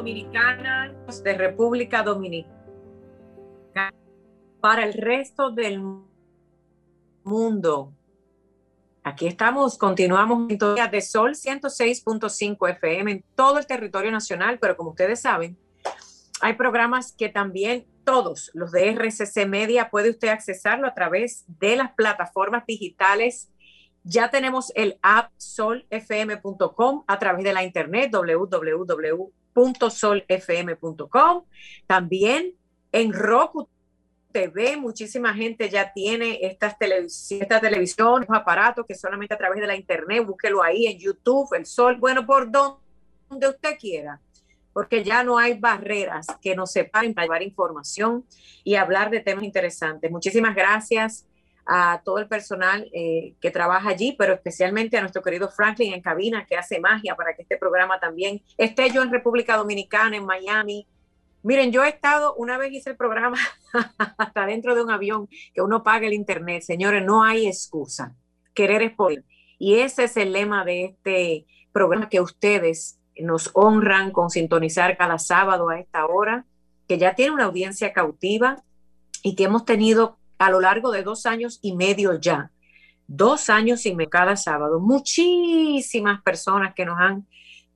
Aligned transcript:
Dominicana 0.00 0.94
de 1.22 1.34
República 1.34 2.02
Dominicana 2.02 2.54
para 4.58 4.86
el 4.86 4.94
resto 4.94 5.50
del 5.50 5.82
mundo. 7.22 7.92
Aquí 9.02 9.26
estamos, 9.26 9.76
continuamos 9.76 10.50
en 10.50 10.58
de 10.90 11.00
Sol 11.02 11.32
106.5 11.32 12.70
FM 12.70 13.12
en 13.12 13.24
todo 13.34 13.58
el 13.58 13.66
territorio 13.66 14.10
nacional, 14.10 14.58
pero 14.58 14.74
como 14.74 14.90
ustedes 14.90 15.20
saben, 15.20 15.58
hay 16.40 16.54
programas 16.54 17.12
que 17.12 17.28
también 17.28 17.86
todos 18.02 18.50
los 18.54 18.72
de 18.72 18.88
RCC 18.92 19.46
Media 19.46 19.90
puede 19.90 20.08
usted 20.08 20.28
accesarlo 20.28 20.86
a 20.86 20.94
través 20.94 21.44
de 21.46 21.76
las 21.76 21.92
plataformas 21.92 22.64
digitales. 22.64 23.52
Ya 24.02 24.30
tenemos 24.30 24.72
el 24.74 24.98
app 25.02 25.30
solfm.com 25.36 27.04
a 27.06 27.18
través 27.18 27.44
de 27.44 27.52
la 27.52 27.64
internet 27.64 28.10
www.solfm.com. 29.54 31.44
También 31.86 32.54
en 32.92 33.12
Roku 33.12 33.68
TV, 34.32 34.76
muchísima 34.76 35.34
gente 35.34 35.68
ya 35.68 35.92
tiene 35.92 36.38
estas 36.42 36.78
televisiones, 36.78 37.42
esta 37.42 37.60
televisión, 37.60 38.24
aparatos 38.28 38.86
que 38.86 38.94
solamente 38.94 39.34
a 39.34 39.38
través 39.38 39.60
de 39.60 39.66
la 39.66 39.76
internet, 39.76 40.24
búsquelo 40.24 40.62
ahí 40.62 40.86
en 40.86 40.98
YouTube, 40.98 41.52
el 41.54 41.66
sol, 41.66 41.96
bueno, 41.98 42.24
por 42.24 42.50
donde 42.50 43.48
usted 43.48 43.76
quiera, 43.78 44.20
porque 44.72 45.02
ya 45.02 45.24
no 45.24 45.36
hay 45.36 45.58
barreras 45.58 46.26
que 46.40 46.54
nos 46.54 46.70
separen 46.70 47.12
para 47.12 47.26
llevar 47.26 47.42
información 47.42 48.24
y 48.62 48.76
hablar 48.76 49.10
de 49.10 49.20
temas 49.20 49.42
interesantes. 49.42 50.10
Muchísimas 50.10 50.54
gracias 50.54 51.26
a 51.72 52.02
todo 52.04 52.18
el 52.18 52.26
personal 52.26 52.90
eh, 52.92 53.34
que 53.40 53.52
trabaja 53.52 53.90
allí, 53.90 54.16
pero 54.18 54.34
especialmente 54.34 54.98
a 54.98 55.02
nuestro 55.02 55.22
querido 55.22 55.48
Franklin 55.48 55.94
en 55.94 56.02
cabina, 56.02 56.44
que 56.44 56.56
hace 56.56 56.80
magia 56.80 57.14
para 57.14 57.36
que 57.36 57.42
este 57.42 57.56
programa 57.56 58.00
también 58.00 58.42
esté 58.58 58.90
yo 58.90 59.02
en 59.02 59.12
República 59.12 59.56
Dominicana, 59.56 60.16
en 60.16 60.26
Miami, 60.26 60.88
Miren, 61.42 61.72
yo 61.72 61.82
he 61.84 61.88
estado, 61.88 62.34
una 62.34 62.58
vez 62.58 62.70
hice 62.70 62.90
el 62.90 62.96
programa 62.96 63.38
hasta 64.18 64.44
dentro 64.44 64.74
de 64.74 64.82
un 64.82 64.90
avión 64.90 65.26
que 65.54 65.62
uno 65.62 65.82
paga 65.82 66.06
el 66.06 66.12
internet. 66.12 66.62
Señores, 66.62 67.02
no 67.02 67.22
hay 67.24 67.46
excusa. 67.46 68.14
Querer 68.52 68.82
es 68.82 68.92
poder. 68.92 69.24
Y 69.58 69.76
ese 69.76 70.04
es 70.04 70.18
el 70.18 70.32
lema 70.32 70.66
de 70.66 70.84
este 70.84 71.46
programa 71.72 72.10
que 72.10 72.20
ustedes 72.20 72.98
nos 73.18 73.50
honran 73.54 74.10
con 74.10 74.28
sintonizar 74.28 74.98
cada 74.98 75.18
sábado 75.18 75.70
a 75.70 75.78
esta 75.78 76.04
hora, 76.04 76.44
que 76.86 76.98
ya 76.98 77.14
tiene 77.14 77.32
una 77.32 77.44
audiencia 77.44 77.94
cautiva 77.94 78.62
y 79.22 79.34
que 79.34 79.44
hemos 79.44 79.64
tenido 79.64 80.18
a 80.40 80.50
lo 80.50 80.58
largo 80.58 80.90
de 80.90 81.02
dos 81.02 81.26
años 81.26 81.58
y 81.60 81.76
medio 81.76 82.18
ya, 82.18 82.50
dos 83.06 83.50
años 83.50 83.84
y 83.84 83.94
medio 83.94 84.08
cada 84.08 84.36
sábado, 84.36 84.80
muchísimas 84.80 86.22
personas 86.22 86.72
que 86.74 86.86
nos 86.86 86.98
han 86.98 87.26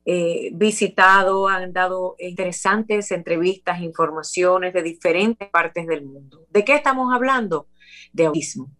eh, 0.06 0.50
visitado, 0.54 1.46
han 1.46 1.74
dado 1.74 2.16
interesantes 2.18 3.10
entrevistas, 3.10 3.82
informaciones 3.82 4.72
de 4.72 4.82
diferentes 4.82 5.50
partes 5.50 5.86
del 5.86 6.06
mundo. 6.06 6.46
¿De 6.48 6.64
qué 6.64 6.76
estamos 6.76 7.14
hablando? 7.14 7.68
De 8.14 8.24
autismo. 8.24 8.70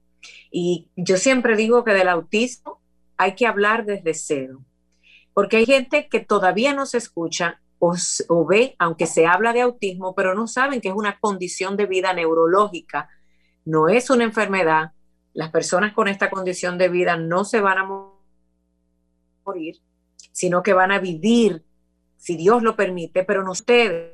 Y 0.51 0.89
yo 0.97 1.19
siempre 1.19 1.55
digo 1.55 1.85
que 1.85 1.93
del 1.93 2.09
autismo 2.09 2.81
hay 3.19 3.35
que 3.35 3.47
hablar 3.47 3.85
desde 3.85 4.15
cero, 4.15 4.65
porque 5.35 5.59
hay 5.59 5.67
gente 5.67 6.09
que 6.09 6.21
todavía 6.21 6.73
no 6.73 6.87
se 6.87 6.97
escucha 6.97 7.61
o, 7.79 7.95
o 8.29 8.47
ve, 8.47 8.77
aunque 8.79 9.07
se 9.07 9.27
habla 9.27 9.53
de 9.53 9.61
autismo, 9.61 10.15
pero 10.15 10.35
no 10.35 10.47
saben 10.47 10.81
que 10.81 10.89
es 10.89 10.95
una 10.95 11.19
condición 11.19 11.77
de 11.77 11.85
vida 11.85 12.15
neurológica, 12.15 13.11
no 13.65 13.89
es 13.89 14.11
una 14.11 14.25
enfermedad. 14.25 14.93
Las 15.33 15.51
personas 15.51 15.93
con 15.93 16.09
esta 16.09 16.31
condición 16.31 16.79
de 16.79 16.89
vida 16.89 17.17
no 17.17 17.45
se 17.45 17.61
van 17.61 17.79
a 17.79 17.89
morir, 19.45 19.77
sino 20.33 20.63
que 20.63 20.73
van 20.73 20.93
a 20.93 20.99
vivir, 20.99 21.65
si 22.17 22.37
Dios 22.37 22.63
lo 22.63 22.77
permite, 22.77 23.25
pero 23.25 23.43
no 23.43 23.53
ustedes, 23.53 24.13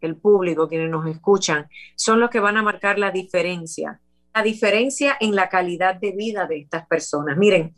el 0.00 0.16
público, 0.16 0.68
quienes 0.68 0.90
nos 0.90 1.06
escuchan, 1.06 1.68
son 1.96 2.20
los 2.20 2.30
que 2.30 2.40
van 2.40 2.56
a 2.56 2.62
marcar 2.62 2.98
la 2.98 3.10
diferencia, 3.10 4.00
la 4.34 4.42
diferencia 4.42 5.16
en 5.18 5.34
la 5.34 5.48
calidad 5.48 5.96
de 5.96 6.12
vida 6.12 6.46
de 6.46 6.58
estas 6.58 6.86
personas. 6.86 7.36
Miren, 7.36 7.74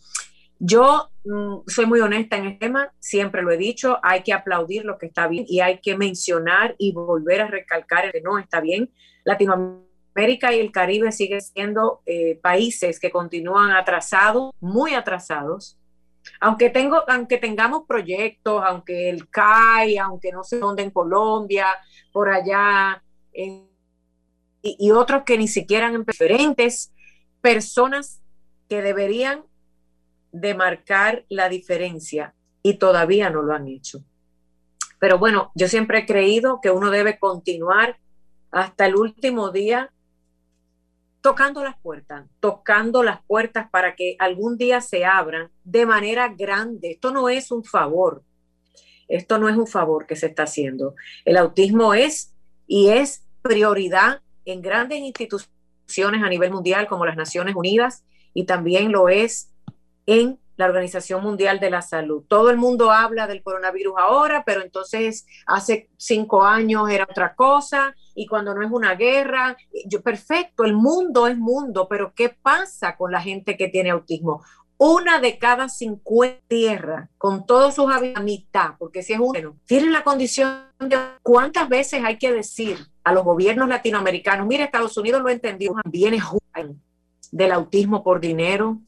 yo 0.59 1.11
mm, 1.25 1.59
soy 1.67 1.87
muy 1.87 2.01
honesta 2.01 2.37
en 2.37 2.47
el 2.47 2.59
tema, 2.59 2.93
siempre 2.99 3.43
lo 3.43 3.53
he 3.53 3.57
dicho, 3.57 3.99
hay 4.03 4.23
que 4.23 4.33
aplaudir 4.33 4.85
lo 4.85 4.99
que 4.99 5.07
está 5.07 5.29
bien 5.29 5.45
y 5.49 5.61
hay 5.61 5.81
que 5.81 5.97
mencionar 5.97 6.75
y 6.79 6.93
volver 6.93 7.43
a 7.43 7.47
recalcar 7.47 8.07
el 8.07 8.13
que 8.13 8.21
no 8.21 8.39
está 8.39 8.61
bien. 8.61 8.91
Latinoamérica 9.25 9.88
y 10.21 10.59
el 10.59 10.73
Caribe 10.73 11.13
siguen 11.13 11.41
siendo 11.41 12.01
eh, 12.07 12.39
países 12.43 12.99
que 12.99 13.11
continúan 13.11 13.71
atrasados, 13.71 14.53
muy 14.61 14.95
atrasados, 14.95 15.79
aunque, 16.41 16.71
tengo, 16.71 17.03
aunque 17.09 17.39
tengamos 17.39 17.85
proyectos, 17.87 18.63
aunque 18.67 19.11
el 19.11 19.29
CAI, 19.29 19.99
aunque 19.99 20.33
no 20.33 20.45
sé 20.45 20.59
dónde 20.59 20.83
en 20.83 20.91
Colombia, 20.91 21.69
por 22.13 22.29
allá, 22.29 23.03
y, 23.33 24.91
otros 24.91 25.23
que 25.25 25.39
ni 25.39 25.49
siquiera 25.49 25.87
en 25.87 26.05
diferentes 26.05 26.93
personas 27.41 28.21
que 28.69 28.83
deberían 28.83 29.45
de 30.33 30.55
marcar 30.55 31.25
la 31.29 31.49
diferencia 31.49 32.35
y 32.63 32.75
todavía 32.75 33.31
no 33.31 33.43
lo 33.43 33.55
han 33.55 33.69
hecho. 33.69 34.05
Pero 34.99 35.19
bueno, 35.19 35.53
yo 35.55 35.69
siempre 35.69 36.01
he 36.01 36.07
creído 36.07 36.61
que 36.61 36.71
uno 36.71 36.91
debe 36.91 37.19
continuar 37.19 37.99
hasta 38.51 38.87
el 38.87 38.97
último 38.97 39.51
día 39.51 39.93
tocando 41.21 41.65
las 41.65 41.79
puertas, 41.81 42.27
tocando 42.41 43.03
las 43.03 43.23
puertas 43.25 43.69
para 43.71 43.97
que 43.97 44.17
algún 44.19 44.57
día 44.57 44.81
se 44.81 45.05
abran 45.05 45.51
de 45.65 45.87
manera 45.87 46.29
grande. 46.29 46.93
Esto 46.93 47.13
no 47.13 47.29
es 47.29 47.51
un 47.51 47.65
favor, 47.65 48.23
esto 49.09 49.39
no 49.39 49.49
es 49.49 49.57
un 49.57 49.67
favor 49.67 50.07
que 50.07 50.17
se 50.17 50.27
está 50.27 50.45
haciendo. 50.45 50.95
El 51.25 51.37
autismo 51.37 51.95
es 51.95 52.35
y 52.67 52.91
es 52.91 53.27
prioridad 53.43 54.23
en 54.45 54.63
grandes 54.63 54.99
instituciones 55.01 56.23
a 56.23 56.29
nivel 56.29 56.51
mundial 56.51 56.87
como 56.87 57.07
las 57.07 57.17
Naciones 57.17 57.55
Unidas 57.57 58.05
y 58.35 58.45
también 58.45 58.93
lo 58.93 59.09
es 59.09 59.51
en 60.07 60.39
la 60.59 60.67
Organización 60.67 61.23
Mundial 61.23 61.61
de 61.61 61.71
la 61.71 61.83
Salud. 61.83 62.25
Todo 62.29 62.51
el 62.51 62.57
mundo 62.57 62.91
habla 62.91 63.29
del 63.29 63.43
coronavirus 63.43 63.95
ahora, 63.97 64.43
pero 64.45 64.61
entonces 64.61 65.25
hace 65.47 65.89
cinco 65.97 66.43
años 66.45 66.91
era 66.91 67.07
otra 67.09 67.35
cosa 67.35 67.95
y 68.15 68.27
cuando 68.27 68.55
no 68.55 68.63
es 68.63 68.71
una 68.71 68.97
guerra, 68.97 69.57
yo, 69.87 70.03
perfecto, 70.03 70.65
el 70.65 70.75
mundo 70.75 71.29
es 71.29 71.39
mundo, 71.39 71.87
pero 71.89 72.13
¿qué 72.13 72.31
pasa 72.31 72.97
con 72.97 73.13
la 73.13 73.21
gente 73.21 73.57
que 73.57 73.69
tiene 73.69 73.91
autismo? 73.91 74.43
Una 74.77 75.21
de 75.21 75.39
cada 75.39 75.69
50 75.69 76.43
tierras, 76.49 77.09
con 77.19 77.47
todos 77.47 77.77
sus 77.77 77.87
mitad, 78.23 78.75
porque 78.79 79.03
si 79.03 79.13
es 79.13 79.21
uno, 79.21 79.57
tienen 79.65 79.93
la 79.93 80.03
condición 80.03 80.65
de 80.81 80.99
cuántas 81.23 81.69
veces 81.69 82.03
hay 82.05 82.19
que 82.19 82.33
decir 82.33 82.79
a 83.05 83.13
los 83.13 83.25
gobiernos 83.25 83.69
latinoamericanos, 83.69 84.47
mire, 84.47 84.65
Estados 84.65 84.97
Unidos 84.97 85.23
lo 85.23 85.29
entendió, 85.29 85.75
es 85.93 86.23
del 87.31 87.53
autismo 87.53 88.03
por 88.03 88.21
dinero. 88.21 88.79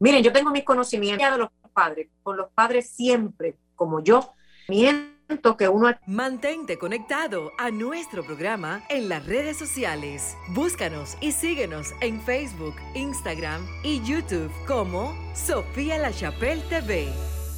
Miren, 0.00 0.22
yo 0.22 0.32
tengo 0.32 0.50
mis 0.50 0.64
conocimientos 0.64 1.30
de 1.30 1.38
los 1.38 1.48
padres, 1.72 2.08
con 2.22 2.36
los 2.36 2.50
padres 2.50 2.90
siempre, 2.90 3.56
como 3.74 4.02
yo, 4.02 4.32
mientras 4.68 5.56
que 5.58 5.68
uno... 5.68 5.88
Mantente 6.06 6.78
conectado 6.78 7.52
a 7.58 7.70
nuestro 7.70 8.24
programa 8.24 8.82
en 8.88 9.08
las 9.08 9.26
redes 9.26 9.56
sociales. 9.56 10.36
Búscanos 10.50 11.16
y 11.20 11.32
síguenos 11.32 11.92
en 12.00 12.20
Facebook, 12.22 12.74
Instagram 12.94 13.66
y 13.82 14.00
YouTube 14.02 14.50
como 14.66 15.14
Sofía 15.34 15.98
La 15.98 16.12
Chapelle 16.12 16.62
TV. 16.68 17.08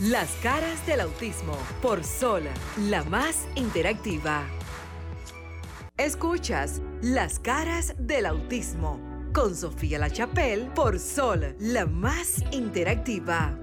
Las 0.01 0.31
caras 0.43 0.85
del 0.87 1.01
autismo 1.01 1.57
por 1.83 2.05
Sol, 2.05 2.45
la 2.89 3.05
más 3.05 3.47
interactiva. 3.55 4.45
Escuchas 5.99 6.81
Las 7.03 7.39
caras 7.39 7.95
del 7.99 8.25
autismo 8.25 9.10
con 9.33 9.55
Sofía 9.55 9.99
La 9.99 10.11
Chapelle 10.11 10.71
por 10.75 10.99
Sol, 10.99 11.57
la 11.59 11.87
más 11.87 12.43
interactiva 12.53 13.57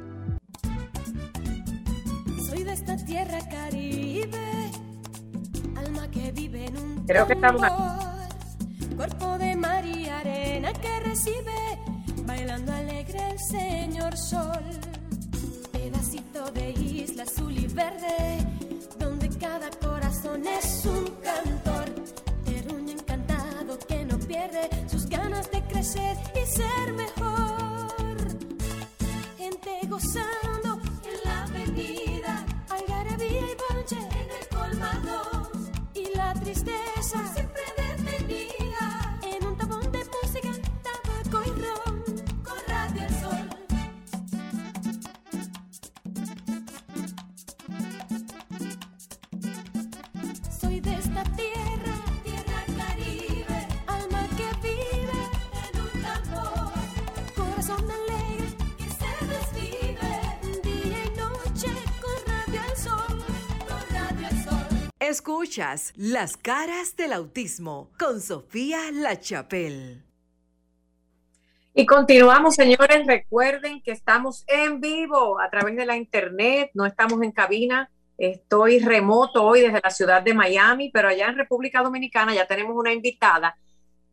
esta 2.77 2.95
tierra 3.05 3.39
caribe, 3.49 4.71
alma 5.75 6.09
que 6.11 6.31
vive 6.31 6.65
en 6.65 6.77
un 6.77 7.05
Creo 7.05 7.25
que 7.25 7.33
estamos 7.33 7.61
cuerpo 8.95 9.37
de 9.37 9.55
mar 9.55 9.85
y 9.85 10.07
arena 10.07 10.73
que 10.73 10.99
recibe, 10.99 11.79
bailando 12.25 12.71
alegre 12.71 13.31
el 13.31 13.39
señor 13.39 14.15
sol. 14.15 14.63
pedacito 15.71 16.51
de 16.51 16.71
isla 16.71 17.23
azul 17.23 17.57
y 17.57 17.67
verde, 17.67 18.45
donde 18.99 19.29
cada 19.29 19.69
corazón 19.71 20.43
es 20.45 20.85
un 20.85 21.05
cantor. 21.23 21.85
Terruño 22.45 22.93
encantado 22.93 23.77
que 23.87 24.05
no 24.05 24.19
pierde 24.19 24.69
de 24.69 24.86
crecer 25.87 26.17
y 26.35 26.45
ser 26.45 26.93
mejor. 26.93 27.16
Escuchas 65.37 65.93
Las 65.95 66.35
caras 66.35 66.95
del 66.95 67.13
autismo 67.13 67.91
con 67.99 68.21
Sofía 68.21 68.79
La 68.91 69.19
Chapelle. 69.19 70.01
Y 71.75 71.85
continuamos, 71.85 72.55
señores. 72.55 73.05
Recuerden 73.05 73.83
que 73.83 73.91
estamos 73.91 74.43
en 74.47 74.81
vivo 74.81 75.39
a 75.39 75.47
través 75.51 75.75
de 75.75 75.85
la 75.85 75.95
internet, 75.95 76.71
no 76.73 76.87
estamos 76.87 77.21
en 77.21 77.31
cabina. 77.31 77.87
Estoy 78.17 78.79
remoto 78.79 79.43
hoy 79.43 79.61
desde 79.61 79.79
la 79.83 79.91
ciudad 79.91 80.23
de 80.23 80.33
Miami, 80.33 80.89
pero 80.91 81.09
allá 81.09 81.27
en 81.27 81.37
República 81.37 81.83
Dominicana 81.83 82.33
ya 82.33 82.47
tenemos 82.47 82.75
una 82.75 82.91
invitada 82.91 83.55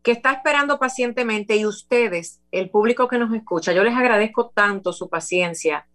que 0.02 0.12
está 0.12 0.30
esperando 0.30 0.78
pacientemente 0.78 1.56
y 1.56 1.64
ustedes, 1.64 2.42
el 2.50 2.68
público 2.68 3.08
que 3.08 3.16
nos 3.16 3.34
escucha, 3.34 3.72
yo 3.72 3.82
les 3.82 3.96
agradezco 3.96 4.50
tanto 4.50 4.92
su 4.92 5.08
paciencia 5.08 5.86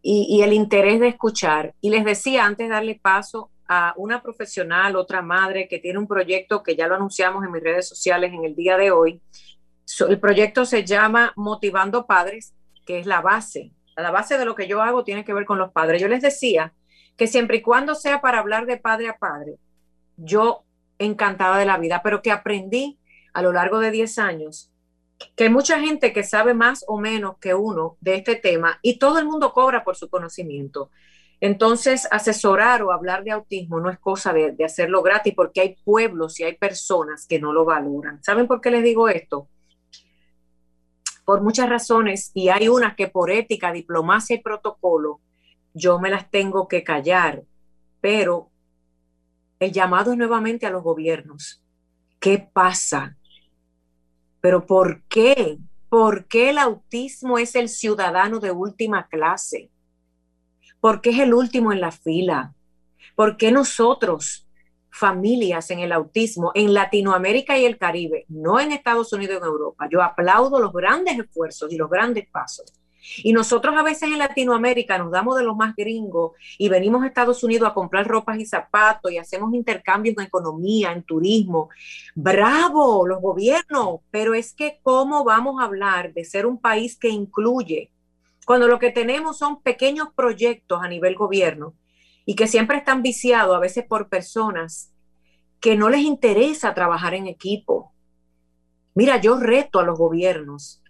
y, 0.00 0.40
el 0.42 0.54
interés 0.54 1.00
de 1.00 1.08
escuchar. 1.08 1.74
Y 1.82 1.90
les 1.90 2.06
decía 2.06 2.46
antes 2.46 2.70
darle 2.70 2.98
paso 3.00 3.50
una 3.96 4.22
profesional, 4.22 4.96
otra 4.96 5.22
madre 5.22 5.68
que 5.68 5.78
tiene 5.78 5.98
un 5.98 6.08
proyecto 6.08 6.62
que 6.62 6.74
ya 6.74 6.88
lo 6.88 6.96
anunciamos 6.96 7.44
en 7.44 7.52
mis 7.52 7.62
redes 7.62 7.88
sociales 7.88 8.32
en 8.32 8.44
el 8.44 8.56
día 8.56 8.76
de 8.76 8.90
hoy. 8.90 9.22
El 10.08 10.18
proyecto 10.18 10.64
se 10.64 10.84
llama 10.84 11.32
Motivando 11.36 12.06
Padres, 12.06 12.54
que 12.84 12.98
es 12.98 13.06
la 13.06 13.20
base. 13.20 13.72
La 13.96 14.10
base 14.10 14.38
de 14.38 14.44
lo 14.44 14.54
que 14.54 14.66
yo 14.66 14.82
hago 14.82 15.04
tiene 15.04 15.24
que 15.24 15.34
ver 15.34 15.44
con 15.44 15.58
los 15.58 15.72
padres. 15.72 16.00
Yo 16.00 16.08
les 16.08 16.22
decía 16.22 16.72
que 17.16 17.26
siempre 17.26 17.58
y 17.58 17.62
cuando 17.62 17.94
sea 17.94 18.20
para 18.20 18.38
hablar 18.38 18.66
de 18.66 18.76
padre 18.76 19.08
a 19.08 19.18
padre, 19.18 19.58
yo 20.16 20.64
encantada 20.98 21.58
de 21.58 21.66
la 21.66 21.78
vida, 21.78 22.00
pero 22.02 22.22
que 22.22 22.32
aprendí 22.32 22.98
a 23.32 23.42
lo 23.42 23.52
largo 23.52 23.78
de 23.78 23.90
10 23.90 24.18
años 24.18 24.70
que 25.36 25.50
mucha 25.50 25.80
gente 25.80 26.12
que 26.12 26.24
sabe 26.24 26.54
más 26.54 26.84
o 26.88 26.98
menos 26.98 27.36
que 27.38 27.54
uno 27.54 27.96
de 28.00 28.14
este 28.16 28.36
tema 28.36 28.78
y 28.82 28.98
todo 28.98 29.18
el 29.18 29.26
mundo 29.26 29.52
cobra 29.52 29.84
por 29.84 29.96
su 29.96 30.08
conocimiento. 30.08 30.90
Entonces, 31.40 32.06
asesorar 32.10 32.82
o 32.82 32.92
hablar 32.92 33.24
de 33.24 33.30
autismo 33.30 33.80
no 33.80 33.88
es 33.88 33.98
cosa 33.98 34.32
de, 34.32 34.54
hacerlo 34.62 35.02
gratis 35.02 35.34
porque 35.34 35.62
hay 35.62 35.76
pueblos 35.84 36.38
y 36.38 36.44
hay 36.44 36.56
personas 36.56 37.26
que 37.26 37.40
no 37.40 37.52
lo 37.52 37.64
valoran. 37.64 38.22
¿Saben 38.22 38.46
por 38.46 38.60
qué 38.60 38.70
les 38.70 38.84
digo 38.84 39.08
esto? 39.08 39.48
Por 41.24 41.40
muchas 41.40 41.68
razones 41.68 42.30
y 42.34 42.50
hay 42.50 42.68
unas 42.68 42.94
que 42.94 43.08
por 43.08 43.30
ética, 43.30 43.72
diplomacia 43.72 44.36
y 44.36 44.42
protocolo 44.42 45.20
yo 45.72 45.98
me 46.00 46.10
las 46.10 46.30
tengo 46.30 46.68
que 46.68 46.82
callar, 46.82 47.44
pero 48.00 48.50
el 49.60 49.72
llamado 49.72 50.12
es 50.12 50.18
nuevamente 50.18 50.66
a 50.66 50.70
los 50.70 50.82
gobiernos. 50.82 51.62
¿Qué 52.18 52.38
pasa? 52.52 53.16
Pero 54.40 54.66
¿por 54.66 55.02
qué? 55.04 55.58
¿Por 55.88 56.26
qué 56.26 56.50
el 56.50 56.58
autismo 56.58 57.38
es 57.38 57.54
el 57.54 57.68
ciudadano 57.68 58.40
de 58.40 58.50
última 58.50 59.06
clase? 59.08 59.70
¿Por 60.80 61.02
qué 61.02 61.10
es 61.10 61.18
el 61.18 61.34
último 61.34 61.72
en 61.72 61.80
la 61.80 61.92
fila? 61.92 62.54
¿Por 63.14 63.36
qué 63.36 63.52
nosotros, 63.52 64.46
familias 64.90 65.70
en 65.70 65.80
el 65.80 65.92
autismo, 65.92 66.52
en 66.54 66.72
Latinoamérica 66.72 67.58
y 67.58 67.66
el 67.66 67.76
Caribe, 67.76 68.24
no 68.28 68.58
en 68.58 68.72
Estados 68.72 69.12
Unidos 69.12 69.34
y 69.34 69.38
en 69.38 69.44
Europa? 69.44 69.88
Yo 69.90 70.02
aplaudo 70.02 70.58
los 70.58 70.72
grandes 70.72 71.18
esfuerzos 71.18 71.70
y 71.70 71.76
los 71.76 71.90
grandes 71.90 72.28
pasos. 72.30 72.72
Y 73.22 73.32
nosotros 73.32 73.74
a 73.76 73.82
veces 73.82 74.04
en 74.04 74.18
Latinoamérica 74.18 74.96
nos 74.96 75.10
damos 75.10 75.36
de 75.36 75.44
los 75.44 75.56
más 75.56 75.74
gringos 75.76 76.32
y 76.58 76.68
venimos 76.68 77.02
a 77.02 77.06
Estados 77.06 77.42
Unidos 77.42 77.68
a 77.68 77.74
comprar 77.74 78.06
ropas 78.06 78.38
y 78.38 78.46
zapatos 78.46 79.10
y 79.10 79.18
hacemos 79.18 79.52
intercambios 79.54 80.16
en 80.16 80.24
economía, 80.24 80.92
en 80.92 81.02
turismo. 81.02 81.68
Bravo, 82.14 83.06
los 83.06 83.20
gobiernos, 83.20 84.00
pero 84.10 84.34
es 84.34 84.54
que 84.54 84.80
¿cómo 84.82 85.24
vamos 85.24 85.60
a 85.60 85.64
hablar 85.64 86.12
de 86.12 86.24
ser 86.24 86.46
un 86.46 86.58
país 86.58 86.96
que 86.96 87.08
incluye 87.08 87.90
cuando 88.50 88.66
lo 88.66 88.80
que 88.80 88.90
tenemos 88.90 89.38
son 89.38 89.62
pequeños 89.62 90.08
proyectos 90.12 90.82
a 90.82 90.88
nivel 90.88 91.14
gobierno 91.14 91.76
y 92.26 92.34
que 92.34 92.48
siempre 92.48 92.78
están 92.78 93.00
viciados 93.00 93.54
a 93.54 93.60
veces 93.60 93.84
por 93.86 94.08
personas 94.08 94.92
que 95.60 95.76
no 95.76 95.88
les 95.88 96.00
interesa 96.00 96.74
trabajar 96.74 97.14
en 97.14 97.28
equipo? 97.28 97.94
Mira, 98.92 99.20
yo 99.20 99.38
reto 99.38 99.78
a 99.78 99.84
los 99.84 99.96
gobiernos 99.96 100.82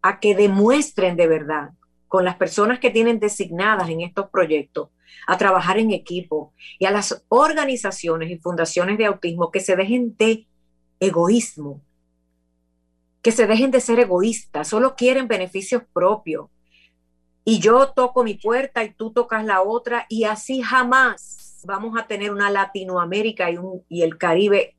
a 0.00 0.20
que 0.20 0.36
demuestren 0.36 1.16
de 1.16 1.26
verdad 1.26 1.70
con 2.06 2.24
las 2.24 2.36
personas 2.36 2.78
que 2.78 2.90
tienen 2.90 3.18
designadas 3.18 3.88
en 3.88 4.02
estos 4.02 4.30
proyectos 4.30 4.90
a 5.26 5.38
trabajar 5.38 5.76
en 5.80 5.90
equipo 5.90 6.54
y 6.78 6.84
a 6.84 6.92
las 6.92 7.24
organizaciones 7.26 8.30
y 8.30 8.38
fundaciones 8.38 8.96
de 8.96 9.06
autismo 9.06 9.50
que 9.50 9.58
se 9.58 9.74
dejen 9.74 10.16
de 10.16 10.46
egoísmo, 11.00 11.82
que 13.22 13.32
se 13.32 13.46
dejen 13.46 13.70
de 13.70 13.80
ser 13.80 13.98
egoístas, 14.00 14.68
solo 14.68 14.94
quieren 14.96 15.28
beneficios 15.28 15.82
propios. 15.92 16.46
Y 17.44 17.60
yo 17.60 17.88
toco 17.88 18.24
mi 18.24 18.34
puerta 18.34 18.84
y 18.84 18.92
tú 18.92 19.12
tocas 19.12 19.44
la 19.44 19.62
otra 19.62 20.06
y 20.08 20.24
así 20.24 20.60
jamás 20.60 21.62
vamos 21.64 21.98
a 21.98 22.06
tener 22.06 22.30
una 22.30 22.50
Latinoamérica 22.50 23.50
y, 23.50 23.56
un, 23.56 23.84
y 23.88 24.02
el 24.02 24.18
Caribe 24.18 24.76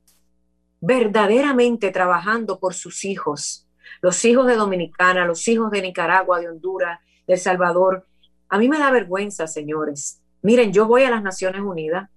verdaderamente 0.80 1.92
trabajando 1.92 2.60
por 2.60 2.74
sus 2.74 3.04
hijos 3.04 3.66
los 4.02 4.24
hijos 4.26 4.48
de 4.48 4.56
Dominicana, 4.56 5.26
los 5.26 5.48
hijos 5.48 5.72
de 5.72 5.82
Nicaragua, 5.82 6.40
de 6.40 6.50
Honduras, 6.50 7.00
de 7.28 7.34
El 7.34 7.40
Salvador. 7.40 8.06
A 8.48 8.58
mí 8.58 8.70
me 8.70 8.80
da 8.80 8.92
vergüenza, 8.92 9.48
señores. 9.48 10.22
Miren, 10.42 10.72
yo 10.72 10.88
voy 10.88 11.04
a 11.04 11.10
las 11.10 11.22
Naciones 11.22 11.62
Unidas, 11.62 12.10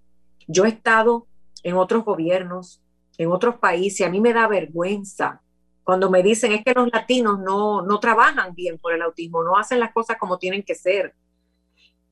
yo 0.47 0.65
he 0.65 0.69
estado 0.69 1.27
en 1.63 1.77
otros 1.77 2.05
gobiernos, 2.05 2.81
en 3.19 3.31
otros 3.31 3.57
países, 3.57 4.07
a 4.07 4.11
mí 4.11 4.21
me 4.21 4.33
da 4.33 4.47
vergüenza 4.49 5.43
cuando 5.85 6.11
me 6.11 6.23
dicen 6.23 6.53
es 6.53 6.65
que 6.65 6.75
los 6.75 6.89
latinos 6.93 7.39
no, 7.41 7.83
no 7.83 8.01
trabajan 8.01 8.55
bien 8.55 8.79
por 8.79 8.93
el 8.93 9.03
autismo, 9.03 9.43
no 9.43 9.57
hacen 9.57 9.81
las 9.81 9.93
cosas 9.93 10.17
como 10.19 10.39
tienen 10.39 10.63
que 10.63 10.75
ser. 10.75 11.15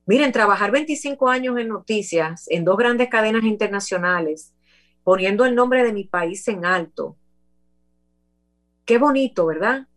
Miren, 0.05 0.31
trabajar 0.31 0.71
25 0.71 1.29
años 1.29 1.57
en 1.57 1.69
noticias, 1.69 2.45
en 2.49 2.65
dos 2.65 2.77
grandes 2.77 3.09
cadenas 3.09 3.43
internacionales, 3.43 4.53
poniendo 5.03 5.45
el 5.45 5.55
nombre 5.55 5.83
de 5.83 5.93
mi 5.93 6.03
país 6.03 6.47
en 6.47 6.65
alto, 6.65 7.17
qué 8.85 8.97
bonito, 8.97 9.45
¿verdad? 9.45 9.87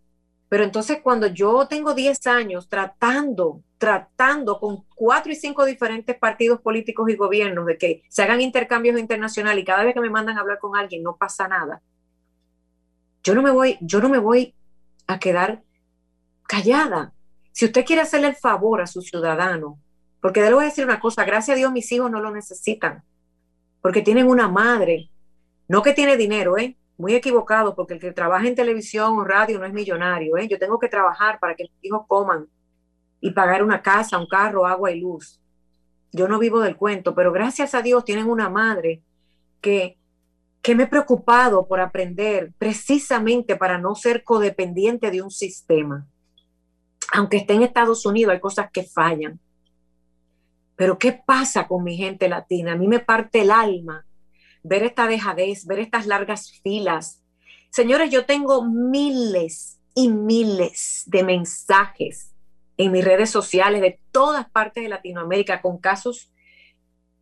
Pero 0.49 0.63
entonces 0.63 1.01
cuando 1.03 1.27
yo 1.27 1.67
tengo 1.67 1.95
10 1.95 2.27
años 2.29 2.69
tratando, 2.69 3.63
tratando 3.79 4.61
con 4.61 4.85
cuatro 4.95 5.33
y 5.33 5.35
cinco 5.35 5.65
diferentes 5.65 6.17
partidos 6.17 6.61
políticos 6.61 7.11
y 7.11 7.17
gobiernos 7.17 7.67
de 7.67 7.77
que 7.77 8.03
se 8.09 8.23
hagan 8.23 8.41
intercambios 8.41 9.01
internacionales 9.01 9.63
y 9.63 9.65
cada 9.65 9.85
vez 9.85 9.95
que 9.95 10.01
me 10.01 10.11
mandan 10.11 10.39
a 10.39 10.43
hablar 10.43 10.59
con 10.61 10.77
alguien 10.77 11.03
no 11.03 11.17
pasa 11.17 11.49
nada, 11.49 11.83
yo 13.25 13.35
no 13.35 13.43
me 13.43 13.51
voy, 13.51 13.79
yo 13.81 14.01
no 14.01 14.09
me 14.09 14.19
voy 14.19 14.55
a 15.07 15.19
quedar 15.19 15.63
callada. 16.47 17.13
Si 17.53 17.65
usted 17.65 17.85
quiere 17.85 18.03
hacerle 18.03 18.29
el 18.29 18.37
favor 18.37 18.81
a 18.81 18.87
su 18.87 19.01
ciudadano, 19.01 19.81
porque 20.21 20.41
le 20.41 20.53
voy 20.53 20.65
a 20.65 20.69
decir 20.69 20.85
una 20.85 21.01
cosa, 21.01 21.25
gracias 21.25 21.55
a 21.55 21.59
Dios 21.59 21.73
mis 21.73 21.91
hijos 21.91 22.11
no 22.11 22.21
lo 22.21 22.31
necesitan, 22.31 23.03
porque 23.81 24.03
tienen 24.03 24.29
una 24.29 24.49
madre, 24.49 25.11
no 25.69 25.83
que 25.83 25.93
tiene 25.93 26.17
dinero, 26.17 26.59
¿eh? 26.59 26.77
muy 26.97 27.15
equivocado, 27.15 27.75
porque 27.75 27.95
el 27.95 28.01
que 28.01 28.13
trabaja 28.13 28.47
en 28.47 28.55
televisión 28.55 29.19
o 29.19 29.25
radio 29.25 29.59
no 29.59 29.67
es 29.67 29.73
millonario. 29.73 30.37
¿eh? 30.37 30.47
Yo 30.47 30.59
tengo 30.59 30.79
que 30.79 30.89
trabajar 30.89 31.39
para 31.41 31.55
que 31.55 31.65
mis 31.65 31.85
hijos 31.85 32.07
coman 32.07 32.47
y 33.21 33.31
pagar 33.31 33.63
una 33.63 33.83
casa, 33.83 34.19
un 34.19 34.27
carro, 34.27 34.67
agua 34.67 34.93
y 34.93 35.01
luz. 35.01 35.41
Yo 36.13 36.29
no 36.29 36.39
vivo 36.39 36.61
del 36.61 36.77
cuento, 36.77 37.15
pero 37.15 37.33
gracias 37.33 37.75
a 37.75 37.83
Dios 37.83 38.05
tienen 38.05 38.29
una 38.29 38.49
madre 38.49 39.03
que, 39.61 39.99
que 40.65 40.75
me 40.75 40.85
he 40.85 40.87
preocupado 40.87 41.69
por 41.69 41.79
aprender 41.79 42.55
precisamente 42.57 43.55
para 43.55 43.77
no 43.77 43.95
ser 43.95 44.25
codependiente 44.25 45.11
de 45.11 45.21
un 45.21 45.31
sistema. 45.31 46.09
Aunque 47.13 47.37
esté 47.37 47.53
en 47.53 47.63
Estados 47.63 48.07
Unidos, 48.07 48.33
hay 48.33 48.41
cosas 48.41 48.71
que 48.73 48.83
fallan. 48.83 49.39
Pero 50.75 50.99
¿qué 50.99 51.13
pasa 51.13 51.69
con 51.69 51.85
mi 51.85 51.99
gente 51.99 52.31
latina? 52.31 52.73
A 52.73 52.77
mí 52.77 52.89
me 52.89 52.99
parte 52.99 53.43
el 53.43 53.51
alma 53.51 54.07
ver 54.63 54.85
esta 54.85 55.07
dejadez, 55.07 55.67
ver 55.67 55.81
estas 55.81 56.07
largas 56.07 56.51
filas. 56.63 57.23
Señores, 57.69 58.11
yo 58.11 58.25
tengo 58.25 58.65
miles 58.65 59.79
y 59.95 60.09
miles 60.09 61.03
de 61.05 61.25
mensajes 61.25 62.35
en 62.79 62.91
mis 62.91 63.05
redes 63.05 63.29
sociales 63.29 63.83
de 63.83 64.01
todas 64.11 64.49
partes 64.49 64.83
de 64.83 64.89
Latinoamérica 64.89 65.61
con 65.61 65.77
casos 65.77 66.33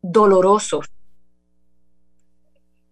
dolorosos, 0.00 0.86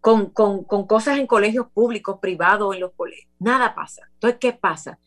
con, 0.01 0.31
con, 0.31 0.65
con 0.65 0.87
cosas 0.87 1.19
en 1.19 1.27
colegios 1.27 1.67
públicos, 1.73 2.19
privados, 2.21 2.75
en 2.75 2.81
los 2.81 2.93
colegios. 2.93 3.31
Nada 3.39 3.75
pasa. 3.75 4.09
Entonces, 4.15 4.39
¿qué 4.41 4.53
pasa? 4.53 4.99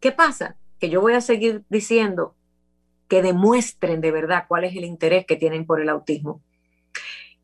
¿Qué 0.00 0.12
pasa? 0.12 0.56
Que 0.78 0.88
yo 0.90 1.00
voy 1.00 1.14
a 1.14 1.20
seguir 1.20 1.64
diciendo 1.68 2.34
que 3.08 3.22
demuestren 3.22 4.00
de 4.00 4.10
verdad 4.10 4.44
cuál 4.48 4.64
es 4.64 4.74
el 4.76 4.84
interés 4.84 5.26
que 5.26 5.36
tienen 5.36 5.64
por 5.64 5.80
el 5.80 5.88
autismo. 5.88 6.42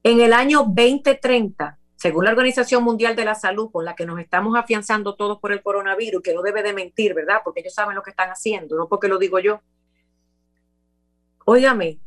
En 0.03 0.21
el 0.21 0.33
año 0.33 0.65
2030, 0.65 1.79
según 1.95 2.25
la 2.25 2.33
Organización 2.33 2.83
Mundial 2.83 3.15
de 3.15 3.25
la 3.25 3.37
Salud, 3.37 3.71
con 3.71 3.85
la 3.85 3.95
que 3.95 4.05
nos 4.05 4.19
estamos 4.19 4.59
afianzando 4.59 5.15
todos 5.15 5.39
por 5.39 5.53
el 5.53 5.63
coronavirus, 5.63 6.21
que 6.21 6.35
no 6.35 6.43
debe 6.43 6.65
de 6.65 6.73
mentir, 6.73 7.15
¿verdad? 7.15 7.43
Porque 7.45 7.61
ellos 7.61 7.75
saben 7.75 7.95
lo 7.95 8.03
que 8.03 8.11
están 8.11 8.29
haciendo, 8.31 8.77
no 8.77 8.89
porque 8.89 9.07
lo 9.07 9.19
digo 9.19 9.39
yo. 9.39 9.61
Óigame, 11.45 12.01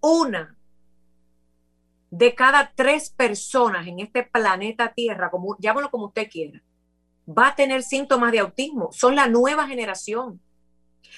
una 0.00 0.57
de 2.10 2.34
cada 2.34 2.72
tres 2.74 3.10
personas 3.10 3.86
en 3.86 4.00
este 4.00 4.22
planeta 4.22 4.92
Tierra, 4.94 5.30
como, 5.30 5.56
llámalo 5.58 5.90
como 5.90 6.06
usted 6.06 6.28
quiera, 6.30 6.62
va 7.26 7.48
a 7.48 7.54
tener 7.54 7.82
síntomas 7.82 8.32
de 8.32 8.38
autismo. 8.40 8.90
Son 8.92 9.14
la 9.14 9.28
nueva 9.28 9.66
generación. 9.66 10.40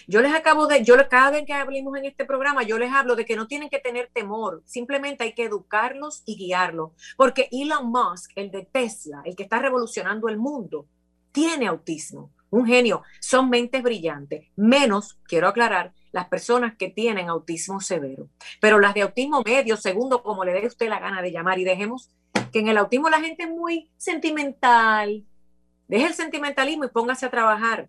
Yo 0.06 0.20
les 0.20 0.34
acabo 0.34 0.66
de, 0.66 0.84
yo 0.84 0.96
cada 1.08 1.30
vez 1.30 1.44
que 1.44 1.52
hablemos 1.52 1.96
en 1.96 2.04
este 2.04 2.24
programa, 2.24 2.62
yo 2.62 2.78
les 2.78 2.92
hablo 2.92 3.16
de 3.16 3.24
que 3.24 3.36
no 3.36 3.46
tienen 3.46 3.68
que 3.68 3.78
tener 3.78 4.10
temor, 4.12 4.62
simplemente 4.64 5.24
hay 5.24 5.32
que 5.32 5.44
educarlos 5.44 6.22
y 6.26 6.36
guiarlos, 6.36 6.92
porque 7.16 7.48
Elon 7.50 7.90
Musk, 7.90 8.30
el 8.36 8.50
de 8.50 8.68
Tesla, 8.70 9.22
el 9.24 9.36
que 9.36 9.42
está 9.42 9.58
revolucionando 9.58 10.28
el 10.28 10.38
mundo, 10.38 10.86
tiene 11.32 11.66
autismo, 11.66 12.30
un 12.50 12.66
genio, 12.66 13.02
son 13.20 13.50
mentes 13.50 13.82
brillantes, 13.82 14.48
menos, 14.56 15.18
quiero 15.24 15.48
aclarar, 15.48 15.92
las 16.12 16.28
personas 16.28 16.76
que 16.76 16.88
tienen 16.88 17.28
autismo 17.28 17.80
severo, 17.80 18.28
pero 18.60 18.80
las 18.80 18.94
de 18.94 19.02
autismo 19.02 19.42
medio, 19.44 19.76
segundo, 19.76 20.22
como 20.22 20.44
le 20.44 20.52
dé 20.52 20.66
usted 20.66 20.88
la 20.88 21.00
gana 21.00 21.22
de 21.22 21.32
llamar, 21.32 21.58
y 21.58 21.64
dejemos 21.64 22.10
que 22.52 22.60
en 22.60 22.68
el 22.68 22.78
autismo 22.78 23.08
la 23.08 23.20
gente 23.20 23.44
es 23.44 23.50
muy 23.50 23.90
sentimental, 23.96 25.24
deje 25.88 26.06
el 26.06 26.14
sentimentalismo 26.14 26.84
y 26.84 26.88
póngase 26.88 27.26
a 27.26 27.30
trabajar. 27.30 27.88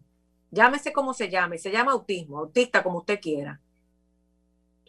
Llámese 0.52 0.92
como 0.92 1.14
se 1.14 1.30
llame, 1.30 1.58
se 1.58 1.72
llama 1.72 1.94
autismo, 1.94 2.40
autista 2.40 2.84
como 2.84 3.00
usted 3.00 3.20
quiera. 3.22 3.62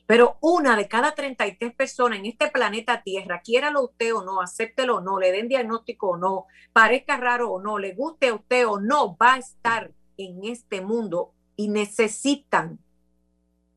Pero 0.07 0.37
una 0.41 0.77
de 0.77 0.89
cada 0.89 1.15
33 1.15 1.75
personas 1.75 2.19
en 2.19 2.27
este 2.27 2.49
planeta 2.49 3.03
Tierra, 3.03 3.41
quiéralo 3.41 3.85
usted 3.85 4.15
o 4.15 4.25
no, 4.25 4.41
acéptelo 4.43 4.97
o 4.97 5.01
no, 5.01 5.19
le 5.19 5.31
den 5.31 5.49
diagnóstico 5.49 6.11
o 6.11 6.17
no, 6.17 6.47
parezca 6.73 7.17
raro 7.17 7.51
o 7.53 7.62
no, 7.62 7.79
le 7.79 7.95
guste 7.95 8.29
a 8.29 8.35
usted 8.35 8.67
o 8.67 8.81
no, 8.81 9.17
va 9.17 9.35
a 9.35 9.39
estar 9.39 9.93
en 10.17 10.45
este 10.45 10.81
mundo 10.81 11.33
y 11.57 11.69
necesitan 11.69 12.79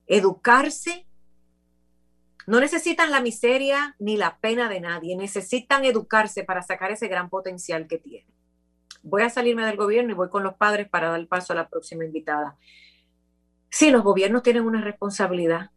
educarse. 0.07 1.07
No 2.47 2.59
necesitan 2.59 3.11
la 3.11 3.21
miseria 3.21 3.95
ni 3.99 4.17
la 4.17 4.37
pena 4.39 4.69
de 4.69 4.79
nadie, 4.79 5.15
necesitan 5.15 5.83
educarse 5.83 6.43
para 6.43 6.61
sacar 6.61 6.91
ese 6.91 7.07
gran 7.07 7.29
potencial 7.29 7.87
que 7.87 7.97
tienen 7.97 8.35
voy 9.05 9.21
a 9.21 9.29
salirme 9.29 9.65
del 9.65 9.77
gobierno 9.77 10.11
y 10.11 10.15
voy 10.15 10.29
con 10.29 10.43
los 10.43 10.55
padres 10.55 10.89
para 10.89 11.09
dar 11.09 11.27
paso 11.27 11.53
a 11.53 11.55
la 11.55 11.69
próxima 11.69 12.03
invitada. 12.03 12.57
Sí, 13.69 13.91
los 13.91 14.03
gobiernos 14.03 14.43
tienen 14.43 14.65
una 14.65 14.81
responsabilidad. 14.81 15.69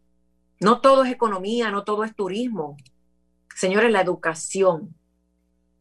No 0.59 0.81
todo 0.81 1.03
es 1.03 1.11
economía, 1.11 1.71
no 1.71 1.83
todo 1.83 2.03
es 2.03 2.15
turismo. 2.15 2.75
Señores, 3.55 3.91
la 3.91 4.01
educación 4.01 4.95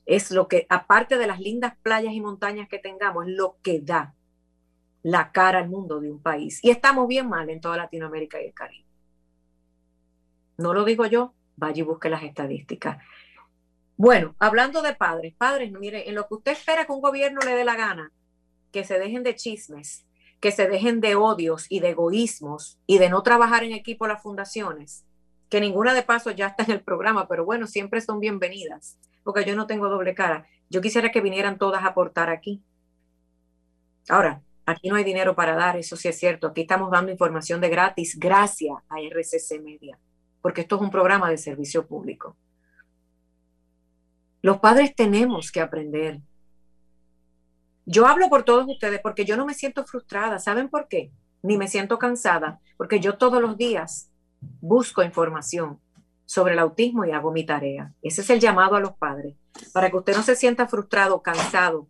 es 0.05 0.31
lo 0.31 0.47
que, 0.47 0.67
aparte 0.69 1.17
de 1.17 1.27
las 1.27 1.41
lindas 1.41 1.75
playas 1.83 2.13
y 2.13 2.21
montañas 2.21 2.69
que 2.69 2.79
tengamos, 2.79 3.27
es 3.27 3.33
lo 3.33 3.57
que 3.63 3.81
da 3.81 4.15
la 5.09 5.33
cara 5.33 5.61
al 5.61 5.71
mundo 5.71 6.01
de 6.01 6.11
un 6.11 6.21
país. 6.21 6.61
Y 6.63 6.71
estamos 6.71 7.09
bien 7.09 7.31
mal 7.31 7.49
en 7.49 7.63
toda 7.63 7.79
Latinoamérica 7.79 8.43
y 8.43 8.47
el 8.47 8.53
Caribe. 8.53 8.85
No 10.59 10.75
lo 10.75 10.85
digo 10.85 11.07
yo, 11.07 11.33
vaya 11.57 11.81
y 11.81 11.83
busque 11.83 12.11
las 12.11 12.23
estadísticas. 12.23 13.03
Bueno, 13.97 14.35
hablando 14.39 14.83
de 14.83 14.95
padres, 14.95 15.35
padres, 15.35 15.73
mire, 15.73 16.11
en 16.11 16.15
lo 16.15 16.29
que 16.29 16.35
usted 16.35 16.53
espera 16.53 16.85
que 16.85 16.93
un 16.93 17.01
gobierno 17.01 17.41
le 17.41 17.55
dé 17.55 17.65
la 17.65 17.75
gana, 17.75 18.13
que 18.71 18.85
se 18.85 18.99
dejen 18.99 19.23
de 19.23 19.35
chismes, 19.35 20.05
que 20.41 20.53
se 20.53 20.69
dejen 20.69 21.01
de 21.01 21.17
odios 21.17 21.67
y 21.71 21.81
de 21.81 21.91
egoísmos 21.91 22.79
y 22.87 22.99
de 22.99 23.09
no 23.09 23.23
trabajar 23.23 23.65
en 23.65 23.73
equipo 23.73 24.07
las 24.07 24.23
fundaciones, 24.23 25.07
que 25.49 25.61
ninguna 25.61 25.95
de 25.95 26.03
paso 26.03 26.33
ya 26.33 26.49
está 26.49 26.65
en 26.65 26.73
el 26.73 26.83
programa, 26.83 27.27
pero 27.29 27.47
bueno, 27.47 27.67
siempre 27.67 28.03
son 28.03 28.21
bienvenidas, 28.21 28.99
porque 29.25 29.47
yo 29.47 29.57
no 29.57 29.67
tengo 29.67 29.89
doble 29.89 30.15
cara. 30.15 30.47
Yo 30.69 30.83
quisiera 30.83 31.11
que 31.11 31.23
vinieran 31.23 31.57
todas 31.57 31.83
a 31.83 31.89
aportar 31.89 32.29
aquí. 32.29 32.63
Ahora, 34.11 34.43
aquí 34.69 34.89
no 34.89 34.97
hay 34.97 35.05
dinero 35.05 35.35
para 35.35 35.55
dar, 35.55 35.77
eso 35.77 35.97
sí 35.97 36.09
es 36.09 36.19
cierto. 36.19 36.49
Aquí 36.49 36.63
estamos 36.63 36.91
dando 36.91 37.11
información 37.11 37.61
de 37.61 37.71
gratis 37.71 38.19
gracias 38.19 38.75
a 38.89 39.01
RCC 39.01 39.61
Media, 39.63 39.99
porque 40.43 40.61
esto 40.61 40.77
es 40.77 40.83
un 40.83 40.91
programa 40.91 41.31
de 41.31 41.39
servicio 41.39 41.87
público. 41.87 42.37
Los 44.43 44.59
padres 44.59 44.95
tenemos 44.95 45.51
que 45.51 45.61
aprender. 45.61 46.21
Yo 47.87 48.07
hablo 48.07 48.29
por 48.29 48.45
todos 48.45 48.69
ustedes 48.69 49.01
porque 49.01 49.25
yo 49.25 49.37
no 49.37 49.47
me 49.47 49.55
siento 49.55 49.85
frustrada. 49.85 50.39
¿Saben 50.39 50.69
por 50.69 50.89
qué? 50.89 51.11
Ni 51.43 51.57
me 51.57 51.69
siento 51.69 51.99
cansada, 51.99 52.61
porque 52.77 53.01
yo 53.01 53.17
todos 53.17 53.41
los 53.41 53.57
días 53.57 54.11
busco 54.61 55.03
información 55.03 55.81
sobre 56.27 56.53
el 56.53 56.59
autismo 56.59 57.05
y 57.05 57.13
hago 57.13 57.33
mi 57.33 57.47
tarea. 57.47 57.95
Ese 58.03 58.21
es 58.21 58.31
el 58.31 58.41
llamado 58.41 58.77
a 58.77 58.81
los 58.81 58.93
padres, 58.93 59.35
para 59.73 59.91
que 59.91 59.97
usted 59.97 60.15
no 60.15 60.23
se 60.23 60.37
sienta 60.37 60.69
frustrado, 60.69 61.23
cansado 61.23 61.89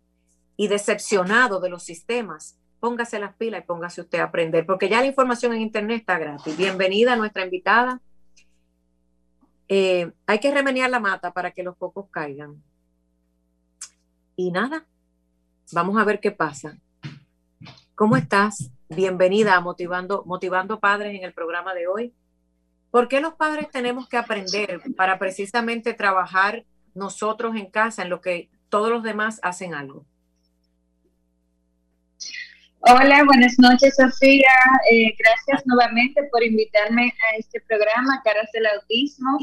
y 0.55 0.67
decepcionado 0.67 1.59
de 1.59 1.69
los 1.69 1.83
sistemas. 1.83 2.58
Póngase 2.79 3.19
las 3.19 3.35
pilas 3.35 3.63
y 3.63 3.67
póngase 3.67 4.01
usted 4.01 4.19
a 4.19 4.25
aprender, 4.25 4.65
porque 4.65 4.87
ya 4.87 5.01
la 5.01 5.07
información 5.07 5.53
en 5.53 5.61
Internet 5.61 5.99
está 5.99 6.17
gratis. 6.17 6.55
Bienvenida 6.55 7.13
a 7.13 7.15
nuestra 7.17 7.43
invitada, 7.43 8.01
eh, 9.71 10.11
hay 10.25 10.39
que 10.39 10.51
remeniar 10.51 10.89
la 10.89 10.99
mata 10.99 11.31
para 11.31 11.51
que 11.51 11.61
los 11.61 11.77
pocos 11.77 12.09
caigan. 12.09 12.63
Y 14.35 14.51
nada, 14.51 14.87
vamos 15.71 15.97
a 15.97 16.03
ver 16.03 16.19
qué 16.19 16.31
pasa. 16.31 16.77
¿Cómo 17.93 18.15
estás? 18.17 18.71
Bienvenida 18.87 19.55
a 19.55 19.61
Motivando, 19.61 20.23
Motivando 20.25 20.79
Padres 20.79 21.15
en 21.15 21.23
el 21.23 21.33
programa 21.33 21.75
de 21.75 21.87
hoy. 21.87 22.13
¿Por 22.89 23.07
qué 23.07 23.21
los 23.21 23.35
padres 23.35 23.69
tenemos 23.69 24.09
que 24.09 24.17
aprender 24.17 24.81
para 24.97 25.19
precisamente 25.19 25.93
trabajar 25.93 26.65
nosotros 26.95 27.55
en 27.55 27.69
casa 27.69 28.01
en 28.01 28.09
lo 28.09 28.21
que 28.21 28.49
todos 28.69 28.89
los 28.89 29.03
demás 29.03 29.39
hacen 29.43 29.75
algo? 29.75 30.05
Hola, 32.81 33.25
buenas 33.25 33.59
noches, 33.59 33.95
Sofía. 33.97 34.53
Eh, 34.89 35.13
gracias 35.19 35.67
nuevamente 35.67 36.23
por 36.31 36.41
invitarme 36.41 37.13
a 37.29 37.37
este 37.37 37.59
programa, 37.67 38.21
Caras 38.23 38.49
del 38.53 38.67
Autismo. 38.67 39.37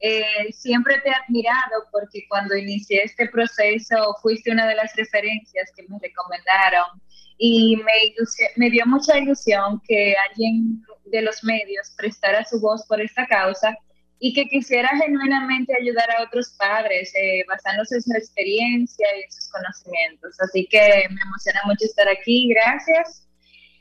Eh, 0.00 0.52
siempre 0.52 1.00
te 1.00 1.10
he 1.10 1.14
admirado 1.14 1.86
porque 1.92 2.26
cuando 2.28 2.56
inicié 2.56 3.04
este 3.04 3.28
proceso 3.28 4.16
fuiste 4.20 4.50
una 4.50 4.66
de 4.66 4.74
las 4.74 4.96
referencias 4.96 5.70
que 5.76 5.84
me 5.84 5.96
recomendaron 6.00 7.00
y 7.38 7.76
me, 7.76 8.14
me 8.56 8.68
dio 8.68 8.84
mucha 8.86 9.16
ilusión 9.16 9.80
que 9.86 10.16
alguien 10.28 10.82
de 11.04 11.22
los 11.22 11.44
medios 11.44 11.94
prestara 11.96 12.44
su 12.44 12.60
voz 12.60 12.84
por 12.88 13.00
esta 13.00 13.28
causa 13.28 13.78
y 14.24 14.32
que 14.32 14.46
quisiera 14.46 14.88
genuinamente 14.90 15.74
ayudar 15.76 16.08
a 16.12 16.22
otros 16.22 16.54
padres 16.56 17.12
eh, 17.16 17.44
basándose 17.48 17.96
en 17.96 18.02
su 18.02 18.12
experiencia 18.12 19.04
y 19.18 19.22
en 19.24 19.32
sus 19.32 19.50
conocimientos. 19.50 20.40
Así 20.40 20.64
que 20.70 21.08
me 21.10 21.20
emociona 21.20 21.60
mucho 21.64 21.84
estar 21.84 22.08
aquí. 22.08 22.48
Gracias. 22.48 23.28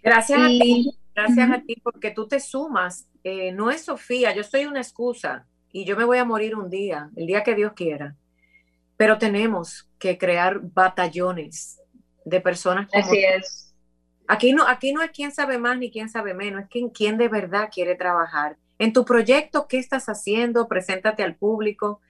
Gracias 0.01 0.41
a 0.41 0.47
ti. 0.47 0.97
Gracias 1.13 1.51
a 1.51 1.61
ti 1.61 1.75
porque 1.83 2.09
tú 2.09 2.27
te 2.27 2.39
sumas. 2.39 3.07
Eh, 3.23 3.51
no 3.51 3.69
es 3.69 3.85
Sofía, 3.85 4.33
yo 4.33 4.43
soy 4.43 4.65
una 4.65 4.81
excusa 4.81 5.45
y 5.71 5.85
yo 5.85 5.95
me 5.95 6.05
voy 6.05 6.17
a 6.17 6.25
morir 6.25 6.55
un 6.55 6.71
día, 6.71 7.11
el 7.15 7.27
día 7.27 7.43
que 7.43 7.53
Dios 7.53 7.73
quiera. 7.75 8.15
Pero 8.97 9.19
tenemos 9.19 9.91
que 9.99 10.17
crear 10.17 10.59
batallones 10.59 11.79
de 12.25 12.41
personas. 12.41 12.89
Así 12.95 13.23
es. 13.23 13.75
Aquí 14.27 14.53
no, 14.53 14.67
aquí 14.67 14.91
no 14.91 15.03
es 15.03 15.11
quién 15.11 15.31
sabe 15.31 15.59
más 15.59 15.77
ni 15.77 15.91
quién 15.91 16.09
sabe 16.09 16.33
menos, 16.33 16.63
es 16.63 16.69
quien, 16.69 16.89
quién 16.89 17.19
de 17.19 17.27
verdad 17.27 17.69
quiere 17.71 17.93
trabajar 17.93 18.57
en 18.81 18.93
tu 18.93 19.05
proyecto, 19.05 19.67
¿qué 19.67 19.77
estás 19.77 20.07
haciendo? 20.07 20.67
Preséntate 20.67 21.21
al 21.21 21.35
público, 21.35 22.01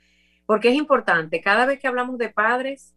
porque 0.46 0.70
es 0.70 0.76
importante. 0.76 1.42
Cada 1.42 1.66
vez 1.66 1.82
que 1.82 1.88
hablamos 1.90 2.18
de 2.18 2.30
padres, 2.30 2.94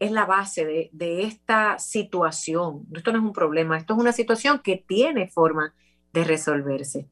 es 0.00 0.10
la 0.10 0.24
base 0.24 0.90
de, 0.90 1.22
esta 1.22 1.78
situación. 1.78 2.84
Esto 2.92 3.12
no 3.12 3.18
es 3.18 3.24
un 3.24 3.32
problema, 3.32 3.78
esto 3.78 3.94
es 3.94 4.00
una 4.00 4.10
situación 4.10 4.58
que 4.58 4.84
tiene 4.88 5.28
forma 5.28 5.72
de 6.12 6.24
resolverse. 6.24 7.06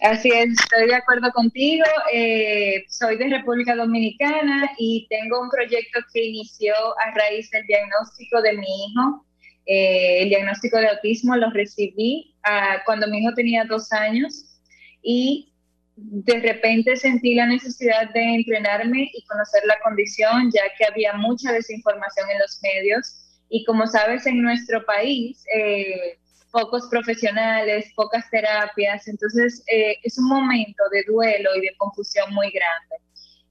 Así 0.00 0.28
es, 0.28 0.50
estoy 0.50 0.86
de 0.86 0.94
acuerdo 0.94 1.32
contigo. 1.32 1.84
Eh, 2.12 2.84
soy 2.88 3.16
de 3.16 3.28
República 3.28 3.74
Dominicana 3.74 4.70
y 4.78 5.08
tengo 5.10 5.40
un 5.40 5.50
proyecto 5.50 5.98
que 6.14 6.26
inició 6.26 6.74
a 7.00 7.10
raíz 7.10 7.50
del 7.50 7.66
diagnóstico 7.66 8.40
de 8.40 8.52
mi 8.56 8.66
hijo. 8.66 9.26
Eh, 9.66 10.22
el 10.22 10.28
diagnóstico 10.28 10.78
de 10.78 10.88
autismo 10.88 11.36
lo 11.36 11.50
recibí 11.50 12.34
ah, 12.42 12.78
cuando 12.84 13.06
mi 13.06 13.18
hijo 13.18 13.32
tenía 13.34 13.64
dos 13.64 13.92
años 13.92 14.58
y 15.02 15.52
de 15.96 16.40
repente 16.40 16.96
sentí 16.96 17.34
la 17.34 17.46
necesidad 17.46 18.10
de 18.12 18.34
entrenarme 18.34 19.10
y 19.12 19.24
conocer 19.26 19.62
la 19.66 19.78
condición, 19.80 20.50
ya 20.52 20.62
que 20.76 20.86
había 20.86 21.12
mucha 21.14 21.52
desinformación 21.52 22.30
en 22.30 22.38
los 22.38 22.60
medios. 22.62 23.18
Y 23.48 23.64
como 23.64 23.86
sabes, 23.86 24.26
en 24.26 24.42
nuestro 24.42 24.84
país, 24.84 25.44
eh, 25.54 26.18
pocos 26.50 26.88
profesionales, 26.90 27.92
pocas 27.94 28.28
terapias, 28.30 29.06
entonces 29.06 29.62
eh, 29.66 29.96
es 30.02 30.18
un 30.18 30.28
momento 30.28 30.82
de 30.90 31.04
duelo 31.06 31.50
y 31.56 31.60
de 31.60 31.74
confusión 31.76 32.32
muy 32.32 32.50
grande, 32.50 32.96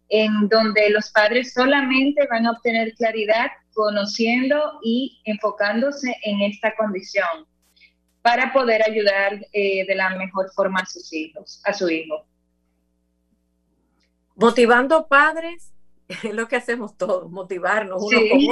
en 0.09 0.47
donde 0.49 0.89
los 0.89 1.11
padres 1.11 1.53
solamente 1.53 2.27
van 2.29 2.47
a 2.47 2.51
obtener 2.51 2.93
claridad 2.95 3.47
conociendo 3.73 4.79
y 4.83 5.21
enfocándose 5.25 6.15
en 6.23 6.41
esta 6.41 6.75
condición 6.75 7.47
para 8.21 8.53
poder 8.53 8.83
ayudar 8.87 9.45
eh, 9.51 9.85
de 9.85 9.95
la 9.95 10.11
mejor 10.11 10.51
forma 10.53 10.81
a 10.81 10.85
sus 10.85 11.11
hijos, 11.13 11.61
a 11.65 11.73
su 11.73 11.89
hijo. 11.89 12.25
Motivando 14.35 15.07
padres 15.07 15.71
es 16.23 16.33
lo 16.33 16.47
que 16.47 16.55
hacemos 16.55 16.97
todos, 16.97 17.29
motivarnos 17.31 18.01
uno 18.01 18.19
sí. 18.19 18.49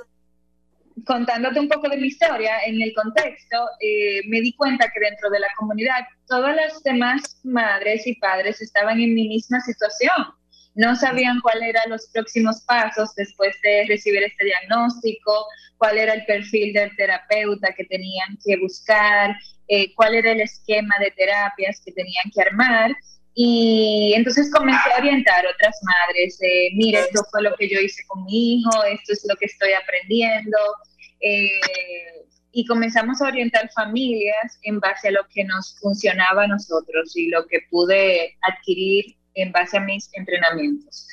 contándote 1.06 1.60
un 1.60 1.68
poco 1.68 1.90
de 1.90 1.98
mi 1.98 2.08
historia, 2.08 2.64
en 2.66 2.82
el 2.82 2.94
contexto, 2.94 3.58
eh, 3.80 4.22
me 4.28 4.42
di 4.42 4.56
cuenta 4.56 4.90
que 4.94 5.00
dentro 5.00 5.30
de 5.30 5.40
la 5.40 5.48
comunidad 5.58 6.06
todas 6.28 6.56
las 6.56 6.82
demás 6.84 7.40
madres 7.44 8.06
y 8.08 8.16
padres 8.16 8.62
estaban 8.62 9.00
en 9.00 9.14
mi 9.14 9.28
misma 9.28 9.60
situación. 9.62 10.34
No 10.76 10.96
sabían 10.96 11.40
cuáles 11.42 11.70
eran 11.70 11.90
los 11.90 12.08
próximos 12.12 12.62
pasos 12.62 13.14
después 13.16 13.56
de 13.64 13.86
recibir 13.88 14.24
este 14.24 14.46
diagnóstico, 14.46 15.46
cuál 15.78 15.98
era 15.98 16.14
el 16.14 16.26
perfil 16.26 16.74
del 16.74 16.96
terapeuta 16.96 17.74
que 17.76 17.86
tenían 17.86 18.38
que 18.44 18.58
buscar, 18.58 19.36
eh, 19.68 19.94
cuál 19.96 20.16
era 20.16 20.32
el 20.32 20.42
esquema 20.42 20.96
de 21.00 21.12
terapias 21.12 21.82
que 21.86 21.92
tenían 21.92 22.26
que 22.34 22.42
armar. 22.42 22.96
Y 23.36 24.14
entonces 24.16 24.52
comencé 24.52 24.92
a 24.94 25.00
orientar 25.00 25.46
a 25.46 25.50
otras 25.50 25.76
madres, 25.84 26.38
eh, 26.42 26.70
mire, 26.76 27.00
esto 27.00 27.24
fue 27.32 27.42
lo 27.42 27.56
que 27.56 27.68
yo 27.68 27.80
hice 27.80 28.04
con 28.08 28.24
mi 28.26 28.56
hijo, 28.56 28.84
esto 28.84 29.14
es 29.14 29.26
lo 29.28 29.36
que 29.36 29.46
estoy 29.46 29.74
aprendiendo. 29.74 30.58
Eh, 31.22 31.60
y 32.52 32.66
comenzamos 32.66 33.22
a 33.22 33.28
orientar 33.28 33.70
familias 33.74 34.60
en 34.62 34.80
base 34.80 35.08
a 35.08 35.12
lo 35.12 35.28
que 35.34 35.44
nos 35.44 35.76
funcionaba 35.80 36.44
a 36.44 36.48
nosotros 36.48 37.16
y 37.16 37.30
lo 37.30 37.48
que 37.48 37.62
pude 37.70 38.36
adquirir 38.42 39.18
en 39.36 39.52
base 39.52 39.78
a 39.78 39.82
mis 39.82 40.10
entrenamientos. 40.14 41.08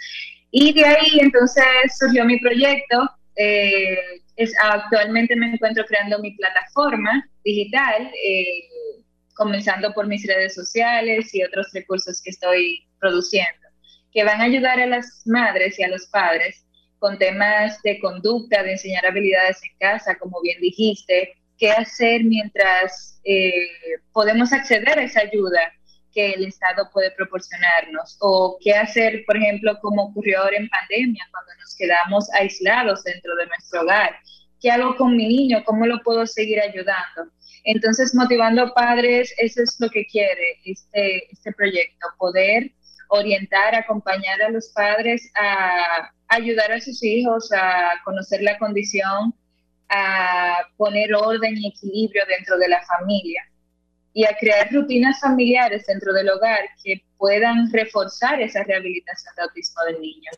Y 0.50 0.72
de 0.72 0.84
ahí 0.84 1.18
entonces 1.20 1.64
surgió 1.98 2.24
mi 2.24 2.38
proyecto. 2.40 3.08
Eh, 3.36 3.96
es, 4.36 4.52
actualmente 4.62 5.36
me 5.36 5.52
encuentro 5.52 5.84
creando 5.84 6.18
mi 6.18 6.32
plataforma 6.32 7.28
digital, 7.44 8.10
eh, 8.24 8.64
comenzando 9.34 9.92
por 9.92 10.06
mis 10.06 10.26
redes 10.26 10.54
sociales 10.54 11.34
y 11.34 11.42
otros 11.42 11.68
recursos 11.72 12.20
que 12.22 12.30
estoy 12.30 12.86
produciendo, 12.98 13.68
que 14.12 14.24
van 14.24 14.40
a 14.40 14.44
ayudar 14.44 14.80
a 14.80 14.86
las 14.86 15.22
madres 15.26 15.78
y 15.78 15.82
a 15.82 15.88
los 15.88 16.06
padres 16.08 16.64
con 16.98 17.18
temas 17.18 17.80
de 17.82 17.98
conducta, 17.98 18.62
de 18.62 18.72
enseñar 18.72 19.06
habilidades 19.06 19.58
en 19.62 19.78
casa, 19.78 20.16
como 20.16 20.40
bien 20.42 20.60
dijiste, 20.60 21.34
qué 21.58 21.70
hacer 21.70 22.24
mientras 22.24 23.20
eh, 23.24 23.68
podemos 24.12 24.52
acceder 24.52 24.98
a 24.98 25.04
esa 25.04 25.20
ayuda 25.20 25.72
que 26.12 26.32
el 26.32 26.46
Estado 26.46 26.88
puede 26.92 27.10
proporcionarnos 27.12 28.16
o 28.20 28.58
qué 28.62 28.74
hacer, 28.74 29.24
por 29.26 29.36
ejemplo, 29.36 29.78
como 29.80 30.04
ocurrió 30.04 30.40
ahora 30.40 30.56
en 30.56 30.68
pandemia, 30.68 31.26
cuando 31.30 31.52
nos 31.60 31.74
quedamos 31.76 32.30
aislados 32.34 33.04
dentro 33.04 33.34
de 33.36 33.46
nuestro 33.46 33.82
hogar. 33.82 34.16
¿Qué 34.60 34.70
hago 34.70 34.96
con 34.96 35.16
mi 35.16 35.26
niño? 35.26 35.62
¿Cómo 35.64 35.86
lo 35.86 36.02
puedo 36.02 36.26
seguir 36.26 36.60
ayudando? 36.60 37.32
Entonces, 37.64 38.14
motivando 38.14 38.72
padres, 38.74 39.34
eso 39.38 39.62
es 39.62 39.76
lo 39.78 39.88
que 39.90 40.06
quiere 40.06 40.58
este, 40.64 41.30
este 41.32 41.52
proyecto, 41.52 42.06
poder 42.18 42.70
orientar, 43.08 43.74
acompañar 43.74 44.40
a 44.42 44.50
los 44.50 44.68
padres 44.68 45.30
a 45.38 46.10
ayudar 46.28 46.72
a 46.72 46.80
sus 46.80 47.02
hijos 47.02 47.50
a 47.52 48.00
conocer 48.04 48.40
la 48.42 48.56
condición, 48.58 49.34
a 49.88 50.58
poner 50.76 51.14
orden 51.14 51.56
y 51.58 51.68
equilibrio 51.68 52.22
dentro 52.26 52.56
de 52.56 52.68
la 52.68 52.80
familia 52.82 53.49
y 54.12 54.24
a 54.24 54.36
crear 54.38 54.72
rutinas 54.72 55.20
familiares 55.20 55.86
dentro 55.86 56.12
del 56.12 56.30
hogar 56.30 56.60
que 56.82 57.04
puedan 57.16 57.70
reforzar 57.72 58.40
esa 58.40 58.62
rehabilitación 58.64 59.34
de 59.36 59.42
autismo 59.42 59.82
del 59.86 60.00
niño. 60.00 60.30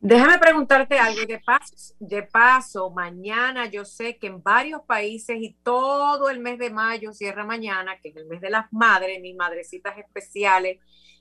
Déjame 0.00 0.38
preguntarte 0.38 0.98
algo 0.98 1.26
de 1.26 1.40
paso, 1.40 1.94
de 1.98 2.22
paso, 2.22 2.90
mañana 2.90 3.66
yo 3.66 3.84
sé 3.84 4.18
que 4.18 4.28
en 4.28 4.42
varios 4.42 4.82
países 4.82 5.36
y 5.40 5.56
todo 5.62 6.30
el 6.30 6.38
mes 6.38 6.58
de 6.58 6.70
mayo 6.70 7.12
cierra 7.12 7.44
mañana, 7.44 7.98
que 8.00 8.10
es 8.10 8.16
el 8.16 8.26
mes 8.26 8.40
de 8.40 8.50
las 8.50 8.72
madres, 8.72 9.20
mis 9.20 9.34
madrecitas 9.34 9.98
especiales, 9.98 10.78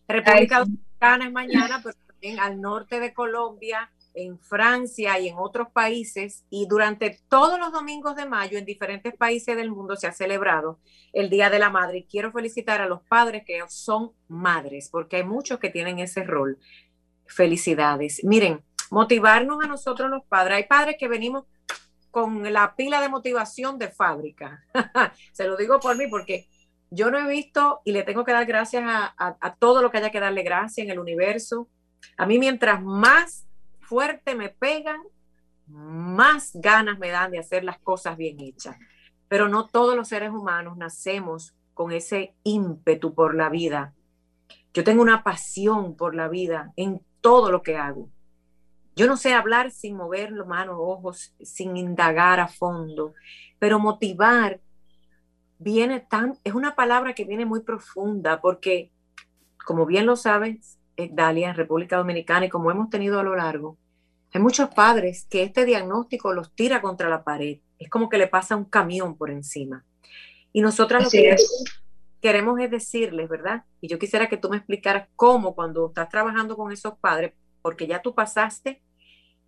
República 0.07 0.59
Dominicana 0.59 1.25
es 1.25 1.31
mañana, 1.31 1.81
pero 1.83 1.95
también 2.05 2.39
al 2.39 2.61
norte 2.61 2.99
de 2.99 3.13
Colombia, 3.13 3.89
en 4.15 4.39
Francia 4.39 5.19
y 5.19 5.27
en 5.27 5.37
otros 5.37 5.67
países, 5.71 6.45
y 6.49 6.67
durante 6.67 7.19
todos 7.27 7.59
los 7.59 7.71
domingos 7.71 8.15
de 8.15 8.25
mayo 8.25 8.57
en 8.57 8.65
diferentes 8.65 9.13
países 9.15 9.55
del 9.55 9.71
mundo 9.71 9.95
se 9.95 10.07
ha 10.07 10.13
celebrado 10.13 10.79
el 11.13 11.29
Día 11.29 11.49
de 11.49 11.59
la 11.59 11.69
Madre. 11.69 11.99
Y 11.99 12.05
quiero 12.05 12.31
felicitar 12.31 12.81
a 12.81 12.87
los 12.87 13.01
padres 13.03 13.43
que 13.45 13.59
son 13.67 14.11
madres, 14.27 14.89
porque 14.89 15.17
hay 15.17 15.23
muchos 15.23 15.59
que 15.59 15.69
tienen 15.69 15.99
ese 15.99 16.23
rol. 16.23 16.57
Felicidades. 17.27 18.23
Miren, 18.23 18.63
motivarnos 18.89 19.63
a 19.63 19.67
nosotros 19.67 20.09
los 20.09 20.23
padres. 20.25 20.57
Hay 20.57 20.63
padres 20.63 20.95
que 20.97 21.07
venimos 21.07 21.45
con 22.11 22.51
la 22.53 22.75
pila 22.75 23.01
de 23.01 23.09
motivación 23.09 23.77
de 23.77 23.89
fábrica. 23.89 24.63
se 25.33 25.45
lo 25.47 25.57
digo 25.57 25.79
por 25.79 25.97
mí 25.97 26.07
porque 26.07 26.47
yo 26.89 27.11
no 27.11 27.19
he 27.19 27.27
visto 27.27 27.81
y 27.83 27.91
le 27.91 28.03
tengo 28.03 28.23
que 28.23 28.31
dar 28.31 28.45
gracias 28.45 28.83
a, 28.85 29.13
a, 29.17 29.35
a 29.41 29.55
todo 29.55 29.81
lo 29.81 29.91
que 29.91 29.97
haya 29.97 30.11
que 30.11 30.19
darle 30.19 30.43
gracias 30.43 30.85
en 30.85 30.91
el 30.91 30.99
universo. 30.99 31.67
A 32.17 32.25
mí 32.25 32.39
mientras 32.39 32.81
más 32.81 33.44
fuerte 33.85 34.35
me 34.35 34.49
pegan, 34.49 35.01
más 35.67 36.51
ganas 36.53 36.99
me 36.99 37.09
dan 37.09 37.31
de 37.31 37.39
hacer 37.39 37.63
las 37.63 37.79
cosas 37.79 38.17
bien 38.17 38.39
hechas. 38.39 38.77
Pero 39.27 39.49
no 39.49 39.67
todos 39.67 39.95
los 39.95 40.07
seres 40.07 40.31
humanos 40.31 40.77
nacemos 40.77 41.55
con 41.73 41.91
ese 41.91 42.35
ímpetu 42.43 43.13
por 43.13 43.35
la 43.35 43.49
vida. 43.49 43.93
Yo 44.73 44.83
tengo 44.83 45.01
una 45.01 45.23
pasión 45.23 45.95
por 45.95 46.15
la 46.15 46.27
vida 46.27 46.73
en 46.75 47.01
todo 47.21 47.51
lo 47.51 47.61
que 47.63 47.77
hago. 47.77 48.09
Yo 48.95 49.07
no 49.07 49.17
sé 49.17 49.33
hablar 49.33 49.71
sin 49.71 49.97
mover 49.97 50.31
las 50.31 50.47
manos, 50.47 50.77
ojos, 50.79 51.33
sin 51.41 51.75
indagar 51.75 52.39
a 52.39 52.47
fondo, 52.47 53.13
pero 53.59 53.77
motivar 53.77 54.61
viene 55.57 55.99
tan, 55.99 56.39
es 56.43 56.53
una 56.53 56.75
palabra 56.75 57.13
que 57.13 57.25
viene 57.25 57.45
muy 57.45 57.61
profunda 57.61 58.39
porque, 58.41 58.91
como 59.65 59.85
bien 59.85 60.05
lo 60.05 60.15
sabes, 60.15 60.79
Dalia, 60.97 61.49
en 61.49 61.55
República 61.55 61.97
Dominicana, 61.97 62.45
y 62.45 62.49
como 62.49 62.71
hemos 62.71 62.89
tenido 62.89 63.19
a 63.19 63.23
lo 63.23 63.35
largo, 63.35 63.77
hay 64.33 64.41
muchos 64.41 64.69
padres 64.69 65.25
que 65.29 65.43
este 65.43 65.65
diagnóstico 65.65 66.33
los 66.33 66.53
tira 66.53 66.81
contra 66.81 67.09
la 67.09 67.23
pared. 67.23 67.59
Es 67.79 67.89
como 67.89 68.09
que 68.09 68.17
le 68.17 68.27
pasa 68.27 68.55
un 68.55 68.65
camión 68.65 69.17
por 69.17 69.31
encima. 69.31 69.85
Y 70.51 70.61
nosotras 70.61 71.03
lo 71.03 71.09
que 71.09 71.35
queremos 72.21 72.59
es 72.59 72.71
decirles, 72.71 73.29
¿verdad? 73.29 73.63
Y 73.81 73.87
yo 73.87 73.99
quisiera 73.99 74.27
que 74.27 74.37
tú 74.37 74.49
me 74.49 74.57
explicaras 74.57 75.07
cómo 75.15 75.53
cuando 75.55 75.87
estás 75.87 76.09
trabajando 76.09 76.57
con 76.57 76.71
esos 76.71 76.97
padres, 76.97 77.33
porque 77.61 77.87
ya 77.87 78.01
tú 78.01 78.15
pasaste 78.15 78.81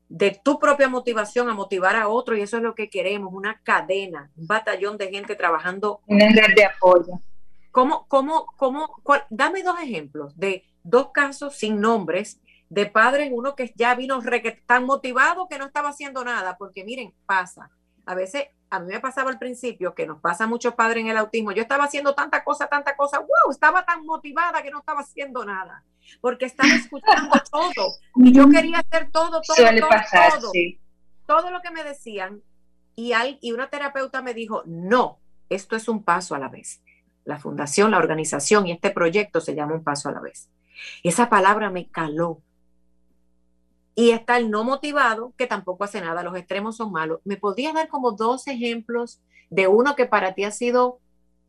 de 0.09 0.39
tu 0.43 0.59
propia 0.59 0.87
motivación 0.87 1.49
a 1.49 1.53
motivar 1.53 1.95
a 1.95 2.07
otro 2.07 2.37
y 2.37 2.41
eso 2.41 2.57
es 2.57 2.63
lo 2.63 2.75
que 2.75 2.89
queremos, 2.89 3.33
una 3.33 3.59
cadena, 3.63 4.31
un 4.37 4.47
batallón 4.47 4.97
de 4.97 5.09
gente 5.09 5.35
trabajando. 5.35 6.01
Una 6.07 6.29
red 6.29 6.55
de 6.55 6.65
apoyo. 6.65 7.19
¿Cómo, 7.71 8.07
cómo, 8.07 8.45
cómo, 8.55 9.01
cuál, 9.03 9.25
dame 9.29 9.63
dos 9.63 9.79
ejemplos 9.81 10.37
de 10.37 10.63
dos 10.89 11.11
casos 11.11 11.55
sin 11.55 11.79
nombres 11.79 12.39
de 12.69 12.85
padres, 12.85 13.29
uno 13.33 13.55
que 13.55 13.73
ya 13.75 13.95
vino 13.95 14.19
tan 14.65 14.85
motivado 14.85 15.47
que 15.47 15.57
no 15.57 15.65
estaba 15.65 15.89
haciendo 15.89 16.23
nada, 16.23 16.57
porque 16.57 16.83
miren, 16.83 17.13
pasa. 17.25 17.69
a 18.05 18.15
veces 18.15 18.47
a 18.69 18.79
mí 18.79 18.87
me 18.87 18.99
pasaba 18.99 19.29
al 19.29 19.39
principio, 19.39 19.95
que 19.95 20.05
nos 20.05 20.19
pasa 20.19 20.43
a 20.43 20.47
muchos 20.47 20.73
padres 20.73 21.01
en 21.01 21.09
el 21.09 21.17
autismo, 21.17 21.53
yo 21.53 21.61
estaba 21.61 21.85
haciendo 21.85 22.13
tanta 22.15 22.43
cosa, 22.43 22.67
tanta 22.67 22.97
cosa, 22.97 23.19
wow, 23.19 23.51
estaba 23.51 23.85
tan 23.85 24.05
motivada 24.05 24.61
que 24.61 24.71
no 24.71 24.79
estaba 24.79 25.01
haciendo 25.01 25.45
nada, 25.45 25.83
porque 26.19 26.45
estaba 26.45 26.73
escuchando 26.73 27.31
todo, 27.51 27.93
y 28.15 28.33
yo 28.33 28.49
quería 28.49 28.79
hacer 28.79 29.09
todo, 29.11 29.41
todo, 29.41 29.55
todo, 29.55 29.89
pasar, 29.89 30.39
todo, 30.39 30.51
todo 31.25 31.51
lo 31.51 31.61
que 31.61 31.71
me 31.71 31.83
decían, 31.85 32.41
y, 32.95 33.13
hay, 33.13 33.37
y 33.41 33.53
una 33.53 33.69
terapeuta 33.69 34.21
me 34.21 34.33
dijo, 34.33 34.63
no, 34.65 35.19
esto 35.49 35.75
es 35.75 35.87
un 35.87 36.03
paso 36.03 36.35
a 36.35 36.39
la 36.39 36.49
vez. 36.49 36.81
La 37.23 37.37
fundación, 37.39 37.91
la 37.91 37.97
organización 37.97 38.65
y 38.65 38.71
este 38.71 38.89
proyecto 38.89 39.39
se 39.39 39.53
llama 39.53 39.75
un 39.75 39.83
paso 39.83 40.09
a 40.09 40.13
la 40.13 40.19
vez. 40.19 40.49
Esa 41.03 41.29
palabra 41.29 41.69
me 41.69 41.87
caló. 41.87 42.41
Y 43.95 44.11
está 44.11 44.37
el 44.37 44.51
no 44.51 44.63
motivado, 44.63 45.33
que 45.37 45.47
tampoco 45.47 45.83
hace 45.83 46.01
nada, 46.01 46.21
los 46.23 46.35
extremos 46.35 46.77
son 46.77 46.91
malos. 46.91 47.19
¿Me 47.23 47.37
podrías 47.37 47.73
dar 47.73 47.87
como 47.87 48.11
dos 48.11 48.47
ejemplos 48.47 49.21
de 49.49 49.67
uno 49.67 49.95
que 49.95 50.05
para 50.05 50.33
ti 50.33 50.43
ha 50.43 50.51
sido 50.51 50.99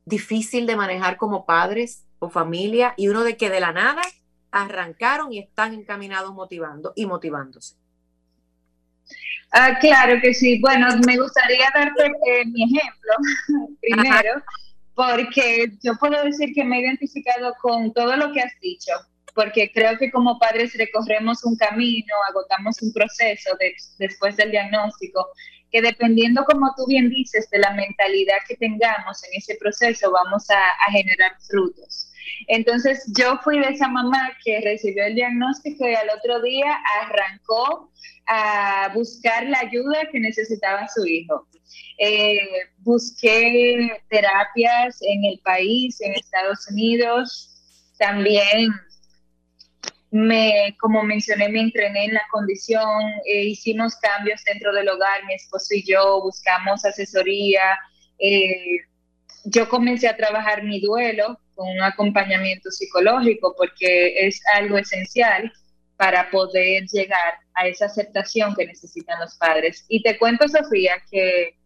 difícil 0.07 0.67
de 0.67 0.77
manejar 0.77 1.17
como 1.19 1.45
padres 1.45 2.07
o 2.19 2.31
familia 2.31 2.95
y 2.97 3.09
uno 3.09 3.25
de 3.25 3.37
que 3.37 3.51
de 3.51 3.61
la 3.61 3.73
nada 3.73 4.03
arrancaron 4.51 5.33
y 5.33 5.41
están 5.41 5.75
encaminados 5.75 6.33
motivando 6.33 6.93
y 6.97 7.07
motivándose? 7.07 7.77
Ah, 9.53 9.79
claro 9.79 10.21
que 10.21 10.35
sí. 10.35 10.59
Bueno, 10.61 10.89
me 11.07 11.19
gustaría 11.19 11.69
darte 11.75 12.07
eh, 12.07 12.45
mi 12.47 12.65
ejemplo 12.65 13.13
primero, 13.81 14.43
porque 14.95 15.73
yo 15.83 15.95
puedo 15.99 16.23
decir 16.25 16.53
que 16.55 16.65
me 16.65 16.79
he 16.79 16.83
identificado 16.83 17.55
con 17.61 17.93
todo 17.93 18.17
lo 18.17 18.33
que 18.33 18.41
has 18.41 18.53
dicho, 18.61 18.93
porque 19.39 19.71
creo 19.73 19.97
que 19.97 20.11
como 20.11 20.37
padres 20.41 20.77
recorremos 20.77 21.45
un 21.45 21.55
camino, 21.55 22.13
agotamos 22.29 22.83
un 22.83 22.93
proceso 22.93 23.51
después 23.97 24.37
del 24.37 24.51
diagnóstico, 24.51 25.29
que 25.71 25.81
dependiendo, 25.81 26.45
como 26.45 26.75
tú 26.77 26.85
bien 26.89 27.09
dices, 27.09 27.49
de 27.51 27.61
la 27.61 27.73
mentalidad 27.73 28.39
que 28.49 28.57
tengamos 28.57 29.23
en 29.23 29.39
ese 29.39 29.55
proceso, 29.61 30.11
vamos 30.11 30.51
a, 30.51 30.59
a 30.59 30.91
generar 30.91 31.37
frutos. 31.49 32.11
Entonces 32.49 33.05
yo 33.17 33.39
fui 33.45 33.61
de 33.61 33.69
esa 33.69 33.87
mamá 33.87 34.33
que 34.45 34.61
recibió 34.61 35.05
el 35.05 35.15
diagnóstico 35.15 35.89
y 35.89 35.95
al 35.95 36.09
otro 36.19 36.43
día 36.43 36.77
arrancó 37.01 37.93
a 38.27 38.91
buscar 38.93 39.47
la 39.47 39.61
ayuda 39.61 40.09
que 40.11 40.19
necesitaba 40.19 40.89
su 40.89 41.07
hijo. 41.07 41.47
Eh, 41.99 42.41
busqué 42.79 44.03
terapias 44.11 44.99
en 45.03 45.25
el 45.27 45.39
país, 45.45 46.01
en 46.01 46.15
Estados 46.15 46.67
Unidos, 46.73 47.55
también 48.01 48.73
me, 50.11 50.77
como 50.81 51.03
mencioné, 51.03 51.49
me 51.49 51.61
entrené 51.61 52.07
en 52.07 52.15
la 52.15 52.23
condición, 52.31 53.03
eh, 53.27 53.45
hicimos 53.45 53.97
cambios 53.97 54.43
dentro 54.45 54.73
del 54.73 54.89
hogar, 54.89 55.25
mi 55.27 55.35
esposo 55.35 55.75
y 55.75 55.85
yo 55.85 56.21
buscamos 56.23 56.85
asesoría, 56.85 57.63
eh, 58.19 58.79
yo 59.45 59.69
comencé 59.69 60.09
a 60.09 60.17
trabajar 60.17 60.65
mi 60.65 60.81
duelo 60.81 61.39
con 61.55 61.69
un 61.69 61.83
acompañamiento 61.83 62.71
psicológico 62.71 63.55
porque 63.57 64.27
es 64.27 64.41
algo 64.55 64.79
esencial 64.79 65.53
para 65.97 66.31
poder 66.31 66.85
llegar 66.93 67.35
a 67.55 67.67
esa 67.67 67.87
aceptación 67.87 68.55
que 68.55 68.67
necesitan 68.67 69.19
los 69.21 69.35
padres. 69.37 69.85
Y 69.89 70.03
te 70.03 70.17
cuento, 70.17 70.47
Sofía, 70.49 70.95
que 71.11 71.57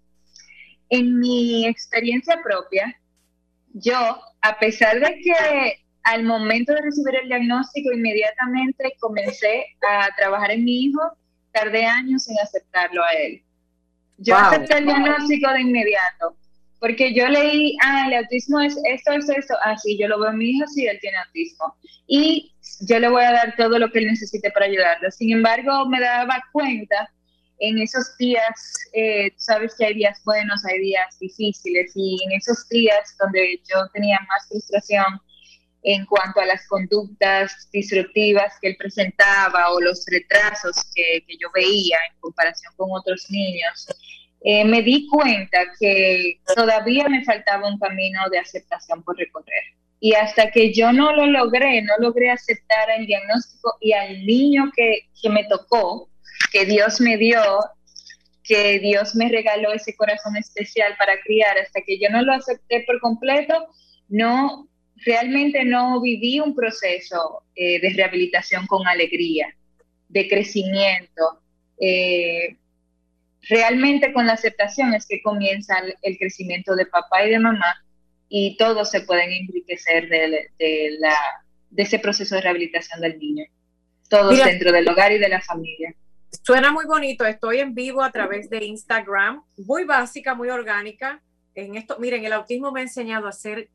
en 0.88 1.18
mi 1.18 1.66
experiencia 1.66 2.40
propia, 2.42 2.98
yo, 3.74 4.20
a 4.40 4.58
pesar 4.58 5.00
de 5.00 5.20
que 5.20 5.81
al 6.04 6.24
momento 6.24 6.74
de 6.74 6.82
recibir 6.82 7.16
el 7.22 7.28
diagnóstico 7.28 7.92
inmediatamente 7.92 8.94
comencé 8.98 9.66
a 9.88 10.08
trabajar 10.16 10.50
en 10.50 10.64
mi 10.64 10.86
hijo, 10.86 11.00
tardé 11.52 11.84
años 11.84 12.28
en 12.28 12.36
aceptarlo 12.42 13.02
a 13.04 13.12
él. 13.12 13.42
Yo 14.18 14.36
acepté 14.36 14.78
el 14.78 14.86
diagnóstico 14.86 15.50
de 15.52 15.60
inmediato, 15.60 16.36
porque 16.80 17.14
yo 17.14 17.28
leí, 17.28 17.76
ah, 17.84 18.06
el 18.08 18.14
autismo 18.14 18.60
es 18.60 18.76
esto, 18.88 19.12
es 19.12 19.28
esto, 19.28 19.54
ah, 19.64 19.76
sí, 19.78 19.98
yo 19.98 20.08
lo 20.08 20.20
veo 20.20 20.30
en 20.30 20.38
mi 20.38 20.50
hijo, 20.50 20.66
sí, 20.68 20.86
él 20.86 20.98
tiene 21.00 21.18
autismo. 21.18 21.76
Y 22.06 22.52
yo 22.80 22.98
le 22.98 23.08
voy 23.08 23.22
a 23.22 23.32
dar 23.32 23.54
todo 23.56 23.78
lo 23.78 23.90
que 23.90 24.00
él 24.00 24.06
necesite 24.06 24.50
para 24.50 24.66
ayudarlo. 24.66 25.10
Sin 25.10 25.32
embargo, 25.32 25.88
me 25.88 26.00
daba 26.00 26.42
cuenta 26.52 27.10
en 27.58 27.78
esos 27.78 28.16
días, 28.18 28.74
eh, 28.92 29.32
sabes 29.36 29.74
que 29.78 29.86
hay 29.86 29.94
días 29.94 30.20
buenos, 30.24 30.64
hay 30.64 30.80
días 30.80 31.18
difíciles, 31.20 31.92
y 31.94 32.18
en 32.24 32.32
esos 32.32 32.68
días 32.68 33.16
donde 33.20 33.60
yo 33.68 33.86
tenía 33.92 34.18
más 34.28 34.48
frustración 34.48 35.04
en 35.82 36.06
cuanto 36.06 36.40
a 36.40 36.46
las 36.46 36.66
conductas 36.68 37.68
disruptivas 37.72 38.54
que 38.60 38.68
él 38.68 38.76
presentaba 38.78 39.70
o 39.72 39.80
los 39.80 40.04
retrasos 40.06 40.76
que, 40.94 41.24
yo 41.40 41.48
veía 41.52 41.98
en 42.10 42.20
comparación 42.20 42.72
con 42.76 42.90
otros 42.92 43.26
niños, 43.30 43.88
eh, 44.44 44.64
me 44.64 44.82
di 44.82 45.08
cuenta 45.08 45.58
que 45.78 46.40
todavía 46.54 47.08
me 47.08 47.24
faltaba 47.24 47.68
un 47.68 47.78
camino 47.78 48.20
de 48.30 48.38
aceptación 48.38 49.02
por 49.02 49.16
recorrer. 49.16 49.64
Y 49.98 50.14
hasta 50.14 50.50
que 50.50 50.72
yo 50.72 50.92
no 50.92 51.12
lo 51.12 51.26
logré, 51.26 51.82
no 51.82 51.94
logré 51.98 52.30
aceptar 52.30 52.90
el 52.90 53.06
diagnóstico 53.06 53.76
y 53.80 53.92
al 53.92 54.24
niño 54.24 54.70
que, 54.74 55.08
que 55.20 55.30
me 55.30 55.44
tocó, 55.44 56.08
que 56.52 56.64
Dios 56.64 57.00
me 57.00 57.16
dio, 57.16 57.40
que 58.42 58.80
Dios 58.80 59.14
me 59.14 59.28
regaló 59.28 59.72
ese 59.72 59.94
corazón 59.96 60.36
especial 60.36 60.94
para 60.98 61.20
criar, 61.20 61.56
hasta 61.58 61.80
que 61.82 61.98
yo 62.00 62.08
no 62.10 62.22
lo 62.22 62.32
acepté 62.32 62.84
por 62.84 63.00
completo, 63.00 63.68
no, 64.08 64.68
realmente 65.04 65.64
no 65.64 66.00
viví 66.00 66.40
un 66.40 66.54
proceso 66.54 67.42
eh, 67.54 67.80
de 67.80 67.90
rehabilitación 67.90 68.66
con 68.66 68.86
alegría, 68.86 69.54
de 70.08 70.28
crecimiento. 70.28 71.40
Eh, 71.80 72.56
realmente 73.48 74.12
con 74.12 74.26
la 74.26 74.34
aceptación 74.34 74.94
es 74.94 75.06
que 75.06 75.22
comienza 75.22 75.74
el, 76.02 76.18
crecimiento 76.18 76.74
de 76.76 76.86
papá 76.86 77.26
y 77.26 77.30
de 77.30 77.38
mamá 77.38 77.74
y 78.28 78.56
todos 78.56 78.90
se 78.90 79.02
pueden 79.02 79.30
enriquecer 79.32 80.08
de, 80.08 80.48
la, 80.98 81.16
de 81.70 81.82
ese 81.82 81.98
proceso 81.98 82.34
de 82.34 82.42
rehabilitación 82.42 83.00
del 83.00 83.18
niño, 83.18 83.44
todos 84.08 84.36
dentro 84.44 84.72
del 84.72 84.88
hogar 84.88 85.12
y 85.12 85.18
de 85.18 85.28
la 85.28 85.40
familia. 85.40 85.94
Suena 86.40 86.72
muy 86.72 86.86
bonito, 86.86 87.26
estoy 87.26 87.58
en 87.58 87.74
vivo 87.74 88.02
a 88.02 88.10
través 88.10 88.48
de 88.48 88.64
Instagram, 88.64 89.44
muy 89.58 89.84
básica, 89.84 90.34
muy 90.34 90.48
orgánica. 90.48 91.22
En 91.54 91.76
esto, 91.76 91.98
miren, 91.98 92.24
el 92.24 92.32
autismo 92.32 92.72
me 92.72 92.80
ha 92.80 92.84
enseñado 92.84 93.28
a 93.28 93.32
ser, 93.32 93.68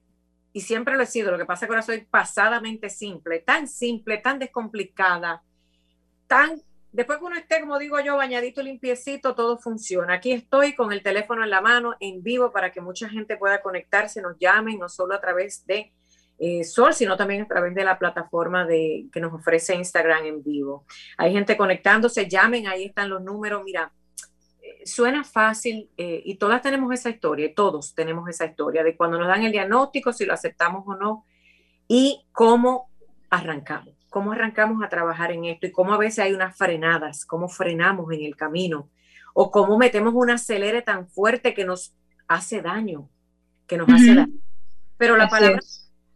y 0.57 0.61
siempre 0.61 0.95
lo 0.95 1.03
he 1.03 1.05
sido, 1.05 1.29
lo 1.29 1.37
que 1.37 1.45
pasa 1.45 1.65
es 1.65 1.69
que 1.69 1.75
ahora 1.75 1.85
soy 1.85 2.01
pasadamente 2.01 2.89
simple, 2.89 3.41
tan 3.41 3.67
simple, 3.67 4.17
tan 4.17 4.39
descomplicada, 4.39 5.43
tan 6.25 6.59
Después 6.91 7.19
que 7.19 7.25
uno 7.25 7.35
esté, 7.37 7.59
como 7.59 7.77
digo 7.77 7.99
yo, 7.99 8.17
bañadito, 8.17 8.63
limpiecito, 8.63 9.35
todo 9.35 9.59
funciona. 9.59 10.15
Aquí 10.15 10.31
estoy 10.31 10.73
con 10.73 10.91
el 10.91 11.03
teléfono 11.03 11.43
en 11.43 11.51
la 11.51 11.61
mano, 11.61 11.93
en 11.99 12.23
vivo, 12.23 12.51
para 12.51 12.71
que 12.71 12.81
mucha 12.81 13.07
gente 13.07 13.37
pueda 13.37 13.61
conectarse, 13.61 14.19
nos 14.19 14.35
llamen, 14.39 14.79
no 14.79 14.89
solo 14.89 15.13
a 15.13 15.21
través 15.21 15.63
de 15.67 15.93
eh, 16.39 16.63
Sol, 16.63 16.95
sino 16.95 17.15
también 17.15 17.43
a 17.43 17.47
través 17.47 17.75
de 17.75 17.83
la 17.83 17.99
plataforma 17.99 18.65
de, 18.65 19.09
que 19.11 19.19
nos 19.19 19.31
ofrece 19.31 19.75
Instagram 19.75 20.25
en 20.25 20.43
vivo. 20.43 20.87
Hay 21.17 21.33
gente 21.33 21.55
conectándose, 21.55 22.27
llamen, 22.27 22.67
ahí 22.67 22.85
están 22.85 23.09
los 23.09 23.21
números. 23.21 23.61
Mira, 23.63 23.91
suena 24.87 25.23
fácil 25.23 25.89
eh, 25.97 26.21
y 26.25 26.35
todas 26.35 26.61
tenemos 26.61 26.93
esa 26.93 27.09
historia, 27.09 27.53
todos 27.53 27.93
tenemos 27.93 28.27
esa 28.29 28.45
historia 28.45 28.83
de 28.83 28.95
cuando 28.95 29.17
nos 29.17 29.27
dan 29.27 29.43
el 29.43 29.51
diagnóstico, 29.51 30.13
si 30.13 30.25
lo 30.25 30.33
aceptamos 30.33 30.83
o 30.87 30.95
no, 30.95 31.25
y 31.87 32.25
cómo 32.31 32.89
arrancamos 33.29 33.97
cómo 34.09 34.31
arrancamos 34.31 34.83
a 34.83 34.89
trabajar 34.89 35.31
en 35.31 35.45
esto 35.45 35.67
y 35.67 35.71
cómo 35.71 35.93
a 35.93 35.97
veces 35.97 36.19
hay 36.19 36.33
unas 36.33 36.57
frenadas, 36.57 37.25
cómo 37.25 37.47
frenamos 37.47 38.11
en 38.11 38.23
el 38.23 38.35
camino 38.35 38.89
o 39.33 39.51
cómo 39.51 39.77
metemos 39.77 40.13
un 40.15 40.31
acelere 40.31 40.81
tan 40.81 41.07
fuerte 41.07 41.53
que 41.53 41.65
nos 41.65 41.93
hace 42.27 42.61
daño, 42.61 43.09
que 43.67 43.77
nos 43.77 43.87
hace 43.89 44.15
daño. 44.15 44.33
Pero 44.97 45.17
la 45.17 45.29
palabra, 45.29 45.59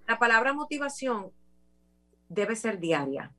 la 0.07 0.17
palabra 0.17 0.53
motivación 0.53 1.31
debe 2.27 2.55
ser 2.55 2.79
diaria. 2.79 3.31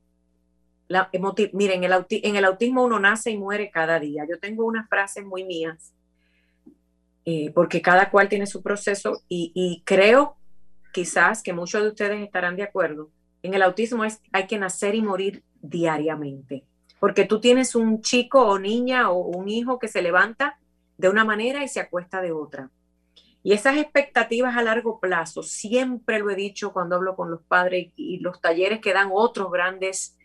La, 0.87 1.09
miren, 1.53 1.83
el 1.83 2.05
en 2.09 2.35
el 2.35 2.45
autismo 2.45 2.83
uno 2.83 2.99
nace 2.99 3.31
y 3.31 3.37
muere 3.37 3.71
cada 3.71 3.99
día. 3.99 4.25
Yo 4.29 4.39
tengo 4.39 4.65
unas 4.65 4.87
frases 4.89 5.25
muy 5.25 5.43
mías, 5.43 5.93
eh, 7.25 7.51
porque 7.53 7.81
cada 7.81 8.09
cual 8.09 8.29
tiene 8.29 8.45
su 8.45 8.61
proceso 8.61 9.21
y, 9.27 9.51
y 9.55 9.81
creo 9.85 10.37
quizás 10.91 11.41
que 11.41 11.53
muchos 11.53 11.81
de 11.81 11.87
ustedes 11.87 12.21
estarán 12.21 12.55
de 12.55 12.63
acuerdo 12.63 13.09
en 13.43 13.53
el 13.53 13.61
autismo 13.61 14.05
es, 14.05 14.21
hay 14.31 14.47
que 14.47 14.57
nacer 14.57 14.95
y 14.95 15.01
morir 15.01 15.43
diariamente, 15.61 16.65
porque 16.99 17.25
tú 17.25 17.39
tienes 17.41 17.75
un 17.75 18.01
chico 18.01 18.41
o 18.41 18.57
niña 18.57 19.11
o 19.11 19.17
un 19.17 19.49
hijo 19.49 19.77
que 19.77 19.89
se 19.89 20.01
levanta 20.01 20.57
de 20.97 21.09
una 21.09 21.25
manera 21.25 21.63
y 21.63 21.67
se 21.67 21.81
acuesta 21.81 22.21
de 22.21 22.31
otra. 22.31 22.71
Y 23.43 23.51
esas 23.51 23.75
expectativas 23.77 24.55
a 24.55 24.63
largo 24.63 25.01
plazo, 25.01 25.43
siempre 25.43 26.19
lo 26.19 26.29
he 26.29 26.35
dicho 26.35 26.71
cuando 26.71 26.95
hablo 26.95 27.17
con 27.17 27.29
los 27.29 27.43
padres 27.43 27.91
y 27.97 28.19
los 28.19 28.39
talleres 28.39 28.79
que 28.79 28.93
dan 28.93 29.09
otros 29.11 29.51
grandes 29.51 30.17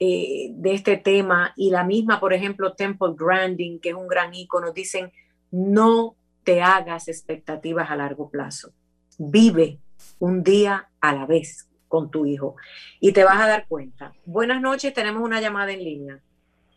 eh, 0.00 0.48
de 0.50 0.72
este 0.72 0.96
tema, 0.96 1.52
y 1.56 1.70
la 1.70 1.84
misma, 1.84 2.18
por 2.18 2.32
ejemplo, 2.32 2.72
Temple 2.72 3.14
Grandin, 3.16 3.78
que 3.78 3.90
es 3.90 3.94
un 3.94 4.08
gran 4.08 4.34
ícono, 4.34 4.72
dicen, 4.72 5.12
no 5.52 6.16
te 6.42 6.62
hagas 6.62 7.06
expectativas 7.06 7.90
a 7.90 7.96
largo 7.96 8.28
plazo, 8.30 8.72
vive 9.18 9.78
un 10.18 10.42
día 10.42 10.88
a 11.00 11.14
la 11.14 11.26
vez, 11.26 11.70
con 11.90 12.10
tu 12.10 12.24
hijo 12.24 12.54
y 13.00 13.12
te 13.12 13.24
vas 13.24 13.38
a 13.38 13.48
dar 13.48 13.66
cuenta. 13.66 14.14
Buenas 14.24 14.62
noches, 14.62 14.94
tenemos 14.94 15.22
una 15.22 15.40
llamada 15.40 15.72
en 15.72 15.84
línea. 15.84 16.20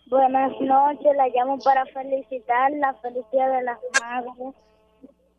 Buenas 0.07 0.51
noches, 0.59 1.15
la 1.15 1.29
llamo 1.29 1.59
para 1.59 1.85
felicitar 1.85 2.71
la 2.71 2.93
felicidad 2.95 3.55
de 3.55 3.63
las 3.63 3.77
madres. 4.01 4.55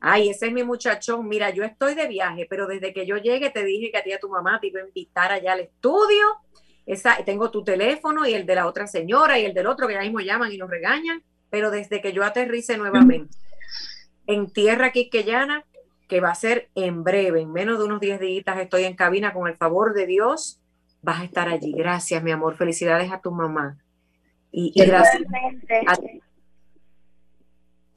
Ay, 0.00 0.30
ese 0.30 0.46
es 0.46 0.52
mi 0.52 0.62
muchachón. 0.62 1.28
Mira, 1.28 1.50
yo 1.50 1.64
estoy 1.64 1.94
de 1.94 2.06
viaje, 2.06 2.46
pero 2.48 2.66
desde 2.66 2.92
que 2.92 3.04
yo 3.04 3.16
llegue 3.16 3.50
te 3.50 3.64
dije 3.64 3.90
que 3.90 3.98
a 3.98 4.02
ti 4.02 4.12
a 4.12 4.20
tu 4.20 4.28
mamá 4.28 4.60
te 4.60 4.68
iba 4.68 4.80
a 4.80 4.86
invitar 4.86 5.32
allá 5.32 5.52
al 5.52 5.60
estudio. 5.60 6.24
Esa, 6.86 7.16
tengo 7.24 7.50
tu 7.50 7.64
teléfono 7.64 8.26
y 8.26 8.34
el 8.34 8.44
de 8.46 8.54
la 8.54 8.66
otra 8.66 8.86
señora 8.86 9.38
y 9.38 9.44
el 9.44 9.54
del 9.54 9.66
otro 9.66 9.86
que 9.86 9.94
ya 9.94 10.00
mismo 10.00 10.20
llaman 10.20 10.52
y 10.52 10.58
nos 10.58 10.68
regañan, 10.68 11.22
pero 11.50 11.70
desde 11.70 12.00
que 12.00 12.12
yo 12.12 12.24
aterrice 12.24 12.76
nuevamente 12.76 13.36
en 14.26 14.50
tierra 14.50 14.92
quisqueyana, 14.92 15.64
que 16.08 16.20
va 16.20 16.30
a 16.30 16.34
ser 16.34 16.68
en 16.74 17.02
breve, 17.02 17.40
en 17.40 17.52
menos 17.52 17.78
de 17.78 17.84
unos 17.84 18.00
10 18.00 18.20
días 18.20 18.58
estoy 18.58 18.84
en 18.84 18.94
cabina 18.94 19.32
con 19.32 19.48
el 19.48 19.56
favor 19.56 19.94
de 19.94 20.06
Dios, 20.06 20.60
vas 21.02 21.20
a 21.20 21.24
estar 21.24 21.48
allí. 21.48 21.72
Gracias, 21.72 22.22
mi 22.22 22.30
amor. 22.30 22.56
Felicidades 22.56 23.10
a 23.10 23.20
tu 23.20 23.30
mamá. 23.30 23.78
Y, 24.50 24.72
gracias, 24.76 25.22
a, 25.86 25.96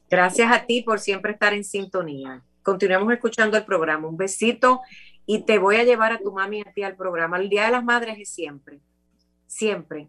gracias 0.10 0.52
a 0.52 0.66
ti 0.66 0.82
por 0.82 1.00
siempre 1.00 1.34
estar 1.34 1.54
en 1.54 1.64
sintonía. 1.64 2.42
Continuamos 2.64 3.14
escuchando 3.14 3.58
el 3.58 3.66
programa. 3.66 4.08
Un 4.08 4.18
besito 4.18 4.82
y 5.28 5.44
te 5.44 5.60
voy 5.60 5.76
a 5.76 5.84
llevar 5.84 6.14
a 6.14 6.20
tu 6.20 6.32
mami 6.32 6.60
y 6.60 6.62
a 6.62 6.72
ti 6.72 6.82
al 6.82 6.96
programa. 6.96 7.38
El 7.38 7.50
Día 7.50 7.66
de 7.66 7.72
las 7.72 7.84
Madres 7.84 8.18
es 8.18 8.30
siempre, 8.30 8.80
siempre, 9.46 10.08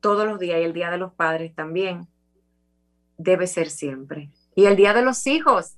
todos 0.00 0.26
los 0.26 0.40
días 0.40 0.58
y 0.60 0.64
el 0.64 0.72
Día 0.72 0.90
de 0.90 0.96
los 0.96 1.12
Padres 1.12 1.54
también 1.54 2.08
debe 3.18 3.46
ser 3.46 3.68
siempre. 3.68 4.30
Y 4.56 4.64
el 4.64 4.76
Día 4.76 4.94
de 4.94 5.02
los 5.02 5.26
Hijos, 5.26 5.76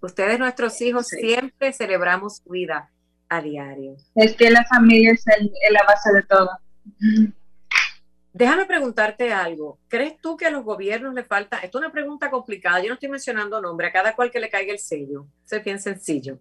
ustedes 0.00 0.38
nuestros 0.38 0.80
hijos 0.80 1.08
siempre 1.08 1.72
celebramos 1.72 2.36
su 2.36 2.50
vida 2.50 2.90
a 3.28 3.42
diario. 3.42 3.96
Es 4.14 4.36
que 4.36 4.50
la 4.50 4.64
familia 4.64 5.12
es 5.12 5.24
la 5.70 5.82
base 5.82 6.12
de 6.12 6.22
todo. 6.22 6.50
Déjame 8.32 8.66
preguntarte 8.66 9.32
algo. 9.32 9.80
¿Crees 9.88 10.20
tú 10.20 10.36
que 10.36 10.46
a 10.46 10.50
los 10.50 10.64
gobiernos 10.64 11.12
le 11.12 11.24
falta? 11.24 11.58
Esto 11.58 11.78
es 11.78 11.84
una 11.84 11.92
pregunta 11.92 12.30
complicada. 12.30 12.80
Yo 12.80 12.88
no 12.88 12.94
estoy 12.94 13.08
mencionando 13.08 13.60
nombre, 13.60 13.88
a 13.88 13.92
cada 13.92 14.14
cual 14.14 14.30
que 14.30 14.40
le 14.40 14.50
caiga 14.50 14.72
el 14.72 14.78
sello. 14.78 15.26
Eso 15.44 15.56
es 15.56 15.64
bien 15.64 15.80
sencillo. 15.80 16.38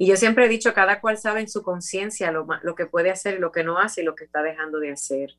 Y 0.00 0.06
yo 0.06 0.16
siempre 0.16 0.46
he 0.46 0.48
dicho, 0.48 0.72
cada 0.72 0.98
cual 0.98 1.18
sabe 1.18 1.40
en 1.40 1.48
su 1.50 1.62
conciencia 1.62 2.32
lo, 2.32 2.46
lo, 2.62 2.74
que 2.74 2.86
puede 2.86 3.10
hacer 3.10 3.38
lo 3.38 3.52
que 3.52 3.64
no 3.64 3.76
hace 3.76 4.00
y 4.00 4.04
lo 4.04 4.14
que 4.14 4.24
está 4.24 4.42
dejando 4.42 4.78
de 4.78 4.92
hacer. 4.92 5.36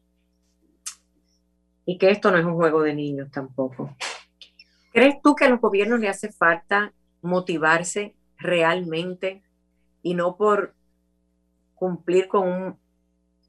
Y 1.83 1.97
que 1.97 2.11
esto 2.11 2.29
no 2.29 2.37
es 2.37 2.45
un 2.45 2.53
juego 2.53 2.83
de 2.83 2.93
niños 2.93 3.31
tampoco. 3.31 3.95
¿Crees 4.93 5.19
tú 5.23 5.33
que 5.33 5.45
a 5.45 5.49
los 5.49 5.59
gobiernos 5.59 5.99
le 5.99 6.09
hace 6.09 6.31
falta 6.31 6.93
motivarse 7.23 8.13
realmente 8.37 9.41
y 10.03 10.13
no 10.13 10.37
por 10.37 10.75
cumplir 11.73 12.27
con 12.27 12.47
un 12.47 12.79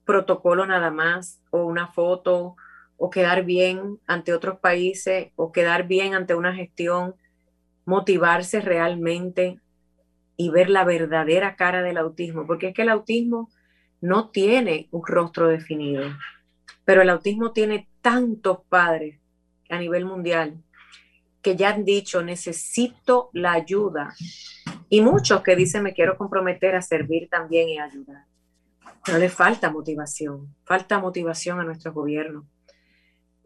protocolo 0.07 0.64
nada 0.64 0.90
más 0.90 1.42
o 1.51 1.66
una 1.66 1.88
foto 1.88 2.57
o 2.96 3.11
quedar 3.11 3.44
bien 3.44 4.01
ante 4.07 4.33
otros 4.33 4.61
países 4.61 5.31
o 5.37 5.53
quedar 5.53 5.87
bien 5.87 6.14
ante 6.14 6.35
una 6.35 6.55
gestión, 6.55 7.16
motivarse 7.85 8.62
realmente 8.62 9.61
y 10.42 10.50
ver 10.50 10.68
la 10.68 10.85
verdadera 10.85 11.55
cara 11.55 11.83
del 11.83 11.96
autismo, 11.98 12.48
porque 12.48 12.68
es 12.68 12.74
que 12.74 12.83
el 12.83 12.88
autismo 12.88 13.48
no 14.00 14.31
tiene 14.31 14.88
un 14.90 15.07
rostro 15.07 15.46
definido, 15.46 16.02
pero 16.85 17.02
el 17.02 17.11
autismo 17.11 17.52
tiene 17.52 17.88
tantos 18.00 18.59
padres 18.68 19.20
a 19.70 19.78
nivel 19.78 20.05
mundial 20.05 20.61
que 21.42 21.55
ya 21.55 21.70
han 21.70 21.85
dicho, 21.85 22.24
necesito 22.24 23.31
la 23.33 23.52
ayuda, 23.52 24.14
y 24.88 25.00
muchos 25.00 25.42
que 25.42 25.55
dicen, 25.55 25.85
me 25.85 25.94
quiero 25.94 26.18
comprometer 26.18 26.74
a 26.74 26.83
servir 26.83 27.28
también 27.28 27.68
y 27.68 27.78
ayudar. 27.78 28.24
Pero 29.05 29.18
le 29.18 29.28
falta 29.28 29.70
motivación, 29.70 30.52
falta 30.64 30.98
motivación 30.98 31.61
a 31.61 31.64
nuestro 31.64 31.92
gobierno. 31.92 32.48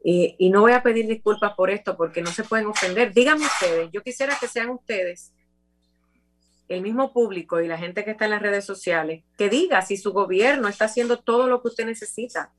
Y, 0.03 0.35
y, 0.39 0.49
no 0.49 0.63
voy 0.63 0.73
a 0.73 0.83
pedir 0.83 1.07
disculpas 1.07 1.53
por 1.55 1.69
esto 1.69 1.95
porque 1.95 2.23
no 2.23 2.31
se 2.31 2.45
pueden 2.45 2.67
ofender. 2.67 3.13
Díganme 3.13 3.45
ustedes, 3.45 3.91
yo 3.93 4.03
quisiera 4.03 4.35
que 4.41 4.49
sean 4.49 4.71
ustedes, 4.71 5.35
el 6.69 6.83
mismo 6.83 7.13
público 7.13 7.61
y 7.61 7.69
la 7.69 7.79
gente 7.79 8.05
que 8.05 8.13
está 8.13 8.25
en 8.25 8.33
las 8.33 8.43
redes 8.43 8.65
sociales, 8.65 9.25
que 9.39 9.49
diga 9.49 9.83
si 9.83 9.97
su 9.97 10.13
gobierno 10.13 10.69
está 10.69 10.87
haciendo 10.87 11.19
todo 11.19 11.47
lo 11.47 11.63
que 11.63 11.69
usted 11.69 11.87
necesita. 11.87 12.53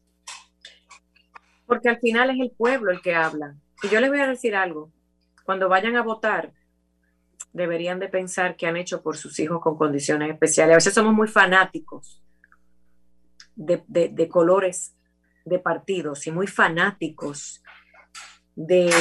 Porque 1.65 1.89
al 1.89 1.99
final 1.99 2.29
es 2.29 2.39
el 2.39 2.51
pueblo 2.51 2.91
el 2.91 3.01
que 3.01 3.15
habla. 3.15 3.55
Y 3.83 3.89
yo 3.89 3.99
les 3.99 4.09
voy 4.09 4.19
a 4.19 4.27
decir 4.27 4.55
algo, 4.55 4.91
cuando 5.43 5.69
vayan 5.69 5.95
a 5.97 6.03
votar, 6.03 6.53
deberían 7.53 7.99
de 7.99 8.07
pensar 8.07 8.55
que 8.55 8.67
han 8.67 8.77
hecho 8.77 9.01
por 9.01 9.17
sus 9.17 9.39
hijos 9.39 9.61
con 9.61 9.77
condiciones 9.77 10.31
especiales. 10.31 10.73
A 10.73 10.77
veces 10.77 10.93
somos 10.93 11.13
muy 11.13 11.27
fanáticos 11.27 12.23
de, 13.55 14.29
colores 14.29 14.95
de 15.45 15.59
partidos 15.59 16.27
y 16.27 16.31
muy 16.31 16.47
fanáticos 16.47 17.63
de 18.55 18.93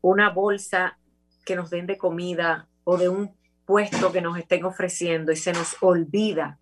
una 0.00 0.30
bolsa 0.30 0.98
que 1.44 1.56
nos 1.56 1.70
den 1.70 1.86
de 1.86 1.98
comida 1.98 2.68
o 2.84 2.96
de 2.96 3.08
un 3.08 3.36
puesto 3.72 4.12
que 4.12 4.20
nos 4.20 4.36
estén 4.36 4.66
ofreciendo 4.66 5.32
y 5.32 5.36
se 5.36 5.50
nos 5.50 5.78
olvida 5.80 6.58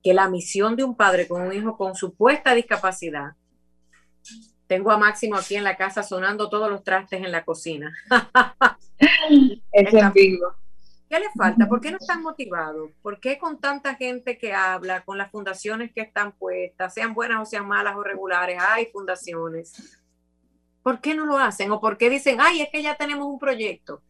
que 0.00 0.14
la 0.14 0.28
misión 0.28 0.76
de 0.76 0.84
un 0.84 0.96
padre 0.96 1.26
con 1.26 1.42
un 1.42 1.52
hijo 1.52 1.76
con 1.76 1.96
supuesta 1.96 2.54
discapacidad, 2.54 3.32
tengo 4.68 4.92
a 4.92 4.96
Máximo 4.96 5.34
aquí 5.34 5.56
en 5.56 5.64
la 5.64 5.76
casa 5.76 6.04
sonando 6.04 6.48
todos 6.48 6.70
los 6.70 6.84
trastes 6.84 7.20
en 7.20 7.32
la 7.32 7.44
cocina. 7.44 7.92
es 9.72 9.92
en 9.92 10.12
vivo. 10.12 10.54
¿Qué 11.10 11.18
le 11.18 11.26
falta? 11.36 11.66
¿Por 11.66 11.80
qué 11.80 11.90
no 11.90 11.98
están 11.98 12.22
motivados? 12.22 12.92
¿Por 13.02 13.18
qué 13.18 13.36
con 13.36 13.60
tanta 13.60 13.96
gente 13.96 14.38
que 14.38 14.54
habla, 14.54 15.04
con 15.04 15.18
las 15.18 15.32
fundaciones 15.32 15.92
que 15.92 16.02
están 16.02 16.30
puestas, 16.30 16.94
sean 16.94 17.12
buenas 17.12 17.42
o 17.42 17.44
sean 17.44 17.66
malas 17.66 17.96
o 17.96 18.04
regulares, 18.04 18.56
hay 18.60 18.86
fundaciones? 18.92 19.98
¿Por 20.80 21.00
qué 21.00 21.16
no 21.16 21.26
lo 21.26 21.38
hacen? 21.38 21.72
¿O 21.72 21.80
por 21.80 21.98
qué 21.98 22.08
dicen, 22.08 22.38
ay, 22.40 22.60
es 22.60 22.68
que 22.70 22.84
ya 22.84 22.94
tenemos 22.94 23.26
un 23.26 23.40
proyecto? 23.40 24.00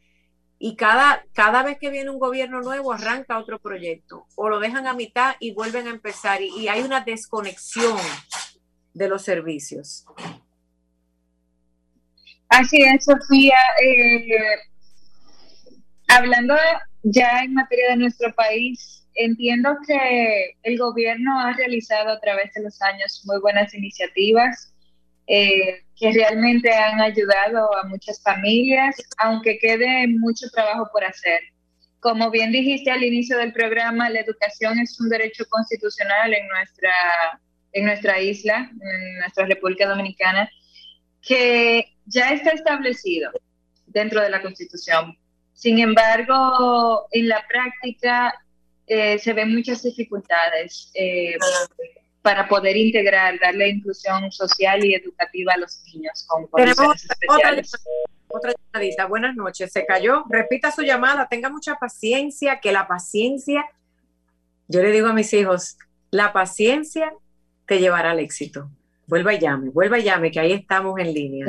Y 0.58 0.74
cada, 0.74 1.24
cada 1.34 1.62
vez 1.62 1.78
que 1.78 1.90
viene 1.90 2.10
un 2.10 2.18
gobierno 2.18 2.60
nuevo 2.60 2.92
arranca 2.92 3.38
otro 3.38 3.60
proyecto. 3.60 4.26
O 4.34 4.48
lo 4.48 4.58
dejan 4.58 4.86
a 4.86 4.94
mitad 4.94 5.36
y 5.38 5.54
vuelven 5.54 5.86
a 5.86 5.90
empezar. 5.90 6.42
Y, 6.42 6.68
hay 6.68 6.82
una 6.82 7.00
desconexión 7.00 7.96
de 8.92 9.08
los 9.08 9.22
servicios. 9.22 10.04
Así 12.48 12.82
es, 12.82 13.04
Sofía. 13.04 13.58
Eh, 13.84 14.28
hablando 16.08 16.56
ya 17.02 17.40
en 17.44 17.54
materia 17.54 17.90
de 17.90 17.96
nuestro 17.96 18.34
país, 18.34 19.06
entiendo 19.14 19.76
que 19.86 20.56
el 20.62 20.78
gobierno 20.78 21.38
ha 21.40 21.52
realizado 21.52 22.10
a 22.10 22.20
través 22.20 22.52
de 22.54 22.62
los 22.62 22.80
años 22.82 23.22
muy 23.26 23.40
buenas 23.40 23.74
iniciativas 23.74 24.72
eh, 25.28 25.84
que 25.94 26.12
realmente 26.12 26.72
han 26.72 27.00
ayudado 27.00 27.76
a 27.76 27.84
muchas 27.84 28.22
familias, 28.22 28.96
aunque 29.18 29.58
quede 29.58 30.08
mucho 30.08 30.48
trabajo 30.50 30.88
por 30.92 31.04
hacer. 31.04 31.40
Como 32.00 32.30
bien 32.30 32.50
dijiste 32.50 32.90
al 32.90 33.04
inicio 33.04 33.36
del 33.36 33.52
programa, 33.52 34.08
la 34.08 34.20
educación 34.20 34.78
es 34.78 34.98
un 35.00 35.10
derecho 35.10 35.44
constitucional 35.50 36.32
en 36.32 36.48
nuestra, 36.48 36.92
en 37.72 37.84
nuestra 37.84 38.20
isla, 38.20 38.70
en 38.70 39.18
nuestra 39.18 39.46
República 39.46 39.86
Dominicana, 39.88 40.48
que 41.20 41.92
ya 42.06 42.30
está 42.32 42.52
establecido 42.52 43.30
dentro 43.86 44.22
de 44.22 44.30
la 44.30 44.40
Constitución. 44.40 45.18
Sin 45.52 45.78
embargo, 45.80 47.06
en 47.10 47.28
la 47.28 47.44
práctica 47.48 48.32
eh, 48.86 49.18
se 49.18 49.32
ven 49.34 49.52
muchas 49.54 49.82
dificultades 49.82 50.90
eh, 50.94 51.36
para 52.22 52.48
poder 52.48 52.76
integrar, 52.76 53.38
darle 53.40 53.68
inclusión 53.68 54.30
social 54.30 54.84
y 54.84 54.94
educativa 54.94 55.52
a 55.54 55.58
los 55.58 55.82
niños 55.86 56.24
con 56.26 56.46
condiciones 56.46 57.04
especiales. 57.04 57.72
Otra, 58.28 58.50
otra 58.50 58.52
llamadita, 58.72 59.06
buenas 59.06 59.36
noches. 59.36 59.72
Se 59.72 59.86
cayó, 59.86 60.24
repita 60.28 60.70
su 60.70 60.82
llamada, 60.82 61.28
tenga 61.28 61.48
mucha 61.48 61.76
paciencia, 61.76 62.60
que 62.60 62.72
la 62.72 62.86
paciencia, 62.86 63.64
yo 64.66 64.82
le 64.82 64.90
digo 64.90 65.08
a 65.08 65.12
mis 65.12 65.32
hijos, 65.32 65.78
la 66.10 66.32
paciencia 66.32 67.12
te 67.66 67.78
llevará 67.78 68.10
al 68.10 68.20
éxito. 68.20 68.70
Vuelva 69.06 69.34
y 69.34 69.38
llame, 69.38 69.70
vuelva 69.70 69.98
y 69.98 70.02
llame, 70.02 70.30
que 70.30 70.40
ahí 70.40 70.52
estamos 70.52 70.98
en 70.98 71.14
línea. 71.14 71.46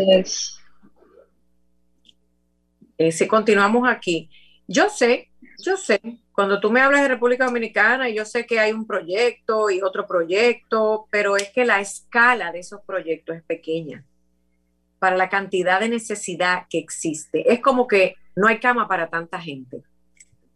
Eh, 2.97 3.11
si 3.11 3.27
continuamos 3.27 3.87
aquí, 3.87 4.29
yo 4.67 4.89
sé, 4.89 5.29
yo 5.63 5.77
sé, 5.77 6.01
cuando 6.39 6.61
tú 6.61 6.71
me 6.71 6.79
hablas 6.79 7.01
de 7.01 7.09
República 7.09 7.43
Dominicana, 7.43 8.07
yo 8.07 8.23
sé 8.23 8.45
que 8.45 8.61
hay 8.61 8.71
un 8.71 8.87
proyecto 8.87 9.69
y 9.69 9.81
otro 9.81 10.07
proyecto, 10.07 11.05
pero 11.11 11.35
es 11.35 11.49
que 11.49 11.65
la 11.65 11.81
escala 11.81 12.53
de 12.53 12.59
esos 12.59 12.79
proyectos 12.87 13.35
es 13.35 13.43
pequeña 13.43 14.05
para 14.99 15.17
la 15.17 15.27
cantidad 15.27 15.81
de 15.81 15.89
necesidad 15.89 16.65
que 16.69 16.77
existe. 16.77 17.51
Es 17.51 17.59
como 17.59 17.87
que 17.87 18.15
no 18.37 18.47
hay 18.47 18.57
cama 18.61 18.87
para 18.87 19.09
tanta 19.09 19.41
gente. 19.41 19.83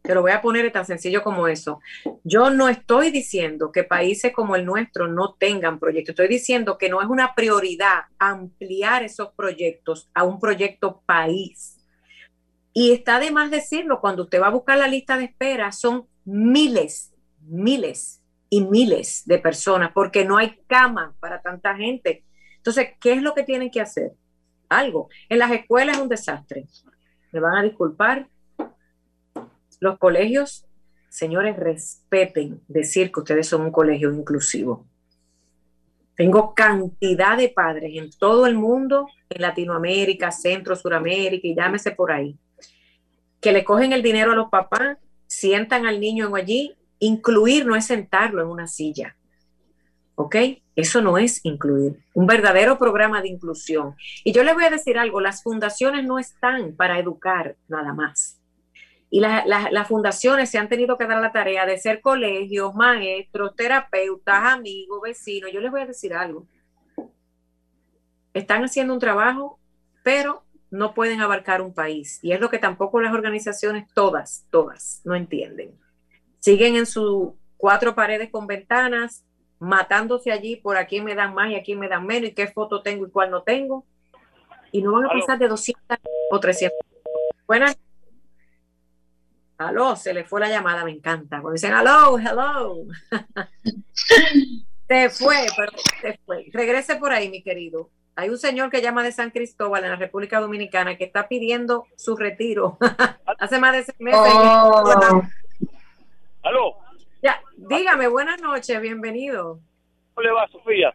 Te 0.02 0.16
lo 0.16 0.22
voy 0.22 0.32
a 0.32 0.42
poner 0.42 0.72
tan 0.72 0.86
sencillo 0.86 1.22
como 1.22 1.50
eso. 1.50 1.82
Yo 2.24 2.50
no 2.50 2.70
estoy 2.70 3.12
diciendo 3.12 3.70
que 3.74 3.84
países 3.84 4.32
como 4.32 4.56
el 4.56 4.64
nuestro 4.64 5.10
no 5.10 5.34
tengan 5.34 5.80
proyectos. 5.80 6.14
Estoy 6.14 6.30
diciendo 6.30 6.78
que 6.78 6.88
no 6.88 7.02
es 7.02 7.10
una 7.10 7.36
prioridad 7.36 8.04
ampliar 8.20 9.04
esos 9.04 9.34
proyectos 9.34 10.10
a 10.14 10.24
un 10.24 10.40
proyecto 10.40 11.02
país. 11.06 11.83
Y 12.74 12.92
está 12.92 13.20
de 13.20 13.32
más 13.32 13.52
decirlo, 13.52 14.02
cuando 14.02 14.24
usted 14.24 14.42
va 14.42 14.48
a 14.48 14.52
buscar 14.52 14.78
la 14.78 14.88
lista 14.88 15.18
de 15.18 15.26
espera, 15.26 15.72
son 15.72 16.08
miles, 16.26 17.14
miles 17.42 18.22
y 18.50 18.62
miles 18.66 19.24
de 19.26 19.38
personas, 19.38 19.92
porque 19.94 20.26
no 20.26 20.38
hay 20.38 20.60
cama 20.68 21.16
para 21.20 21.42
tanta 21.42 21.76
gente. 21.76 22.26
Entonces, 22.58 22.90
¿qué 23.00 23.14
es 23.14 23.22
lo 23.22 23.36
que 23.36 23.44
tienen 23.44 23.70
que 23.70 23.82
hacer? 23.82 24.14
Algo. 24.70 25.10
En 25.30 25.38
las 25.38 25.52
escuelas 25.52 25.98
es 25.98 26.02
un 26.02 26.10
desastre. 26.10 26.66
Me 27.32 27.40
van 27.40 27.58
a 27.58 27.64
disculpar. 27.64 28.28
Los 29.80 30.00
colegios, 30.00 30.66
señores, 31.10 31.58
respeten 31.58 32.62
decir 32.68 33.12
que 33.12 33.20
ustedes 33.20 33.48
son 33.48 33.62
un 33.62 33.72
colegio 33.72 34.12
inclusivo. 34.12 34.88
Tengo 36.16 36.54
cantidad 36.54 37.38
de 37.38 37.50
padres 37.50 37.92
en 37.96 38.12
todo 38.12 38.46
el 38.46 38.56
mundo, 38.56 39.08
en 39.30 39.42
Latinoamérica, 39.42 40.32
Centro, 40.32 40.76
Suramérica 40.76 41.48
y 41.48 41.56
llámese 41.56 41.92
por 41.92 42.12
ahí, 42.12 42.38
que 43.44 43.52
le 43.52 43.66
cogen 43.66 43.92
el 43.92 44.02
dinero 44.02 44.32
a 44.32 44.36
los 44.36 44.50
papás, 44.50 44.98
sientan 45.28 45.86
al 45.86 46.00
niño 46.00 46.34
allí. 46.34 46.76
Incluir 47.00 47.66
no 47.66 47.76
es 47.76 47.86
sentarlo 47.86 48.42
en 48.42 48.48
una 48.48 48.68
silla. 48.68 49.18
¿Ok? 50.16 50.36
Eso 50.78 51.02
no 51.02 51.18
es 51.18 51.44
incluir. 51.44 52.00
Un 52.14 52.26
verdadero 52.26 52.80
programa 52.80 53.22
de 53.22 53.28
inclusión. 53.28 53.96
Y 54.24 54.32
yo 54.32 54.44
les 54.44 54.54
voy 54.54 54.64
a 54.64 54.70
decir 54.70 54.98
algo, 54.98 55.20
las 55.20 55.44
fundaciones 55.44 56.06
no 56.06 56.20
están 56.20 56.74
para 56.76 56.98
educar 56.98 57.58
nada 57.68 57.94
más. 57.94 58.40
Y 59.10 59.20
las 59.20 59.88
fundaciones 59.90 60.50
se 60.50 60.58
han 60.58 60.70
tenido 60.70 60.98
que 60.98 61.06
dar 61.06 61.22
la 61.22 61.34
tarea 61.34 61.66
de 61.66 61.78
ser 61.78 62.00
colegios, 62.00 62.74
maestros, 62.74 63.56
terapeutas, 63.56 64.54
amigos, 64.54 65.02
vecinos. 65.04 65.52
Yo 65.52 65.60
les 65.60 65.70
voy 65.70 65.82
a 65.82 65.86
decir 65.86 66.14
algo. 66.14 66.48
Están 68.34 68.64
haciendo 68.64 68.94
un 68.94 69.00
trabajo, 69.00 69.60
pero 70.02 70.43
no 70.74 70.96
pueden 70.96 71.22
abarcar 71.22 71.62
un 71.62 71.72
país. 71.72 72.18
Y 72.24 72.32
es 72.32 72.40
lo 72.40 72.50
que 72.50 72.58
tampoco 72.58 73.00
las 73.00 73.14
organizaciones, 73.14 73.88
todas, 73.94 74.48
todas, 74.50 75.02
no 75.04 75.14
entienden. 75.14 75.80
Siguen 76.40 76.76
en 76.76 76.88
sus 76.88 77.34
cuatro 77.58 77.94
paredes 77.94 78.32
con 78.32 78.48
ventanas, 78.48 79.24
matándose 79.60 80.32
allí 80.32 80.56
por 80.56 80.76
aquí 80.76 81.00
me 81.00 81.14
dan 81.14 81.36
más 81.36 81.52
y 81.52 81.56
aquí 81.56 81.76
me 81.76 81.88
dan 81.88 82.08
menos, 82.08 82.32
y 82.32 82.34
qué 82.34 82.48
foto 82.48 82.82
tengo 82.82 83.06
y 83.06 83.12
cuál 83.12 83.30
no 83.30 83.44
tengo. 83.44 83.86
Y 84.72 84.82
no 84.82 84.94
van 84.94 85.06
a 85.06 85.10
pasar 85.10 85.38
de 85.38 85.48
200 85.48 86.00
o 86.32 86.40
300. 86.40 86.76
Buenas 87.46 87.78
Aló, 89.60 89.96
se 89.96 90.12
le 90.12 90.24
fue 90.24 90.40
la 90.40 90.50
llamada, 90.50 90.84
me 90.84 90.92
encanta. 90.92 91.40
Cuando 91.40 91.54
dicen 91.54 91.74
aló, 91.74 92.18
hello. 92.18 92.88
se 94.88 95.10
fue, 95.12 95.46
pero 95.56 95.72
se 96.02 96.20
fue. 96.26 96.48
Regrese 96.52 96.96
por 96.96 97.12
ahí, 97.12 97.30
mi 97.30 97.44
querido. 97.44 97.92
Hay 98.16 98.30
un 98.30 98.38
señor 98.38 98.70
que 98.70 98.82
llama 98.82 99.04
de 99.04 99.12
San 99.12 99.32
Cristóbal 99.32 99.84
en 99.84 99.90
la 99.90 99.96
República 99.96 100.40
Dominicana 100.40 100.98
que 100.98 101.04
está 101.04 101.28
pidiendo 101.28 101.88
su 101.96 102.16
retiro 102.16 102.78
hace 103.40 103.60
más 103.60 103.74
de 103.74 103.84
seis 103.84 104.00
meses. 104.00 104.22
Oh. 104.24 105.22
Aló. 106.44 106.76
Ya, 107.24 107.42
dígame, 107.58 108.08
buenas 108.08 108.40
noches, 108.42 108.80
bienvenido. 108.82 109.60
¿Cómo 110.14 110.28
le 110.28 110.32
va, 110.32 110.48
Sofía? 110.50 110.94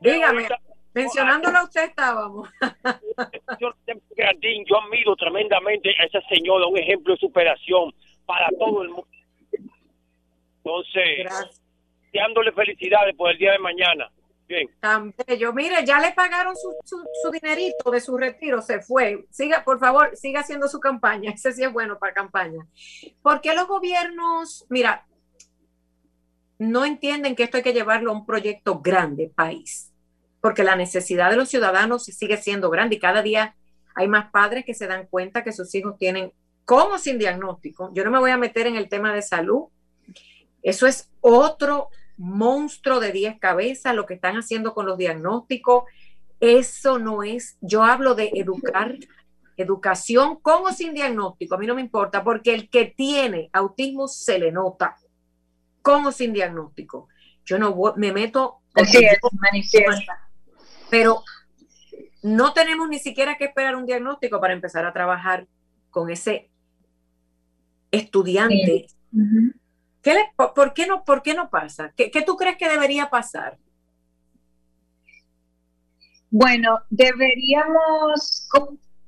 Dígame. 0.00 0.48
Mencionándolo 0.92 1.58
a 1.58 1.64
usted 1.64 1.84
estábamos. 1.84 2.50
yo, 3.60 3.72
yo 3.86 4.78
admiro 4.78 5.16
tremendamente 5.16 5.90
a 6.00 6.04
esa 6.04 6.20
señora, 6.28 6.66
un 6.66 6.76
ejemplo 6.76 7.14
de 7.14 7.20
superación 7.20 7.94
para 8.26 8.48
todo 8.58 8.82
el 8.82 8.88
mundo. 8.88 9.08
Entonces, 10.64 11.56
dándole 12.12 12.52
felicidades 12.52 13.14
por 13.16 13.30
el 13.30 13.38
día 13.38 13.52
de 13.52 13.58
mañana. 13.58 14.10
Tan 14.80 15.14
bello. 15.26 15.52
Mire, 15.52 15.84
ya 15.84 16.00
le 16.00 16.12
pagaron 16.12 16.56
su, 16.56 16.74
su, 16.84 17.30
dinerito 17.30 17.90
de 17.90 18.00
su 18.00 18.16
retiro, 18.16 18.62
se 18.62 18.80
fue. 18.80 19.26
Siga, 19.30 19.62
por 19.64 19.78
favor, 19.78 20.16
siga 20.16 20.40
haciendo 20.40 20.68
su 20.68 20.80
campaña. 20.80 21.30
Ese 21.34 21.52
sí 21.52 21.62
es 21.62 21.72
bueno 21.72 21.98
para 21.98 22.14
campaña. 22.14 22.66
¿Por 23.22 23.40
qué 23.40 23.54
los 23.54 23.66
gobiernos, 23.66 24.66
mira, 24.68 25.06
no 26.58 26.84
entienden 26.84 27.36
que 27.36 27.44
esto 27.44 27.58
hay 27.58 27.62
que 27.62 27.72
llevarlo 27.72 28.10
a 28.10 28.14
un 28.14 28.26
proyecto 28.26 28.80
grande, 28.80 29.30
país? 29.34 29.92
porque 30.40 30.64
la 30.64 30.76
necesidad 30.76 31.30
de 31.30 31.36
los 31.36 31.48
ciudadanos 31.48 32.04
sigue 32.04 32.36
siendo 32.36 32.70
grande 32.70 32.96
y 32.96 33.00
cada 33.00 33.22
día 33.22 33.56
hay 33.94 34.08
más 34.08 34.30
padres 34.30 34.64
que 34.64 34.74
se 34.74 34.86
dan 34.86 35.06
cuenta 35.06 35.42
que 35.42 35.52
sus 35.52 35.74
hijos 35.74 35.96
tienen, 35.98 36.32
como 36.64 36.98
sin 36.98 37.18
diagnóstico, 37.18 37.90
yo 37.94 38.04
no 38.04 38.10
me 38.10 38.18
voy 38.18 38.30
a 38.30 38.38
meter 38.38 38.66
en 38.66 38.76
el 38.76 38.88
tema 38.88 39.12
de 39.12 39.22
salud, 39.22 39.64
eso 40.62 40.86
es 40.86 41.10
otro 41.20 41.88
monstruo 42.18 43.00
de 43.00 43.12
10 43.12 43.38
cabezas, 43.38 43.94
lo 43.94 44.04
que 44.04 44.14
están 44.14 44.36
haciendo 44.36 44.74
con 44.74 44.84
los 44.84 44.98
diagnósticos, 44.98 45.84
eso 46.40 46.98
no 46.98 47.22
es, 47.22 47.56
yo 47.60 47.82
hablo 47.82 48.14
de 48.14 48.30
educar, 48.34 48.96
educación 49.56 50.36
con 50.36 50.66
o 50.66 50.72
sin 50.72 50.94
diagnóstico, 50.94 51.54
a 51.54 51.58
mí 51.58 51.66
no 51.66 51.74
me 51.74 51.80
importa, 51.80 52.22
porque 52.22 52.54
el 52.54 52.68
que 52.68 52.86
tiene 52.86 53.50
autismo 53.52 54.06
se 54.06 54.38
le 54.38 54.52
nota, 54.52 54.96
con 55.82 56.06
o 56.06 56.12
sin 56.12 56.32
diagnóstico. 56.32 57.08
Yo 57.44 57.58
no 57.58 57.74
me 57.96 58.12
meto. 58.12 58.58
Así 58.74 58.98
es, 59.04 59.18
manifiesta 59.40 60.28
pero 60.90 61.22
no 62.22 62.52
tenemos 62.52 62.88
ni 62.88 62.98
siquiera 62.98 63.36
que 63.36 63.46
esperar 63.46 63.76
un 63.76 63.86
diagnóstico 63.86 64.40
para 64.40 64.54
empezar 64.54 64.84
a 64.84 64.92
trabajar 64.92 65.46
con 65.90 66.10
ese 66.10 66.50
estudiante. 67.90 68.86
Por, 70.36 70.74
qué 70.74 70.86
no, 70.86 71.04
¿Por 71.04 71.22
qué 71.22 71.34
no 71.34 71.50
pasa? 71.50 71.92
¿Qué, 71.96 72.10
tú 72.24 72.36
crees 72.36 72.56
que 72.56 72.68
debería 72.68 73.10
pasar? 73.10 73.58
Bueno, 76.30 76.80
deberíamos, 76.90 78.48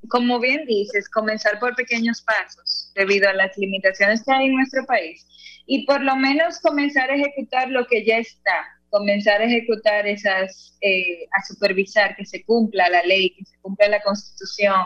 como 0.09 0.39
bien 0.39 0.65
dices, 0.65 1.07
comenzar 1.09 1.59
por 1.59 1.75
pequeños 1.75 2.21
pasos 2.21 2.91
debido 2.95 3.29
a 3.29 3.33
las 3.33 3.55
limitaciones 3.57 4.23
que 4.23 4.31
hay 4.31 4.47
en 4.47 4.55
nuestro 4.55 4.85
país 4.85 5.27
y 5.67 5.85
por 5.85 6.01
lo 6.01 6.15
menos 6.15 6.59
comenzar 6.59 7.11
a 7.11 7.15
ejecutar 7.15 7.69
lo 7.69 7.85
que 7.85 8.03
ya 8.03 8.17
está 8.17 8.81
comenzar 8.91 9.41
a 9.41 9.45
ejecutar 9.45 10.05
esas, 10.05 10.77
eh, 10.81 11.25
a 11.31 11.43
supervisar 11.45 12.15
que 12.15 12.25
se 12.25 12.43
cumpla 12.43 12.89
la 12.89 13.01
ley, 13.03 13.33
que 13.35 13.45
se 13.45 13.57
cumpla 13.61 13.87
la 13.87 14.01
constitución, 14.03 14.85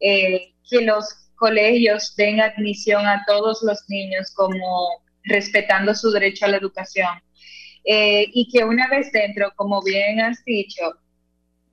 eh, 0.00 0.52
que 0.70 0.82
los 0.82 1.30
colegios 1.36 2.14
den 2.16 2.40
admisión 2.40 3.06
a 3.06 3.24
todos 3.26 3.62
los 3.62 3.82
niños 3.88 4.32
como 4.34 5.02
respetando 5.28 5.94
su 5.94 6.10
derecho 6.10 6.46
a 6.46 6.48
la 6.48 6.56
educación. 6.56 7.08
Eh, 7.84 8.28
y 8.32 8.48
que 8.50 8.64
una 8.64 8.88
vez 8.88 9.10
dentro, 9.12 9.52
como 9.56 9.82
bien 9.82 10.20
has 10.20 10.44
dicho, 10.44 10.98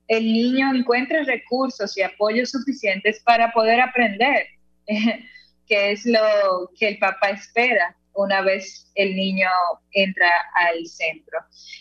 el 0.08 0.24
niño 0.24 0.72
encuentre 0.74 1.24
recursos 1.24 1.96
y 1.96 2.02
apoyos 2.02 2.50
suficientes 2.50 3.20
para 3.24 3.52
poder 3.52 3.80
aprender, 3.80 4.46
que 5.66 5.92
es 5.92 6.06
lo 6.06 6.70
que 6.78 6.88
el 6.88 6.98
papá 6.98 7.30
espera 7.30 7.96
una 8.16 8.42
vez 8.42 8.90
el 8.94 9.14
niño 9.14 9.48
entra 9.92 10.28
al 10.54 10.86
centro. 10.86 11.38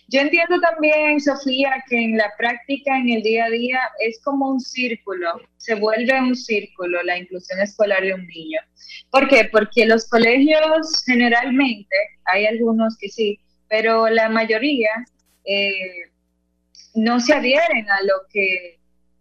Yo 0.08 0.22
entiendo 0.22 0.60
también, 0.60 1.20
Sofía, 1.20 1.84
que 1.90 1.98
en 1.98 2.18
la 2.18 2.32
práctica, 2.38 2.98
en 2.98 3.10
el 3.10 3.24
día 3.24 3.46
a 3.46 3.50
día, 3.50 3.80
es 4.00 4.22
como 4.24 4.50
un 4.50 4.60
círculo, 4.60 5.42
se 5.58 5.76
vuelve 5.76 6.20
un 6.20 6.36
círculo 6.36 7.02
la 7.04 7.18
inclusión 7.18 7.60
escolar 7.60 8.04
de 8.04 8.14
un 8.14 8.28
niño. 8.28 8.60
¿Por 9.10 9.28
qué? 9.28 9.50
Porque 9.52 9.86
los 9.86 10.08
colegios 10.08 11.04
generalmente, 11.06 11.96
hay 12.26 12.46
algunos 12.46 12.98
que 12.98 13.10
sí, 13.10 13.40
pero 13.70 14.10
la 14.10 14.30
mayoría 14.30 14.90
eh, 15.46 16.12
no 16.94 17.20
se 17.20 17.34
adhieren 17.34 17.90
a 17.90 18.02
lo 18.04 18.14
que 18.32 18.80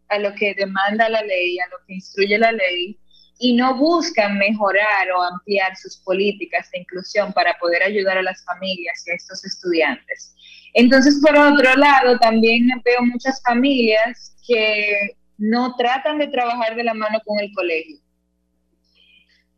a 0.08 0.18
lo 0.18 0.34
que 0.34 0.54
demanda 0.54 1.08
la 1.08 1.22
ley, 1.22 1.58
a 1.58 1.68
lo 1.68 1.78
que 1.86 1.94
instruye 1.94 2.38
la 2.38 2.52
ley, 2.52 2.98
y 3.38 3.54
no 3.54 3.76
buscan 3.76 4.38
mejorar 4.38 5.10
o 5.10 5.22
ampliar 5.22 5.76
sus 5.76 5.96
políticas 5.98 6.70
de 6.70 6.80
inclusión 6.80 7.32
para 7.32 7.56
poder 7.58 7.82
ayudar 7.82 8.18
a 8.18 8.22
las 8.22 8.44
familias 8.44 9.04
y 9.06 9.10
a 9.10 9.14
estos 9.14 9.44
estudiantes. 9.44 10.34
Entonces, 10.72 11.20
por 11.20 11.36
otro 11.36 11.74
lado, 11.76 12.18
también 12.18 12.68
veo 12.84 13.02
muchas 13.02 13.40
familias 13.42 14.36
que 14.46 15.16
no 15.38 15.74
tratan 15.76 16.18
de 16.18 16.28
trabajar 16.28 16.76
de 16.76 16.84
la 16.84 16.94
mano 16.94 17.20
con 17.24 17.38
el 17.40 17.52
colegio. 17.52 17.98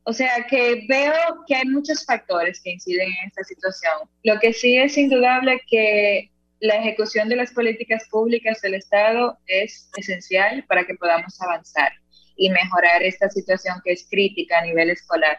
O 0.05 0.13
sea 0.13 0.47
que 0.49 0.87
veo 0.89 1.13
que 1.47 1.57
hay 1.57 1.65
muchos 1.65 2.05
factores 2.05 2.61
que 2.63 2.71
inciden 2.71 3.09
en 3.09 3.29
esta 3.29 3.43
situación. 3.43 3.93
Lo 4.23 4.39
que 4.39 4.53
sí 4.53 4.77
es 4.77 4.97
indudable 4.97 5.61
que 5.69 6.31
la 6.61 6.77
ejecución 6.77 7.29
de 7.29 7.37
las 7.37 7.53
políticas 7.53 8.07
públicas 8.09 8.61
del 8.61 8.75
Estado 8.75 9.37
es 9.47 9.91
esencial 9.97 10.65
para 10.69 10.87
que 10.87 10.95
podamos 10.95 11.41
avanzar 11.43 11.93
y 12.37 12.51
mejorar 12.51 13.03
esta 13.03 13.29
situación 13.29 13.81
que 13.85 13.93
es 13.93 14.07
crítica 14.09 14.59
a 14.59 14.65
nivel 14.65 14.91
escolar. 14.91 15.39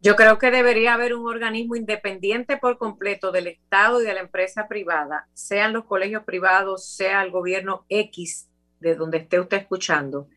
Yo 0.00 0.14
creo 0.14 0.38
que 0.38 0.50
debería 0.50 0.94
haber 0.94 1.14
un 1.14 1.26
organismo 1.26 1.74
independiente 1.74 2.58
por 2.58 2.78
completo 2.78 3.32
del 3.32 3.48
Estado 3.48 4.00
y 4.00 4.04
de 4.04 4.14
la 4.14 4.20
empresa 4.20 4.68
privada, 4.68 5.28
sean 5.32 5.72
los 5.72 5.84
colegios 5.84 6.24
privados, 6.24 6.86
sea 6.88 7.22
el 7.22 7.30
gobierno 7.30 7.86
X 7.88 8.48
de 8.80 8.94
donde 8.94 9.18
esté 9.18 9.40
usted 9.40 9.58
escuchando, 9.58 10.28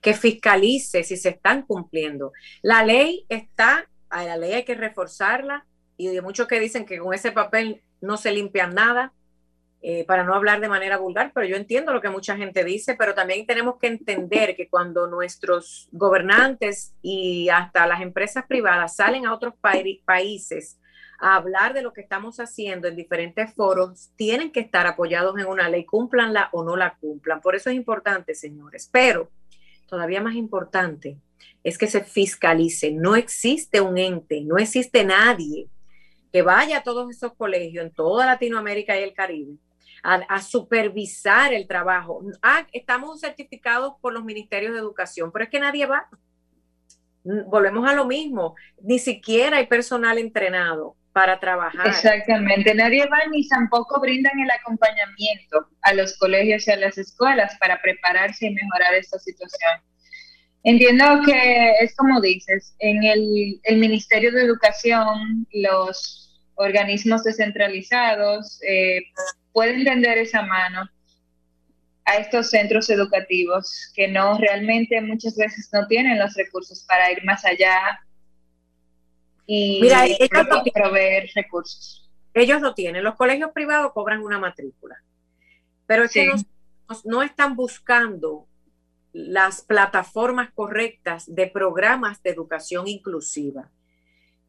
que 0.00 0.14
fiscalice 0.14 1.02
si 1.02 1.16
se 1.16 1.30
están 1.30 1.62
cumpliendo. 1.62 2.32
La 2.62 2.84
ley 2.84 3.24
está, 3.28 3.88
la 4.10 4.36
ley 4.36 4.52
hay 4.52 4.64
que 4.64 4.74
reforzarla 4.74 5.66
y 5.96 6.08
de 6.08 6.22
muchos 6.22 6.46
que 6.46 6.60
dicen 6.60 6.84
que 6.84 6.98
con 6.98 7.14
ese 7.14 7.32
papel 7.32 7.82
no 8.00 8.16
se 8.16 8.32
limpia 8.32 8.66
nada. 8.66 9.12
Eh, 9.88 10.04
para 10.04 10.24
no 10.24 10.34
hablar 10.34 10.60
de 10.60 10.68
manera 10.68 10.96
vulgar, 10.96 11.30
pero 11.32 11.46
yo 11.46 11.54
entiendo 11.54 11.92
lo 11.92 12.00
que 12.00 12.08
mucha 12.08 12.36
gente 12.36 12.64
dice, 12.64 12.96
pero 12.96 13.14
también 13.14 13.46
tenemos 13.46 13.76
que 13.78 13.86
entender 13.86 14.56
que 14.56 14.68
cuando 14.68 15.06
nuestros 15.06 15.88
gobernantes 15.92 16.96
y 17.02 17.50
hasta 17.50 17.86
las 17.86 18.00
empresas 18.00 18.44
privadas 18.48 18.96
salen 18.96 19.26
a 19.26 19.32
otros 19.32 19.54
países 20.04 20.80
a 21.20 21.36
hablar 21.36 21.72
de 21.72 21.82
lo 21.82 21.92
que 21.92 22.00
estamos 22.00 22.40
haciendo 22.40 22.88
en 22.88 22.96
diferentes 22.96 23.54
foros, 23.54 24.10
tienen 24.16 24.50
que 24.50 24.58
estar 24.58 24.88
apoyados 24.88 25.38
en 25.38 25.46
una 25.46 25.68
ley, 25.68 25.84
cúmplanla 25.84 26.48
o 26.50 26.64
no 26.64 26.74
la 26.74 26.96
cumplan. 26.96 27.40
Por 27.40 27.54
eso 27.54 27.70
es 27.70 27.76
importante, 27.76 28.34
señores. 28.34 28.90
Pero 28.90 29.30
todavía 29.86 30.20
más 30.20 30.34
importante 30.34 31.16
es 31.62 31.78
que 31.78 31.86
se 31.86 32.02
fiscalice. 32.02 32.90
No 32.90 33.14
existe 33.14 33.80
un 33.80 33.98
ente, 33.98 34.40
no 34.40 34.58
existe 34.58 35.04
nadie 35.04 35.68
que 36.32 36.42
vaya 36.42 36.78
a 36.78 36.82
todos 36.82 37.08
esos 37.08 37.34
colegios 37.34 37.84
en 37.84 37.92
toda 37.92 38.26
Latinoamérica 38.26 38.98
y 38.98 39.04
el 39.04 39.14
Caribe 39.14 39.58
a, 40.02 40.40
supervisar 40.40 41.52
el 41.52 41.66
trabajo. 41.66 42.22
Ah, 42.42 42.66
estamos 42.72 43.20
certificados 43.20 43.94
por 44.00 44.12
los 44.12 44.24
ministerios 44.24 44.72
de 44.72 44.80
educación, 44.80 45.32
pero 45.32 45.44
es 45.44 45.50
que 45.50 45.60
nadie 45.60 45.86
va. 45.86 46.08
Volvemos 47.24 47.88
a 47.88 47.94
lo 47.94 48.04
mismo, 48.06 48.54
ni 48.82 48.98
siquiera 48.98 49.56
hay 49.56 49.66
personal 49.66 50.18
entrenado 50.18 50.96
para 51.12 51.40
trabajar. 51.40 51.88
Exactamente, 51.88 52.74
nadie 52.74 53.06
va 53.06 53.18
ni 53.30 53.48
tampoco 53.48 54.00
brindan 54.00 54.38
el 54.38 54.50
acompañamiento 54.50 55.68
a 55.82 55.94
los 55.94 56.16
colegios 56.18 56.68
y 56.68 56.72
a 56.72 56.76
las 56.76 56.98
escuelas 56.98 57.56
para 57.58 57.80
prepararse 57.80 58.46
y 58.46 58.54
mejorar 58.54 58.94
esta 58.94 59.18
situación. 59.18 59.80
Entiendo 60.62 61.22
que 61.24 61.72
es 61.80 61.96
como 61.96 62.20
dices, 62.20 62.74
en 62.80 63.02
el, 63.02 63.60
el 63.62 63.78
Ministerio 63.78 64.30
de 64.32 64.42
Educación, 64.42 65.46
los 65.52 66.26
organismos 66.56 67.22
descentralizados, 67.24 68.60
eh, 68.68 69.00
pueden 69.56 69.84
tender 69.84 70.18
esa 70.18 70.42
mano 70.42 70.86
a 72.04 72.16
estos 72.16 72.50
centros 72.50 72.90
educativos 72.90 73.90
que 73.94 74.06
no 74.06 74.36
realmente 74.36 75.00
muchas 75.00 75.34
veces 75.34 75.70
no 75.72 75.86
tienen 75.86 76.18
los 76.18 76.34
recursos 76.34 76.84
para 76.86 77.10
ir 77.10 77.24
más 77.24 77.42
allá 77.46 77.98
y 79.46 79.80
Mira, 79.80 80.04
proveer 80.74 81.30
recursos. 81.34 82.06
Ellos 82.34 82.60
lo 82.60 82.74
tienen. 82.74 83.02
Los 83.02 83.14
colegios 83.14 83.52
privados 83.54 83.92
cobran 83.94 84.20
una 84.20 84.38
matrícula, 84.38 85.02
pero 85.86 86.04
es 86.04 86.12
que 86.12 86.30
no 87.06 87.22
están 87.22 87.56
buscando 87.56 88.46
las 89.14 89.62
plataformas 89.62 90.50
correctas 90.52 91.34
de 91.34 91.46
programas 91.46 92.22
de 92.22 92.28
educación 92.28 92.88
inclusiva. 92.88 93.70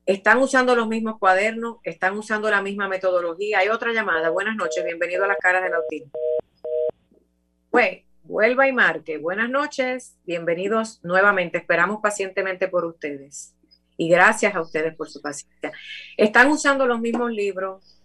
Están 0.08 0.38
usando 0.38 0.74
los 0.74 0.88
mismos 0.88 1.20
cuadernos, 1.20 1.80
están 1.84 2.18
usando 2.18 2.50
la 2.50 2.62
misma 2.62 2.88
metodología. 2.88 3.60
Hay 3.60 3.68
otra 3.68 3.92
llamada. 3.92 4.30
Buenas 4.30 4.56
noches, 4.56 4.86
bienvenido 4.86 5.26
a 5.26 5.28
las 5.28 5.36
caras 5.36 5.62
del 5.64 5.74
autismo. 5.74 6.14
Pues, 7.70 8.06
vuelva 8.24 8.70
y 8.70 8.72
marque. 8.72 9.18
Buenas 9.18 9.50
noches, 9.50 10.18
bienvenidos 10.24 11.04
nuevamente. 11.04 11.58
Esperamos 11.58 12.00
pacientemente 12.02 12.70
por 12.70 12.86
ustedes. 12.86 13.54
Y 13.98 14.08
gracias 14.08 14.56
a 14.56 14.62
ustedes 14.62 14.96
por 14.96 15.10
su 15.10 15.22
paciencia. 15.22 15.74
Están 16.16 16.48
usando 16.52 16.88
los 16.88 17.02
mismos 17.02 17.30
libros. 17.30 18.02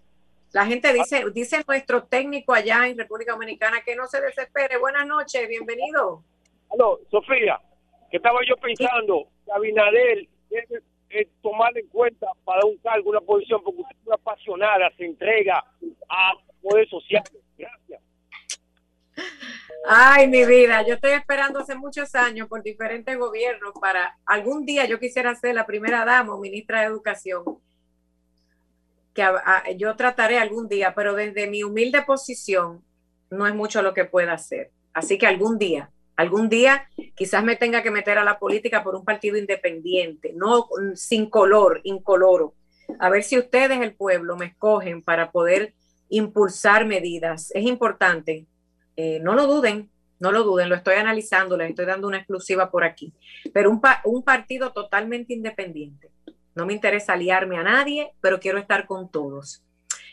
La 0.51 0.67
gente 0.67 0.93
dice, 0.93 1.25
dice 1.33 1.63
nuestro 1.69 2.03
técnico 2.03 2.53
allá 2.53 2.89
en 2.89 2.99
República 2.99 3.35
Dominicana 3.35 3.83
que 3.87 3.95
no 3.95 4.09
se 4.09 4.21
desespere. 4.21 4.77
Buenas 4.77 5.07
noches, 5.07 5.47
bienvenido. 5.47 6.25
Aló, 6.73 6.99
Sofía, 7.13 7.61
que 8.11 8.17
estaba 8.17 8.41
yo 8.45 8.57
pensando, 8.57 9.29
Abinadel 11.13 11.29
tomar 11.43 11.77
en 11.77 11.87
cuenta 11.89 12.27
para 12.45 12.65
un 12.65 12.77
cargo, 12.79 13.11
una 13.11 13.21
posición, 13.21 13.63
porque 13.63 13.83
usted 13.83 13.97
es 13.97 14.07
una 14.07 14.15
apasionada, 14.17 14.91
se 14.97 15.05
entrega 15.05 15.65
a 16.09 16.33
poder 16.63 16.89
social. 16.89 17.23
Gracias. 17.57 18.01
Ay, 19.85 20.29
mi 20.29 20.45
vida, 20.47 20.87
yo 20.87 20.95
estoy 20.95 21.13
esperando 21.13 21.59
hace 21.59 21.75
muchos 21.75 22.15
años 22.15 22.49
por 22.49 22.63
diferentes 22.63 23.19
gobiernos 23.19 23.73
para 23.81 24.17
algún 24.25 24.65
día 24.65 24.87
yo 24.87 24.99
quisiera 24.99 25.35
ser 25.35 25.55
la 25.55 25.67
primera 25.67 26.05
dama 26.05 26.35
o 26.35 26.41
ministra 26.41 26.81
de 26.81 26.87
Educación. 26.87 27.43
Que 29.13 29.27
yo 29.77 29.95
trataré 29.97 30.39
algún 30.39 30.69
día, 30.69 30.95
pero 30.95 31.15
desde 31.15 31.47
mi 31.47 31.63
humilde 31.63 32.03
posición 32.03 32.83
no 33.29 33.47
es 33.47 33.55
mucho 33.55 33.83
lo 33.83 33.93
que 33.93 34.07
pueda 34.07 34.33
hacer. 34.33 34.71
Así 34.95 35.19
que 35.19 35.27
algún 35.27 35.59
día 35.59 35.91
Algún 36.17 36.49
día 36.49 36.89
quizás 37.15 37.43
me 37.43 37.57
tenga 37.57 37.83
que 37.83 37.91
meter 37.91 38.19
a 38.19 38.25
la 38.25 38.39
política 38.39 38.85
por 38.85 38.95
un 38.95 39.05
partido 39.05 39.37
independiente, 39.37 40.33
no 40.35 40.67
sin 40.95 41.29
color, 41.31 41.81
incoloro. 41.85 42.55
A 42.99 43.09
ver 43.09 43.23
si 43.23 43.39
ustedes, 43.39 43.81
el 43.81 43.95
pueblo, 43.95 44.37
me 44.37 44.47
escogen 44.47 45.03
para 45.03 45.31
poder 45.31 45.75
impulsar 46.09 46.85
medidas. 46.85 47.51
Es 47.55 47.65
importante, 47.65 48.47
eh, 48.97 49.21
no 49.21 49.35
lo 49.35 49.47
duden, 49.47 49.91
no 50.21 50.31
lo 50.31 50.45
duden, 50.45 50.69
lo 50.69 50.77
estoy 50.77 50.97
analizando, 50.97 51.57
les 51.57 51.71
estoy 51.71 51.87
dando 51.87 52.07
una 52.07 52.19
exclusiva 52.19 52.71
por 52.71 52.85
aquí, 52.85 53.13
pero 53.53 53.71
un, 53.71 53.81
un 54.05 54.23
partido 54.23 54.73
totalmente 54.73 55.33
independiente. 55.33 56.11
No 56.55 56.67
me 56.67 56.75
interesa 56.75 57.15
aliarme 57.15 57.57
a 57.57 57.63
nadie, 57.63 58.13
pero 58.21 58.39
quiero 58.39 58.59
estar 58.59 58.87
con 58.87 59.11
todos. 59.11 59.65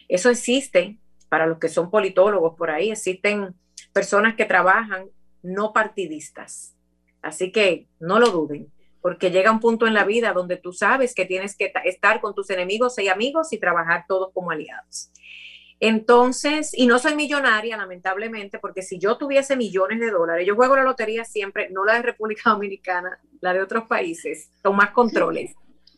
Eso 0.07 0.29
existe 0.29 0.97
para 1.27 1.45
los 1.45 1.59
que 1.59 1.69
son 1.69 1.91
politólogos 1.91 2.55
por 2.57 2.71
ahí, 2.71 2.89
existen 2.89 3.53
personas 3.93 4.35
que 4.35 4.45
trabajan 4.45 5.09
no 5.41 5.73
partidistas. 5.73 6.75
Así 7.21 7.51
que 7.51 7.87
no 7.99 8.19
lo 8.19 8.29
duden, 8.29 8.71
porque 9.01 9.31
llega 9.31 9.51
un 9.51 9.59
punto 9.59 9.87
en 9.87 9.93
la 9.93 10.05
vida 10.05 10.33
donde 10.33 10.57
tú 10.57 10.73
sabes 10.73 11.13
que 11.13 11.25
tienes 11.25 11.55
que 11.55 11.71
estar 11.85 12.21
con 12.21 12.33
tus 12.33 12.49
enemigos 12.49 12.97
y 12.99 13.07
amigos 13.07 13.51
y 13.53 13.57
trabajar 13.57 14.05
todos 14.07 14.31
como 14.33 14.51
aliados. 14.51 15.11
Entonces, 15.81 16.71
y 16.73 16.87
no 16.87 16.99
soy 16.99 17.15
millonaria, 17.15 17.77
lamentablemente, 17.77 18.59
porque 18.59 18.81
si 18.81 18.99
yo 18.99 19.17
tuviese 19.17 19.55
millones 19.55 19.99
de 19.99 20.11
dólares, 20.11 20.45
yo 20.45 20.55
juego 20.55 20.75
la 20.75 20.83
lotería 20.83 21.23
siempre, 21.23 21.69
no 21.69 21.85
la 21.85 21.95
de 21.95 22.01
República 22.01 22.49
Dominicana, 22.51 23.19
la 23.41 23.53
de 23.53 23.61
otros 23.61 23.85
países, 23.85 24.49
con 24.61 24.75
más 24.75 24.91
controles. 24.91 25.55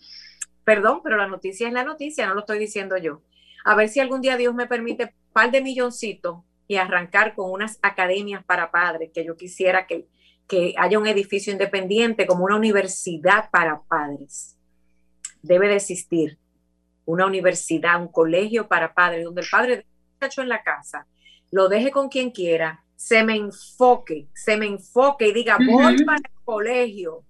Perdón, 0.63 1.01
pero 1.03 1.17
la 1.17 1.27
noticia 1.27 1.67
es 1.67 1.73
la 1.73 1.83
noticia, 1.83 2.27
no 2.27 2.35
lo 2.35 2.41
estoy 2.41 2.59
diciendo 2.59 2.95
yo. 2.97 3.21
A 3.65 3.75
ver 3.75 3.89
si 3.89 3.99
algún 3.99 4.21
día 4.21 4.37
Dios 4.37 4.53
me 4.53 4.67
permite 4.67 5.05
un 5.05 5.33
par 5.33 5.51
de 5.51 5.61
milloncitos 5.61 6.43
y 6.71 6.77
arrancar 6.77 7.35
con 7.35 7.51
unas 7.51 7.77
academias 7.81 8.45
para 8.45 8.71
padres, 8.71 9.11
que 9.13 9.25
yo 9.25 9.35
quisiera 9.35 9.85
que, 9.87 10.07
que 10.47 10.73
haya 10.77 10.97
un 10.97 11.05
edificio 11.05 11.51
independiente 11.51 12.25
como 12.25 12.45
una 12.45 12.55
universidad 12.55 13.49
para 13.51 13.81
padres. 13.81 14.57
Debe 15.41 15.67
de 15.67 15.75
existir 15.75 16.37
una 17.03 17.25
universidad, 17.25 17.99
un 17.99 18.07
colegio 18.07 18.69
para 18.69 18.93
padres, 18.93 19.25
donde 19.25 19.41
el 19.41 19.47
padre 19.51 19.85
hecho 20.21 20.41
en 20.41 20.47
la 20.47 20.63
casa, 20.63 21.07
lo 21.51 21.67
deje 21.67 21.91
con 21.91 22.07
quien 22.07 22.31
quiera, 22.31 22.85
se 22.95 23.21
me 23.21 23.35
enfoque, 23.35 24.29
se 24.33 24.55
me 24.55 24.67
enfoque 24.67 25.27
y 25.27 25.33
diga, 25.33 25.57
voy 25.57 26.05
para 26.05 26.19
el 26.19 26.43
colegio. 26.45 27.25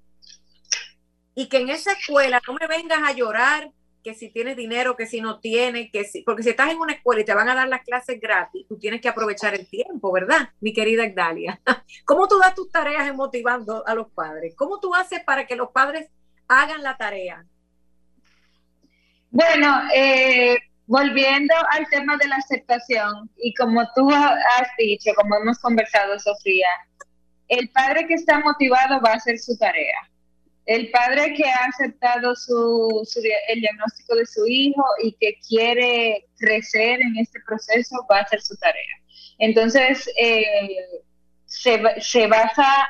Y 1.33 1.49
que 1.49 1.61
en 1.61 1.69
esa 1.69 1.93
escuela 1.93 2.39
no 2.47 2.53
me 2.53 2.67
vengas 2.67 2.99
a 3.01 3.13
llorar 3.13 3.71
que 4.03 4.13
si 4.13 4.29
tienes 4.29 4.55
dinero, 4.55 4.95
que 4.95 5.05
si 5.05 5.21
no 5.21 5.39
tienes, 5.39 5.91
que 5.91 6.03
si, 6.03 6.23
porque 6.23 6.43
si 6.43 6.49
estás 6.49 6.71
en 6.71 6.79
una 6.79 6.93
escuela 6.93 7.21
y 7.21 7.25
te 7.25 7.33
van 7.33 7.49
a 7.49 7.55
dar 7.55 7.67
las 7.67 7.83
clases 7.83 8.19
gratis, 8.19 8.65
tú 8.67 8.77
tienes 8.77 9.01
que 9.01 9.09
aprovechar 9.09 9.53
el 9.53 9.67
tiempo, 9.67 10.11
¿verdad? 10.11 10.49
Mi 10.59 10.73
querida 10.73 11.05
Igdalia. 11.05 11.59
¿Cómo 12.05 12.27
tú 12.27 12.39
das 12.39 12.55
tus 12.55 12.69
tareas 12.71 13.07
en 13.07 13.15
motivando 13.15 13.85
a 13.87 13.95
los 13.95 14.11
padres? 14.11 14.53
¿Cómo 14.55 14.79
tú 14.79 14.93
haces 14.95 15.23
para 15.23 15.45
que 15.45 15.55
los 15.55 15.71
padres 15.71 16.09
hagan 16.47 16.83
la 16.83 16.97
tarea? 16.97 17.45
Bueno, 19.29 19.81
eh, 19.95 20.57
volviendo 20.85 21.53
al 21.71 21.87
tema 21.89 22.17
de 22.17 22.27
la 22.27 22.35
aceptación, 22.35 23.29
y 23.37 23.53
como 23.53 23.81
tú 23.95 24.11
has 24.11 24.67
dicho, 24.77 25.11
como 25.15 25.37
hemos 25.37 25.59
conversado, 25.59 26.19
Sofía, 26.19 26.67
el 27.47 27.69
padre 27.69 28.07
que 28.07 28.15
está 28.15 28.39
motivado 28.39 28.99
va 29.01 29.11
a 29.11 29.15
hacer 29.15 29.39
su 29.39 29.57
tarea 29.57 30.10
el 30.65 30.91
padre 30.91 31.33
que 31.33 31.49
ha 31.49 31.65
aceptado 31.65 32.35
su, 32.35 33.07
el 33.47 33.61
diagnóstico 33.61 34.15
de 34.15 34.25
su 34.25 34.45
hijo 34.47 34.83
y 35.03 35.13
que 35.13 35.37
quiere 35.47 36.27
crecer 36.37 37.01
en 37.01 37.17
este 37.17 37.39
proceso 37.45 38.05
va 38.09 38.19
a 38.19 38.21
hacer 38.21 38.41
su 38.41 38.55
tarea. 38.57 39.01
Entonces, 39.39 40.09
eh, 40.19 40.77
se, 41.45 41.81
se 41.99 42.27
basa 42.27 42.87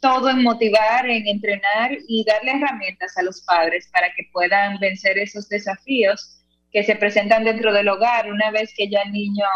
todo 0.00 0.28
en 0.28 0.42
motivar, 0.42 1.08
en 1.08 1.26
entrenar 1.26 1.92
y 2.06 2.24
darle 2.26 2.52
herramientas 2.52 3.16
a 3.16 3.22
los 3.22 3.40
padres 3.42 3.88
para 3.92 4.08
que 4.14 4.28
puedan 4.32 4.78
vencer 4.78 5.16
esos 5.18 5.48
desafíos 5.48 6.42
que 6.72 6.82
se 6.82 6.96
presentan 6.96 7.44
dentro 7.44 7.72
del 7.72 7.88
hogar 7.88 8.30
una 8.30 8.50
vez 8.50 8.74
que 8.76 8.90
ya 8.90 9.02
el 9.02 9.12
niño 9.12 9.46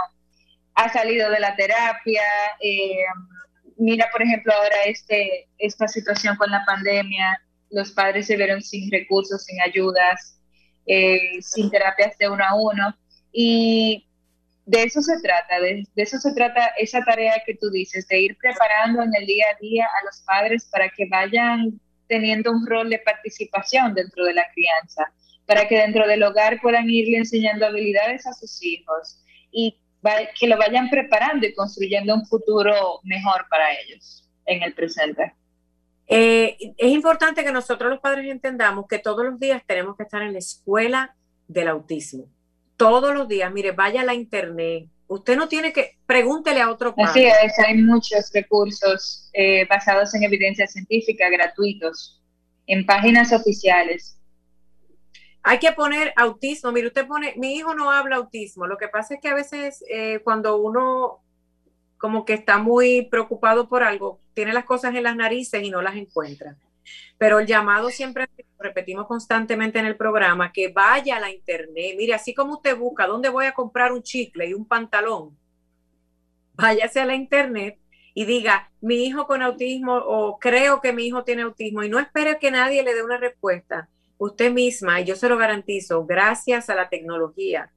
ha 0.74 0.88
salido 0.90 1.30
de 1.30 1.40
la 1.40 1.56
terapia. 1.56 2.22
Eh, 2.62 3.04
mira, 3.76 4.08
por 4.10 4.22
ejemplo, 4.22 4.52
ahora 4.54 4.84
este, 4.86 5.48
esta 5.58 5.88
situación 5.88 6.36
con 6.36 6.50
la 6.50 6.64
pandemia, 6.64 7.42
los 7.70 7.92
padres 7.92 8.26
se 8.26 8.36
vieron 8.36 8.62
sin 8.62 8.90
recursos, 8.90 9.44
sin 9.44 9.60
ayudas, 9.60 10.40
eh, 10.86 11.40
sin 11.40 11.70
terapias 11.70 12.16
de 12.18 12.28
uno 12.28 12.44
a 12.44 12.54
uno. 12.54 12.96
Y 13.32 14.06
de 14.68 14.82
eso 14.82 15.00
se 15.00 15.20
trata, 15.20 15.60
de, 15.60 15.84
eso 15.96 16.18
se 16.18 16.34
trata 16.34 16.66
esa 16.78 17.02
tarea 17.02 17.42
que 17.46 17.54
tú 17.54 17.70
dices, 17.70 18.06
de 18.08 18.20
ir 18.20 18.36
preparando 18.36 19.02
en 19.02 19.14
el 19.14 19.26
día 19.26 19.46
a 19.54 19.58
día 19.60 19.86
a 19.86 20.04
los 20.04 20.22
padres 20.26 20.68
para 20.70 20.88
que 20.90 21.06
vayan 21.06 21.80
teniendo 22.06 22.52
un 22.52 22.66
rol 22.66 22.90
de 22.90 22.98
participación 22.98 23.94
dentro 23.94 24.24
de 24.24 24.34
la 24.34 24.44
crianza, 24.54 25.12
para 25.46 25.66
que 25.68 25.78
dentro 25.78 26.06
del 26.06 26.22
hogar 26.22 26.60
puedan 26.60 26.88
irle 26.90 27.18
enseñando 27.18 27.66
habilidades 27.66 28.26
a 28.26 28.32
sus 28.34 28.62
hijos 28.62 29.22
y 29.50 29.78
que 30.38 30.46
lo 30.46 30.56
vayan 30.56 30.88
preparando 30.90 31.46
y 31.46 31.54
construyendo 31.54 32.14
un 32.14 32.26
futuro 32.26 33.00
mejor 33.04 33.46
para 33.48 33.72
ellos 33.72 34.28
en 34.46 34.62
el 34.62 34.74
presente. 34.74 35.34
Eh, 36.10 36.56
es 36.78 36.90
importante 36.90 37.44
que 37.44 37.52
nosotros 37.52 37.90
los 37.90 38.00
padres 38.00 38.30
entendamos 38.30 38.86
que 38.88 38.98
todos 38.98 39.24
los 39.26 39.38
días 39.38 39.62
tenemos 39.66 39.96
que 39.96 40.04
estar 40.04 40.22
en 40.22 40.32
la 40.32 40.38
escuela 40.38 41.14
del 41.46 41.68
autismo. 41.68 42.26
Todos 42.76 43.14
los 43.14 43.28
días, 43.28 43.52
mire, 43.52 43.72
vaya 43.72 44.00
a 44.00 44.04
la 44.04 44.14
internet. 44.14 44.88
Usted 45.06 45.36
no 45.36 45.48
tiene 45.48 45.72
que, 45.72 45.98
pregúntele 46.06 46.60
a 46.60 46.70
otro 46.70 46.94
Así 46.98 47.24
es, 47.24 47.58
hay 47.66 47.76
muchos 47.76 48.30
recursos 48.32 49.30
eh, 49.34 49.66
basados 49.68 50.14
en 50.14 50.22
evidencia 50.22 50.66
científica 50.66 51.28
gratuitos 51.28 52.22
en 52.66 52.86
páginas 52.86 53.32
oficiales. 53.32 54.18
Hay 55.42 55.58
que 55.58 55.72
poner 55.72 56.12
autismo. 56.16 56.72
Mire, 56.72 56.88
usted 56.88 57.06
pone, 57.06 57.34
mi 57.36 57.54
hijo 57.54 57.74
no 57.74 57.90
habla 57.90 58.16
autismo. 58.16 58.66
Lo 58.66 58.76
que 58.76 58.88
pasa 58.88 59.14
es 59.14 59.20
que 59.20 59.28
a 59.28 59.34
veces 59.34 59.84
eh, 59.90 60.20
cuando 60.24 60.58
uno 60.58 61.22
como 61.98 62.24
que 62.24 62.34
está 62.34 62.58
muy 62.58 63.08
preocupado 63.10 63.68
por 63.68 63.82
algo, 63.82 64.20
tiene 64.38 64.52
las 64.52 64.66
cosas 64.66 64.94
en 64.94 65.02
las 65.02 65.16
narices 65.16 65.60
y 65.64 65.68
no 65.68 65.82
las 65.82 65.96
encuentra. 65.96 66.56
Pero 67.18 67.40
el 67.40 67.46
llamado 67.48 67.90
siempre, 67.90 68.28
repetimos 68.56 69.08
constantemente 69.08 69.80
en 69.80 69.86
el 69.86 69.96
programa, 69.96 70.52
que 70.52 70.68
vaya 70.68 71.16
a 71.16 71.20
la 71.20 71.28
internet. 71.28 71.96
Mire, 71.98 72.14
así 72.14 72.34
como 72.34 72.54
usted 72.54 72.76
busca 72.76 73.08
dónde 73.08 73.30
voy 73.30 73.46
a 73.46 73.52
comprar 73.52 73.90
un 73.90 74.00
chicle 74.00 74.46
y 74.46 74.54
un 74.54 74.64
pantalón, 74.64 75.36
váyase 76.54 77.00
a 77.00 77.04
la 77.04 77.16
internet 77.16 77.80
y 78.14 78.26
diga, 78.26 78.70
mi 78.80 79.06
hijo 79.06 79.26
con 79.26 79.42
autismo 79.42 79.96
o 79.96 80.38
creo 80.38 80.80
que 80.80 80.92
mi 80.92 81.08
hijo 81.08 81.24
tiene 81.24 81.42
autismo 81.42 81.82
y 81.82 81.88
no 81.88 81.98
espere 81.98 82.38
que 82.38 82.52
nadie 82.52 82.84
le 82.84 82.94
dé 82.94 83.02
una 83.02 83.16
respuesta. 83.16 83.88
Usted 84.18 84.52
misma, 84.52 85.00
y 85.00 85.04
yo 85.04 85.16
se 85.16 85.28
lo 85.28 85.36
garantizo, 85.36 86.06
gracias 86.06 86.70
a 86.70 86.76
la 86.76 86.88
tecnología 86.88 87.72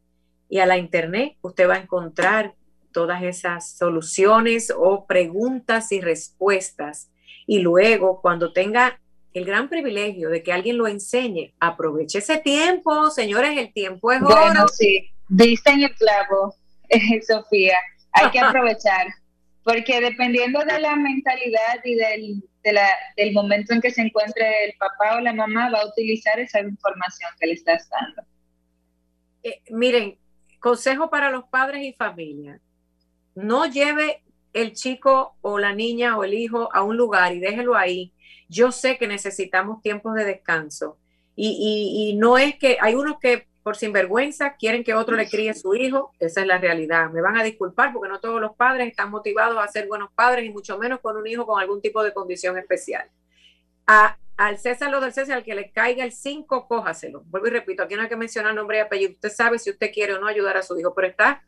y 0.48 0.60
a 0.60 0.68
la 0.68 0.78
internet, 0.78 1.38
usted 1.42 1.68
va 1.68 1.74
a 1.74 1.82
encontrar 1.82 2.54
todas 2.92 3.24
esas 3.24 3.78
soluciones 3.78 4.74
o 4.76 5.06
preguntas 5.06 5.92
y 5.92 6.02
respuestas. 6.02 7.10
Y 7.46 7.60
luego, 7.60 8.22
cuando 8.22 8.54
tenga 8.54 9.00
el 9.34 9.46
gran 9.46 9.70
privilegio 9.70 10.30
de 10.30 10.44
que 10.44 10.52
alguien 10.52 10.78
lo 10.78 10.88
enseñe, 10.88 11.54
aproveche 11.60 12.20
ese 12.20 12.38
tiempo, 12.38 13.10
señores, 13.10 13.58
el 13.58 13.72
tiempo 13.74 14.12
es 14.12 14.22
oro. 14.22 14.36
Bueno, 14.36 14.68
sí, 14.68 15.10
viste 15.30 15.72
en 15.72 15.84
el 15.84 15.96
clavo, 15.96 16.56
Sofía, 17.28 17.78
hay 18.12 18.30
que 18.32 18.40
aprovechar, 18.42 19.08
porque 19.64 20.02
dependiendo 20.02 20.60
de 20.60 20.80
la 20.80 20.96
mentalidad 20.96 21.80
y 21.84 21.96
del, 21.96 22.44
del 23.16 23.34
momento 23.34 23.74
en 23.74 23.82
que 23.82 23.92
se 23.92 24.02
encuentre 24.02 24.66
el 24.66 24.74
papá 24.78 25.18
o 25.18 25.22
la 25.22 25.34
mamá, 25.34 25.70
va 25.70 25.80
a 25.80 25.88
utilizar 25.88 26.40
esa 26.40 26.60
información 26.60 27.32
que 27.40 27.48
le 27.48 27.54
estás 27.54 27.88
dando. 27.90 28.24
Eh, 29.44 29.62
miren, 29.70 30.18
consejo 30.60 31.10
para 31.10 31.32
los 31.32 31.46
padres 31.46 31.84
y 31.84 31.94
familias 31.94 32.60
no 33.36 33.66
lleve 33.66 34.24
el 34.54 34.74
chico 34.74 35.36
o 35.42 35.60
la 35.60 35.74
niña 35.74 36.18
o 36.18 36.24
el 36.24 36.34
hijo 36.34 36.70
a 36.74 36.84
un 36.84 36.98
lugar 36.98 37.34
y 37.34 37.40
déjelo 37.40 37.76
ahí. 37.76 38.14
Yo 38.50 38.72
sé 38.72 38.98
que 38.98 39.08
necesitamos 39.08 39.82
tiempos 39.82 40.14
de 40.16 40.26
descanso 40.26 40.98
y, 41.36 42.16
no 42.20 42.38
es 42.38 42.56
que 42.58 42.78
hay 42.82 42.96
unos 42.96 43.20
que 43.20 43.48
por 43.64 43.76
sinvergüenza 43.76 44.56
quieren 44.58 44.84
que 44.84 44.94
otro 44.94 45.16
le 45.16 45.30
críe 45.30 45.54
su 45.54 45.76
hijo, 45.76 46.14
esa 46.20 46.42
es 46.42 46.48
la 46.48 46.58
realidad. 46.58 47.10
Me 47.12 47.22
van 47.22 47.38
a 47.38 47.44
disculpar 47.44 47.94
porque 47.94 48.10
no 48.10 48.20
todos 48.20 48.42
los 48.42 48.56
padres 48.56 48.88
están 48.88 49.12
motivados 49.12 49.58
a 49.58 49.68
ser 49.68 49.88
buenos 49.88 50.12
padres 50.12 50.46
y 50.46 50.50
mucho 50.50 50.78
menos 50.78 51.00
con 51.00 51.16
un 51.16 51.26
hijo 51.28 51.46
con 51.46 51.60
algún 51.60 51.82
tipo 51.82 52.04
de 52.04 52.14
condición 52.14 52.58
especial. 52.58 53.10
Al 54.38 54.58
César 54.58 54.90
lo 54.90 55.00
del 55.00 55.14
César, 55.14 55.38
al 55.38 55.44
que 55.44 55.54
le 55.54 55.72
caiga 55.72 56.04
el 56.04 56.12
5, 56.12 56.68
cójaselo. 56.68 57.22
Vuelvo 57.28 57.48
y 57.48 57.52
repito, 57.52 57.84
aquí 57.84 57.96
no 57.96 58.02
hay 58.02 58.10
que 58.10 58.16
mencionar 58.16 58.56
nombre 58.56 58.78
y 58.78 58.82
apellido. 58.82 59.12
Usted 59.12 59.30
sabe 59.30 59.60
si 59.60 59.70
usted 59.70 59.92
quiere 59.94 60.16
o 60.16 60.20
no 60.20 60.28
ayudar 60.28 60.58
a 60.58 60.64
su 60.64 60.80
hijo, 60.80 60.94
pero 60.96 61.08
está 61.08 61.44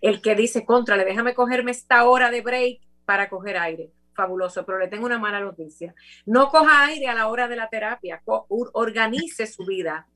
el 0.00 0.20
que 0.20 0.34
dice, 0.34 0.64
contra, 0.64 0.96
le 0.96 1.04
déjame 1.04 1.34
cogerme 1.34 1.70
esta 1.70 2.04
hora 2.04 2.30
de 2.30 2.40
break 2.40 2.80
para 3.04 3.28
coger 3.28 3.56
aire. 3.56 3.90
Fabuloso, 4.14 4.66
pero 4.66 4.78
le 4.78 4.88
tengo 4.88 5.06
una 5.06 5.18
mala 5.18 5.40
noticia. 5.40 5.94
No 6.26 6.50
coja 6.50 6.86
aire 6.86 7.06
a 7.06 7.14
la 7.14 7.28
hora 7.28 7.48
de 7.48 7.56
la 7.56 7.68
terapia, 7.68 8.22
organice 8.26 9.46
su 9.46 9.64
vida. 9.64 10.06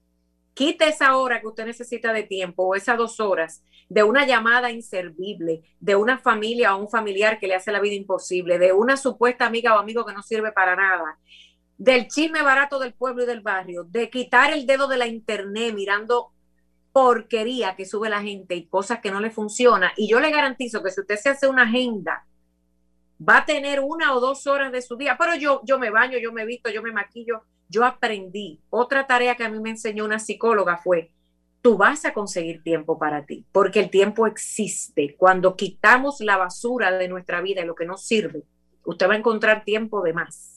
Quite 0.53 0.89
esa 0.89 1.17
hora 1.17 1.41
que 1.41 1.49
usted 1.49 1.67
necesita 1.67 2.13
de 2.13 2.23
tiempo 2.23 2.65
o 2.65 2.75
esas 2.75 2.97
dos 2.97 3.19
horas 3.19 3.65
de 3.89 4.03
una 4.03 4.27
llamada 4.27 4.71
inservible, 4.71 5.63
de 5.81 5.97
una 5.97 6.19
familia 6.19 6.75
o 6.75 6.81
un 6.81 6.89
familiar 6.89 7.39
que 7.39 7.47
le 7.47 7.55
hace 7.55 7.73
la 7.73 7.81
vida 7.81 7.95
imposible, 7.95 8.59
de 8.59 8.73
una 8.73 8.97
supuesta 8.97 9.47
amiga 9.47 9.75
o 9.75 9.79
amigo 9.79 10.05
que 10.05 10.15
no 10.15 10.23
sirve 10.23 10.53
para 10.53 10.77
nada, 10.77 11.19
del 11.77 12.09
chisme 12.09 12.43
barato 12.43 12.79
del 12.79 12.95
pueblo 12.95 13.25
y 13.25 13.27
del 13.27 13.41
barrio, 13.41 13.85
de 13.85 14.11
quitar 14.11 14.53
el 14.53 14.67
dedo 14.67 14.87
de 14.87 14.97
la 14.97 15.07
internet 15.07 15.75
mirando 15.75 16.34
porquería 16.95 17.75
que 17.75 17.87
sube 17.87 18.09
la 18.09 18.23
gente 18.23 18.55
y 18.55 18.69
cosas 18.69 19.01
que 19.01 19.11
no 19.11 19.19
le 19.19 19.33
funciona. 19.33 19.93
Y 19.97 20.09
yo 20.09 20.21
le 20.21 20.31
garantizo 20.31 20.81
que 20.81 20.93
si 20.93 21.01
usted 21.01 21.17
se 21.17 21.29
hace 21.29 21.49
una 21.49 21.65
agenda, 21.65 22.25
va 23.21 23.39
a 23.39 23.45
tener 23.45 23.81
una 23.81 24.15
o 24.15 24.21
dos 24.21 24.47
horas 24.47 24.71
de 24.71 24.81
su 24.81 24.97
día. 24.97 25.17
Pero 25.19 25.35
yo, 25.35 25.61
yo 25.65 25.81
me 25.81 25.91
baño, 25.91 26.19
yo 26.19 26.31
me 26.33 26.47
visto, 26.47 26.71
yo 26.71 26.85
me 26.85 26.93
maquillo. 26.93 27.43
Yo 27.69 27.85
aprendí. 27.85 28.61
Otra 28.71 29.09
tarea 29.09 29.35
que 29.35 29.43
a 29.43 29.49
mí 29.49 29.59
me 29.59 29.71
enseñó 29.71 30.05
una 30.05 30.21
psicóloga 30.21 30.77
fue, 30.77 31.11
tú 31.61 31.77
vas 31.77 32.05
a 32.05 32.15
conseguir 32.15 32.63
tiempo 32.63 32.97
para 32.97 33.27
ti, 33.27 33.45
porque 33.51 33.81
el 33.81 33.91
tiempo 33.91 34.29
existe. 34.29 35.17
Cuando 35.19 35.57
quitamos 35.57 36.21
la 36.21 36.37
basura 36.37 36.93
de 36.93 37.09
nuestra 37.09 37.41
vida 37.41 37.63
y 37.63 37.67
lo 37.67 37.75
que 37.75 37.87
no 37.87 37.97
sirve, 37.97 38.45
usted 38.85 39.09
va 39.09 39.15
a 39.15 39.19
encontrar 39.19 39.65
tiempo 39.65 40.01
de 40.03 40.13
más. 40.13 40.54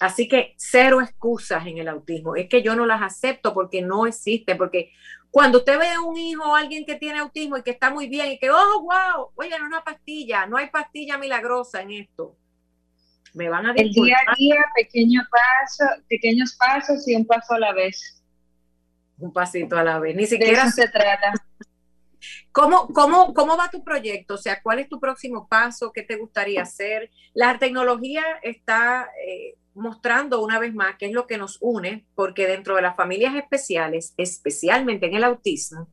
Así 0.00 0.26
que 0.28 0.54
cero 0.56 1.02
excusas 1.02 1.66
en 1.66 1.76
el 1.76 1.86
autismo. 1.86 2.34
Es 2.34 2.48
que 2.48 2.62
yo 2.62 2.74
no 2.74 2.86
las 2.86 3.02
acepto 3.02 3.52
porque 3.52 3.82
no 3.82 4.06
existe. 4.06 4.56
Porque 4.56 4.92
cuando 5.30 5.58
usted 5.58 5.78
ve 5.78 5.88
a 5.88 6.00
un 6.00 6.16
hijo 6.16 6.42
o 6.42 6.54
alguien 6.54 6.86
que 6.86 6.94
tiene 6.94 7.18
autismo 7.18 7.58
y 7.58 7.62
que 7.62 7.72
está 7.72 7.90
muy 7.90 8.08
bien 8.08 8.32
y 8.32 8.38
que, 8.38 8.50
oh, 8.50 8.80
wow, 8.80 9.30
oye, 9.34 9.50
no 9.58 9.66
una 9.66 9.84
pastilla, 9.84 10.46
no 10.46 10.56
hay 10.56 10.70
pastilla 10.70 11.18
milagrosa 11.18 11.82
en 11.82 11.90
esto. 11.90 12.34
Me 13.34 13.50
van 13.50 13.66
a 13.66 13.74
El 13.76 13.90
día 13.92 14.16
a 14.26 14.34
día, 14.34 14.64
pequeño 14.74 15.20
paso, 15.30 15.84
pequeños 16.08 16.56
pasos 16.58 17.06
y 17.06 17.14
un 17.14 17.26
paso 17.26 17.52
a 17.54 17.58
la 17.58 17.74
vez. 17.74 18.24
Un 19.18 19.34
pasito 19.34 19.76
a 19.76 19.84
la 19.84 19.98
vez. 19.98 20.16
Ni 20.16 20.26
siquiera 20.26 20.70
se 20.70 20.88
trata. 20.88 21.34
¿Cómo, 22.52 22.88
cómo, 22.88 23.34
¿Cómo 23.34 23.56
va 23.58 23.70
tu 23.70 23.84
proyecto? 23.84 24.34
O 24.34 24.38
sea, 24.38 24.62
¿cuál 24.62 24.78
es 24.78 24.88
tu 24.88 24.98
próximo 24.98 25.46
paso? 25.46 25.92
¿Qué 25.92 26.02
te 26.02 26.16
gustaría 26.16 26.62
hacer? 26.62 27.10
La 27.34 27.58
tecnología 27.58 28.24
está 28.42 29.10
eh, 29.26 29.56
mostrando 29.80 30.42
una 30.42 30.58
vez 30.58 30.74
más 30.74 30.96
qué 30.98 31.06
es 31.06 31.12
lo 31.12 31.26
que 31.26 31.38
nos 31.38 31.58
une, 31.60 32.06
porque 32.14 32.46
dentro 32.46 32.76
de 32.76 32.82
las 32.82 32.96
familias 32.96 33.34
especiales, 33.34 34.14
especialmente 34.16 35.06
en 35.06 35.14
el 35.14 35.24
autismo, 35.24 35.88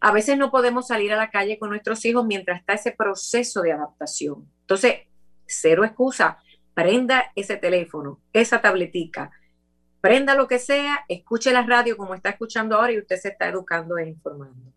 a 0.00 0.12
veces 0.12 0.38
no 0.38 0.50
podemos 0.50 0.88
salir 0.88 1.12
a 1.12 1.16
la 1.16 1.30
calle 1.30 1.58
con 1.58 1.70
nuestros 1.70 2.04
hijos 2.04 2.24
mientras 2.26 2.60
está 2.60 2.72
ese 2.72 2.92
proceso 2.92 3.60
de 3.60 3.72
adaptación. 3.72 4.50
Entonces, 4.62 5.02
cero 5.46 5.84
excusa, 5.84 6.38
prenda 6.74 7.30
ese 7.36 7.56
teléfono, 7.56 8.20
esa 8.32 8.62
tabletica, 8.62 9.30
prenda 10.00 10.34
lo 10.34 10.48
que 10.48 10.58
sea, 10.58 11.04
escuche 11.08 11.52
la 11.52 11.62
radio 11.62 11.96
como 11.96 12.14
está 12.14 12.30
escuchando 12.30 12.76
ahora 12.76 12.92
y 12.92 12.98
usted 12.98 13.16
se 13.16 13.28
está 13.28 13.48
educando 13.48 13.98
e 13.98 14.08
informando. 14.08 14.72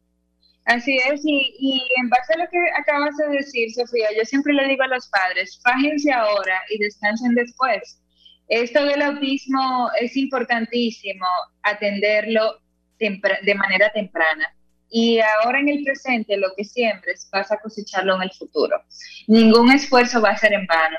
Así 0.65 0.97
es, 0.97 1.21
y, 1.25 1.55
y, 1.59 1.81
en 1.99 2.09
base 2.09 2.33
a 2.33 2.37
lo 2.37 2.49
que 2.49 2.59
acabas 2.79 3.17
de 3.17 3.27
decir, 3.37 3.73
Sofía, 3.73 4.07
yo 4.17 4.23
siempre 4.23 4.53
le 4.53 4.65
digo 4.67 4.83
a 4.83 4.87
los 4.87 5.09
padres, 5.09 5.59
fájense 5.61 6.11
ahora 6.11 6.61
y 6.69 6.79
descansen 6.79 7.35
después. 7.35 8.01
Esto 8.47 8.85
del 8.85 9.01
autismo 9.01 9.89
es 9.99 10.15
importantísimo 10.17 11.25
atenderlo 11.63 12.59
de 12.99 13.55
manera 13.55 13.91
temprana. 13.91 14.53
Y 14.89 15.19
ahora 15.19 15.59
en 15.59 15.69
el 15.69 15.83
presente 15.83 16.37
lo 16.37 16.49
que 16.55 16.63
siembres 16.63 17.27
vas 17.31 17.51
a 17.51 17.57
cosecharlo 17.57 18.15
en 18.15 18.23
el 18.23 18.31
futuro. 18.31 18.79
Ningún 19.27 19.71
esfuerzo 19.71 20.21
va 20.21 20.29
a 20.29 20.37
ser 20.37 20.53
en 20.53 20.67
vano. 20.67 20.97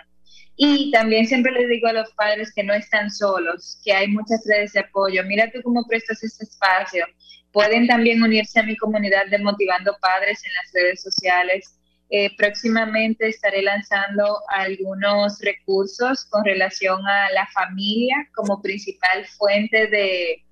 Y 0.57 0.91
también 0.91 1.27
siempre 1.27 1.53
les 1.53 1.69
digo 1.69 1.89
a 1.89 1.93
los 1.93 2.13
padres 2.15 2.53
que 2.55 2.63
no 2.63 2.75
están 2.75 3.11
solos, 3.11 3.81
que 3.85 3.93
hay 3.93 4.09
muchas 4.09 4.45
redes 4.47 4.73
de 4.73 4.81
apoyo. 4.81 5.23
Mira 5.25 5.51
tú 5.51 5.61
cómo 5.63 5.87
prestas 5.87 6.23
este 6.23 6.45
espacio. 6.45 7.07
Pueden 7.53 7.87
también 7.87 8.23
unirse 8.23 8.61
a 8.61 8.65
mi 8.65 8.77
comunidad 8.77 9.27
de 9.31 9.39
Motivando 9.39 9.97
Padres 10.01 10.43
en 10.45 10.53
las 10.55 10.73
redes 10.73 11.03
sociales 11.03 11.79
eh, 12.11 12.35
próximamente 12.37 13.29
estaré 13.29 13.63
lanzando 13.63 14.41
algunos 14.49 15.39
recursos 15.41 16.27
con 16.27 16.45
relación 16.45 17.07
a 17.07 17.31
la 17.33 17.47
familia 17.49 18.29
como 18.35 18.61
principal 18.61 19.27
fuente 19.27 19.87
de 19.89 20.45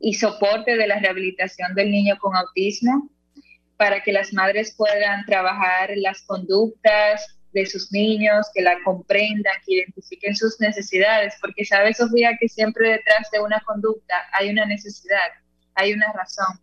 y 0.00 0.14
soporte 0.14 0.76
de 0.76 0.86
la 0.86 0.98
rehabilitación 0.98 1.74
del 1.74 1.90
niño 1.90 2.18
con 2.20 2.36
autismo 2.36 3.08
para 3.76 4.02
que 4.02 4.12
las 4.12 4.32
madres 4.32 4.74
puedan 4.76 5.24
trabajar 5.24 5.90
las 5.96 6.22
conductas 6.22 7.38
de 7.52 7.66
sus 7.66 7.90
niños, 7.92 8.46
que 8.52 8.62
la 8.62 8.76
comprendan, 8.84 9.54
que 9.64 9.74
identifiquen 9.74 10.36
sus 10.36 10.60
necesidades, 10.60 11.34
porque 11.40 11.64
sabes, 11.64 11.96
Sofía, 11.96 12.36
que 12.38 12.48
siempre 12.48 12.90
detrás 12.90 13.30
de 13.32 13.40
una 13.40 13.60
conducta 13.64 14.14
hay 14.32 14.50
una 14.50 14.66
necesidad, 14.66 15.30
hay 15.74 15.92
una 15.92 16.12
razón. 16.12 16.60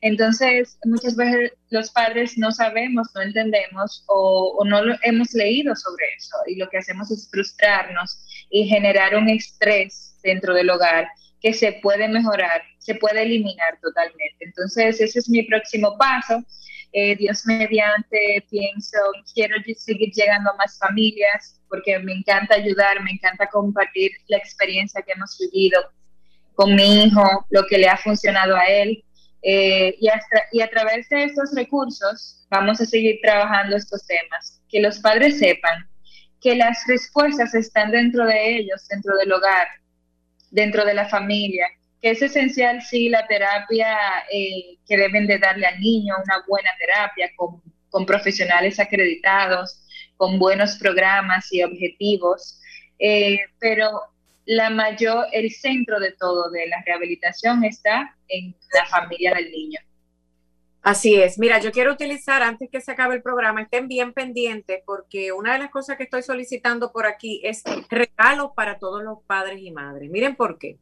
Entonces, 0.00 0.78
muchas 0.84 1.16
veces 1.16 1.52
los 1.70 1.90
padres 1.90 2.36
no 2.36 2.52
sabemos, 2.52 3.08
no 3.14 3.22
entendemos 3.22 4.04
o, 4.08 4.62
no 4.64 4.84
lo, 4.84 4.94
hemos 5.02 5.32
leído 5.32 5.74
sobre 5.74 6.04
eso 6.16 6.36
y 6.46 6.56
lo 6.56 6.68
que 6.68 6.78
hacemos 6.78 7.10
es 7.10 7.28
frustrarnos 7.30 8.24
y 8.50 8.68
generar 8.68 9.16
un 9.16 9.28
estrés 9.28 10.18
dentro 10.22 10.54
del 10.54 10.70
hogar 10.70 11.08
que 11.40 11.52
se 11.52 11.72
puede 11.82 12.08
mejorar, 12.08 12.62
se 12.78 12.94
puede 12.94 13.22
eliminar 13.22 13.78
totalmente. 13.80 14.36
Entonces, 14.40 15.00
ese 15.00 15.18
es 15.18 15.28
mi 15.28 15.42
próximo 15.42 15.96
paso. 15.98 16.44
Eh, 16.92 17.16
Dios 17.16 17.44
mediante, 17.44 18.44
pienso, 18.48 18.98
quiero 19.34 19.56
seguir 19.76 20.12
llegando 20.14 20.50
a 20.50 20.56
más 20.56 20.78
familias 20.78 21.60
porque 21.68 21.98
me 21.98 22.12
encanta 22.12 22.54
ayudar, 22.54 23.02
me 23.02 23.10
encanta 23.10 23.48
compartir 23.48 24.12
la 24.28 24.38
experiencia 24.38 25.02
que 25.02 25.12
hemos 25.12 25.36
vivido 25.38 25.80
con 26.54 26.74
mi 26.74 27.04
hijo, 27.04 27.22
lo 27.50 27.66
que 27.66 27.78
le 27.78 27.88
ha 27.88 27.96
funcionado 27.96 28.56
a 28.56 28.64
él. 28.64 29.04
Eh, 29.48 29.96
y, 30.00 30.60
a 30.60 30.68
través 30.68 31.08
de 31.08 31.22
estos 31.22 31.54
recursos 31.54 32.44
vamos 32.50 32.80
a 32.80 32.84
seguir 32.84 33.20
trabajando 33.22 33.76
estos 33.76 34.04
temas. 34.04 34.60
Que 34.68 34.80
los 34.80 34.98
padres 34.98 35.38
sepan 35.38 35.88
que 36.40 36.56
las 36.56 36.84
respuestas 36.88 37.54
están 37.54 37.92
dentro 37.92 38.26
de 38.26 38.56
ellos, 38.56 38.88
dentro 38.88 39.16
del 39.16 39.32
hogar, 39.32 39.68
dentro 40.50 40.84
de 40.84 40.94
la 40.94 41.08
familia, 41.08 41.66
que 42.02 42.10
es 42.10 42.22
esencial, 42.22 42.82
sí, 42.82 43.08
la 43.08 43.24
terapia 43.28 43.96
eh, 44.32 44.78
que 44.84 44.96
deben 44.96 45.28
de 45.28 45.38
darle 45.38 45.66
al 45.66 45.78
niño, 45.78 46.14
una 46.24 46.44
buena 46.48 46.70
terapia 46.80 47.30
con, 47.36 47.62
con 47.88 48.04
profesionales 48.04 48.80
acreditados, 48.80 49.80
con 50.16 50.40
buenos 50.40 50.76
programas 50.76 51.52
y 51.52 51.62
objetivos, 51.62 52.60
eh, 52.98 53.38
pero 53.60 54.02
la 54.46 54.70
mayor, 54.70 55.26
el 55.32 55.50
centro 55.50 55.98
de 56.00 56.12
todo 56.12 56.50
de 56.50 56.66
la 56.68 56.82
rehabilitación 56.86 57.64
está 57.64 58.16
en 58.28 58.56
la 58.72 58.86
familia 58.86 59.34
del 59.34 59.50
niño. 59.50 59.80
Así 60.86 61.16
es. 61.16 61.36
Mira, 61.36 61.58
yo 61.58 61.72
quiero 61.72 61.92
utilizar, 61.92 62.44
antes 62.44 62.70
que 62.70 62.80
se 62.80 62.92
acabe 62.92 63.16
el 63.16 63.22
programa, 63.22 63.60
estén 63.60 63.88
bien 63.88 64.12
pendientes, 64.12 64.84
porque 64.86 65.32
una 65.32 65.54
de 65.54 65.58
las 65.58 65.70
cosas 65.70 65.96
que 65.96 66.04
estoy 66.04 66.22
solicitando 66.22 66.92
por 66.92 67.06
aquí 67.06 67.40
es 67.42 67.64
regalos 67.90 68.52
para 68.54 68.78
todos 68.78 69.02
los 69.02 69.18
padres 69.26 69.58
y 69.60 69.72
madres. 69.72 70.08
Miren 70.08 70.36
por 70.36 70.58
qué. 70.58 70.78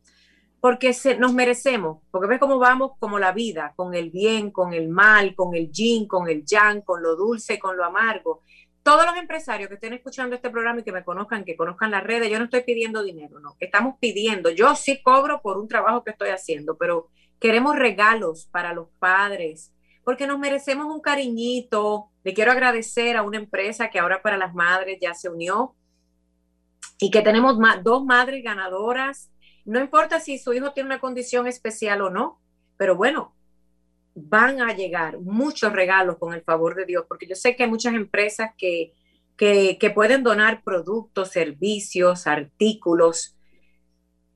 Porque 0.61 0.93
se, 0.93 1.17
nos 1.17 1.33
merecemos, 1.33 2.03
porque 2.11 2.29
ves 2.29 2.39
cómo 2.39 2.59
vamos 2.59 2.93
como 2.99 3.19
la 3.19 3.33
vida, 3.33 3.73
con 3.77 3.95
el 3.95 4.11
bien, 4.11 4.51
con 4.51 4.75
el 4.75 4.91
mal, 4.91 5.35
con 5.35 5.55
el 5.55 5.71
yin, 5.73 6.07
con 6.07 6.29
el 6.29 6.45
yang, 6.45 6.83
con 6.83 7.03
lo 7.03 7.17
dulce, 7.17 7.59
con 7.59 7.75
lo 7.75 7.85
amargo. 7.85 8.43
Todos 8.85 9.07
los 9.07 9.17
empresarios 9.17 9.69
que 9.69 9.77
estén 9.77 9.95
escuchando 9.95 10.37
este 10.37 10.51
programa 10.51 10.81
y 10.81 10.83
que 10.85 10.93
me 10.93 11.03
conozcan, 11.05 11.47
que 11.47 11.57
conozcan 11.57 11.91
las 11.91 12.05
redes, 12.05 12.31
yo 12.31 12.39
no 12.39 12.45
estoy 12.45 12.65
pidiendo 12.65 13.03
dinero, 13.03 13.41
no. 13.41 13.57
Estamos 13.59 13.97
pidiendo, 13.99 14.51
yo 14.51 14.75
sí 14.77 15.03
cobro 15.03 15.41
por 15.41 15.57
un 15.57 15.69
trabajo 15.69 16.05
que 16.05 16.11
estoy 16.11 16.29
haciendo, 16.29 16.77
pero 16.77 17.09
queremos 17.41 17.77
regalos 17.77 18.47
para 18.53 18.75
los 18.75 18.91
padres, 18.99 19.73
porque 20.05 20.27
nos 20.27 20.39
merecemos 20.39 20.95
un 20.95 21.01
cariñito. 21.01 22.11
Le 22.25 22.35
quiero 22.35 22.53
agradecer 22.53 23.17
a 23.17 23.23
una 23.23 23.39
empresa 23.39 23.89
que 23.89 23.99
ahora 23.99 24.21
para 24.21 24.37
las 24.37 24.55
madres 24.55 24.99
ya 25.01 25.15
se 25.15 25.31
unió 25.31 25.75
y 26.99 27.11
que 27.11 27.23
tenemos 27.23 27.57
dos 27.83 28.05
madres 28.05 28.45
ganadoras. 28.45 29.31
No 29.65 29.81
importa 29.81 30.21
si 30.21 30.39
su 30.39 30.53
hijo 30.53 30.75
tiene 30.75 30.89
una 30.89 31.01
condición 31.01 31.47
especial 31.47 32.03
o 32.03 32.11
no, 32.11 32.39
pero 32.77 32.97
bueno, 32.97 33.35
van 34.15 34.61
a 34.61 34.75
llegar 34.75 35.19
muchos 35.19 35.73
regalos 35.73 36.19
con 36.19 36.35
el 36.35 36.43
favor 36.43 36.77
de 36.77 36.87
Dios, 36.87 37.05
porque 37.09 37.27
yo 37.27 37.35
sé 37.35 37.57
que 37.57 37.65
hay 37.65 37.71
muchas 37.71 37.95
empresas 37.95 38.51
que, 38.57 38.93
que, 39.37 39.93
pueden 39.95 40.23
donar 40.23 40.63
productos, 40.63 41.31
servicios, 41.31 42.27
artículos. 42.27 43.37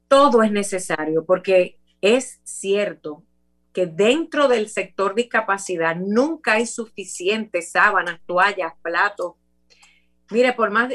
Todo 0.08 0.42
es 0.42 0.50
necesario, 0.50 1.24
porque 1.24 1.78
es 2.00 2.40
cierto 2.42 3.24
que 3.72 3.86
dentro 3.86 4.48
del 4.48 4.68
sector 4.68 5.14
discapacidad 5.14 5.94
nunca 5.94 6.54
hay 6.54 6.66
suficientes 6.66 7.70
sábanas, 7.70 8.20
toallas, 8.26 8.72
platos. 8.82 9.34
Mire, 10.30 10.52
por 10.54 10.70
más, 10.70 10.92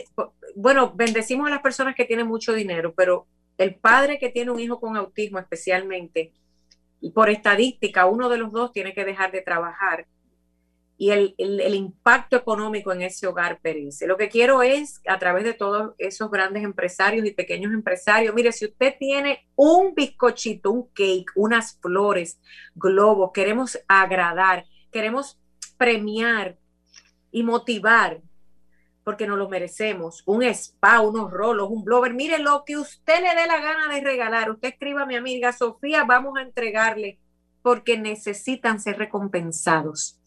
bueno, 0.56 0.92
bendecimos 0.94 1.48
a 1.48 1.52
las 1.52 1.62
personas 1.62 1.96
que 1.96 2.06
tienen 2.06 2.28
mucho 2.28 2.54
dinero, 2.54 2.94
pero 2.94 3.28
el 3.58 3.76
padre 3.76 4.20
que 4.20 4.30
tiene 4.30 4.52
un 4.52 4.60
hijo 4.60 4.80
con 4.80 4.98
autismo 4.98 5.40
especialmente, 5.40 6.34
por 7.12 7.30
estadística, 7.30 8.06
uno 8.06 8.30
de 8.30 8.38
los 8.38 8.52
dos 8.52 8.72
tiene 8.72 8.94
que 8.94 9.06
dejar 9.06 9.32
de 9.32 9.42
trabajar 9.42 10.08
y 10.98 11.10
el, 11.10 11.76
impacto 11.76 12.38
económico 12.38 12.94
en 12.94 13.02
ese 13.02 13.28
hogar 13.28 13.60
perece. 13.60 14.08
Lo 14.08 14.16
que 14.16 14.30
quiero 14.30 14.62
es, 14.62 15.02
a 15.08 15.20
través 15.20 15.44
de 15.44 15.54
todos 15.54 15.94
esos 15.98 16.30
grandes 16.30 16.64
empresarios 16.64 17.26
y 17.26 17.32
pequeños 17.32 17.74
empresarios, 17.74 18.34
mire, 18.34 18.52
si 18.52 18.66
usted 18.66 18.96
tiene 19.00 19.46
un 19.56 19.94
bizcochito, 19.96 20.72
un 20.72 20.88
cake, 20.94 21.32
unas 21.36 21.78
flores, 21.82 22.40
globos, 22.76 23.32
queremos 23.34 23.78
agradar, 23.88 24.66
queremos 24.92 25.40
premiar 25.78 26.58
y 27.32 27.44
motivar, 27.44 28.22
porque 29.04 29.28
nos 29.28 29.38
lo 29.38 29.50
merecemos, 29.50 30.24
un 30.26 30.44
spa, 30.44 31.02
unos 31.02 31.32
rolos, 31.32 31.70
un 31.70 31.84
blower, 31.84 32.14
mire 32.14 32.40
lo 32.40 32.64
que 32.66 32.78
usted 32.78 33.22
le 33.22 33.36
dé 33.36 33.48
la 33.48 33.60
gana 33.60 33.94
de 33.94 34.02
regalar, 34.02 34.50
usted 34.50 34.70
escriba 34.70 35.04
a 35.04 35.06
mi 35.06 35.16
amiga 35.16 35.52
Sofía, 35.52 36.06
vamos 36.06 36.38
a 36.38 36.42
entregarle, 36.42 37.20
porque 37.62 37.98
necesitan 37.98 38.80
ser 38.80 38.98
recompensados 38.98 40.20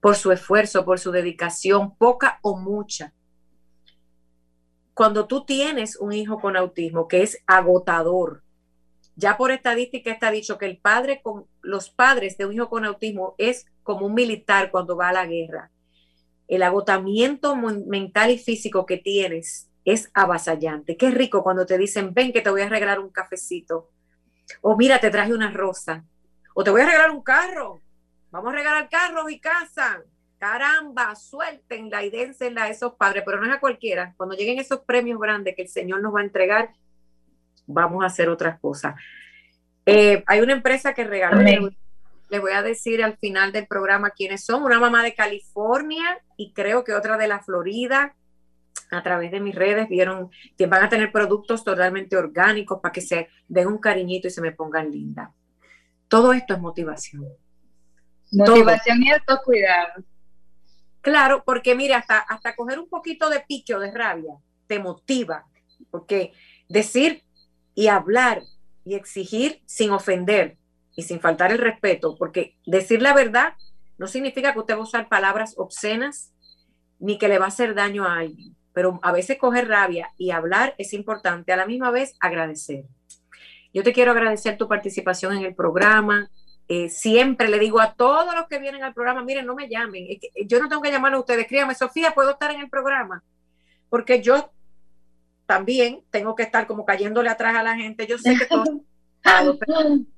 por 0.00 0.16
su 0.16 0.32
esfuerzo, 0.32 0.84
por 0.84 0.98
su 0.98 1.12
dedicación, 1.12 1.94
poca 1.96 2.38
o 2.42 2.56
mucha. 2.56 3.12
Cuando 4.94 5.26
tú 5.26 5.44
tienes 5.44 5.96
un 5.96 6.12
hijo 6.12 6.40
con 6.40 6.56
autismo 6.56 7.08
que 7.08 7.22
es 7.22 7.42
agotador, 7.46 8.42
ya 9.16 9.36
por 9.36 9.50
estadística 9.50 10.10
está 10.10 10.30
dicho 10.30 10.58
que 10.58 10.66
el 10.66 10.78
padre 10.78 11.20
con 11.22 11.46
los 11.60 11.90
padres 11.90 12.38
de 12.38 12.46
un 12.46 12.54
hijo 12.54 12.68
con 12.68 12.84
autismo 12.84 13.34
es 13.38 13.66
como 13.82 14.06
un 14.06 14.14
militar 14.14 14.70
cuando 14.70 14.96
va 14.96 15.10
a 15.10 15.12
la 15.12 15.26
guerra. 15.26 15.70
El 16.52 16.62
agotamiento 16.62 17.56
mental 17.56 18.30
y 18.30 18.36
físico 18.38 18.84
que 18.84 18.98
tienes 18.98 19.70
es 19.86 20.10
avasallante. 20.12 20.98
Qué 20.98 21.10
rico 21.10 21.42
cuando 21.42 21.64
te 21.64 21.78
dicen, 21.78 22.12
ven 22.12 22.30
que 22.30 22.42
te 22.42 22.50
voy 22.50 22.60
a 22.60 22.68
regalar 22.68 23.00
un 23.00 23.08
cafecito. 23.08 23.88
O 24.60 24.76
mira, 24.76 24.98
te 24.98 25.08
traje 25.08 25.32
una 25.32 25.50
rosa. 25.50 26.04
O 26.54 26.62
te 26.62 26.70
voy 26.70 26.82
a 26.82 26.84
regalar 26.84 27.10
un 27.10 27.22
carro. 27.22 27.80
Vamos 28.30 28.52
a 28.52 28.56
regalar 28.56 28.90
carros 28.90 29.32
y 29.32 29.40
casa. 29.40 30.02
Caramba, 30.36 31.14
suéltenla 31.14 32.04
y 32.04 32.10
dénsenla 32.10 32.64
a 32.64 32.68
esos 32.68 32.96
padres, 32.96 33.22
pero 33.24 33.40
no 33.40 33.46
es 33.46 33.52
a 33.54 33.58
cualquiera. 33.58 34.12
Cuando 34.18 34.36
lleguen 34.36 34.58
esos 34.58 34.80
premios 34.80 35.18
grandes 35.18 35.56
que 35.56 35.62
el 35.62 35.68
Señor 35.68 36.02
nos 36.02 36.14
va 36.14 36.20
a 36.20 36.24
entregar, 36.24 36.74
vamos 37.66 38.04
a 38.04 38.08
hacer 38.08 38.28
otras 38.28 38.60
cosas. 38.60 38.94
Eh, 39.86 40.22
hay 40.26 40.40
una 40.42 40.52
empresa 40.52 40.92
que 40.92 41.04
regaló, 41.04 41.70
les 42.32 42.40
voy 42.40 42.52
a 42.52 42.62
decir 42.62 43.04
al 43.04 43.18
final 43.18 43.52
del 43.52 43.66
programa 43.66 44.08
quiénes 44.10 44.42
son, 44.42 44.62
una 44.62 44.80
mamá 44.80 45.02
de 45.02 45.14
California 45.14 46.18
y 46.38 46.54
creo 46.54 46.82
que 46.82 46.94
otra 46.94 47.18
de 47.18 47.28
la 47.28 47.42
Florida. 47.42 48.16
A 48.90 49.02
través 49.02 49.30
de 49.30 49.40
mis 49.40 49.54
redes 49.54 49.86
vieron 49.86 50.30
que 50.56 50.66
van 50.66 50.82
a 50.82 50.88
tener 50.88 51.12
productos 51.12 51.62
totalmente 51.62 52.16
orgánicos 52.16 52.80
para 52.80 52.90
que 52.90 53.02
se 53.02 53.28
den 53.48 53.68
un 53.68 53.76
cariñito 53.76 54.28
y 54.28 54.30
se 54.30 54.40
me 54.40 54.52
pongan 54.52 54.90
linda. 54.90 55.30
Todo 56.08 56.32
esto 56.32 56.54
es 56.54 56.60
motivación. 56.60 57.28
Motivación 58.32 59.02
y 59.02 59.10
autocuidado. 59.12 60.02
Claro, 61.02 61.42
porque 61.44 61.74
mire, 61.74 61.92
hasta, 61.92 62.18
hasta 62.18 62.56
coger 62.56 62.78
un 62.78 62.88
poquito 62.88 63.28
de 63.28 63.40
pique 63.40 63.74
o 63.74 63.80
de 63.80 63.92
rabia 63.92 64.36
te 64.66 64.78
motiva, 64.78 65.44
porque 65.90 66.32
decir 66.66 67.24
y 67.74 67.88
hablar 67.88 68.40
y 68.86 68.94
exigir 68.94 69.60
sin 69.66 69.90
ofender 69.90 70.56
y 70.94 71.02
sin 71.02 71.20
faltar 71.20 71.52
el 71.52 71.58
respeto, 71.58 72.16
porque 72.18 72.56
decir 72.66 73.02
la 73.02 73.14
verdad 73.14 73.54
no 73.98 74.06
significa 74.06 74.52
que 74.52 74.58
usted 74.58 74.74
va 74.74 74.80
a 74.80 74.82
usar 74.82 75.08
palabras 75.08 75.54
obscenas 75.56 76.32
ni 76.98 77.18
que 77.18 77.28
le 77.28 77.38
va 77.38 77.46
a 77.46 77.48
hacer 77.48 77.74
daño 77.74 78.04
a 78.04 78.18
alguien, 78.18 78.56
pero 78.72 79.00
a 79.02 79.12
veces 79.12 79.38
coger 79.38 79.68
rabia 79.68 80.10
y 80.18 80.30
hablar 80.30 80.74
es 80.78 80.92
importante, 80.92 81.52
a 81.52 81.56
la 81.56 81.66
misma 81.66 81.90
vez 81.90 82.14
agradecer. 82.20 82.84
Yo 83.74 83.82
te 83.82 83.92
quiero 83.92 84.12
agradecer 84.12 84.56
tu 84.56 84.68
participación 84.68 85.36
en 85.36 85.44
el 85.44 85.54
programa, 85.54 86.30
eh, 86.68 86.88
siempre 86.88 87.48
le 87.48 87.58
digo 87.58 87.80
a 87.80 87.94
todos 87.94 88.34
los 88.34 88.46
que 88.46 88.58
vienen 88.58 88.84
al 88.84 88.94
programa, 88.94 89.24
miren, 89.24 89.46
no 89.46 89.54
me 89.54 89.68
llamen, 89.68 90.06
yo 90.46 90.60
no 90.60 90.68
tengo 90.68 90.82
que 90.82 90.90
llamar 90.90 91.14
a 91.14 91.18
ustedes, 91.18 91.42
escríbame, 91.42 91.74
Sofía, 91.74 92.14
¿puedo 92.14 92.30
estar 92.30 92.50
en 92.50 92.60
el 92.60 92.68
programa? 92.68 93.22
Porque 93.88 94.22
yo 94.22 94.52
también 95.46 96.02
tengo 96.10 96.34
que 96.34 96.44
estar 96.44 96.66
como 96.66 96.84
cayéndole 96.84 97.28
atrás 97.30 97.56
a 97.56 97.62
la 97.62 97.76
gente, 97.76 98.06
yo 98.06 98.16
sé 98.18 98.36
que 98.36 98.46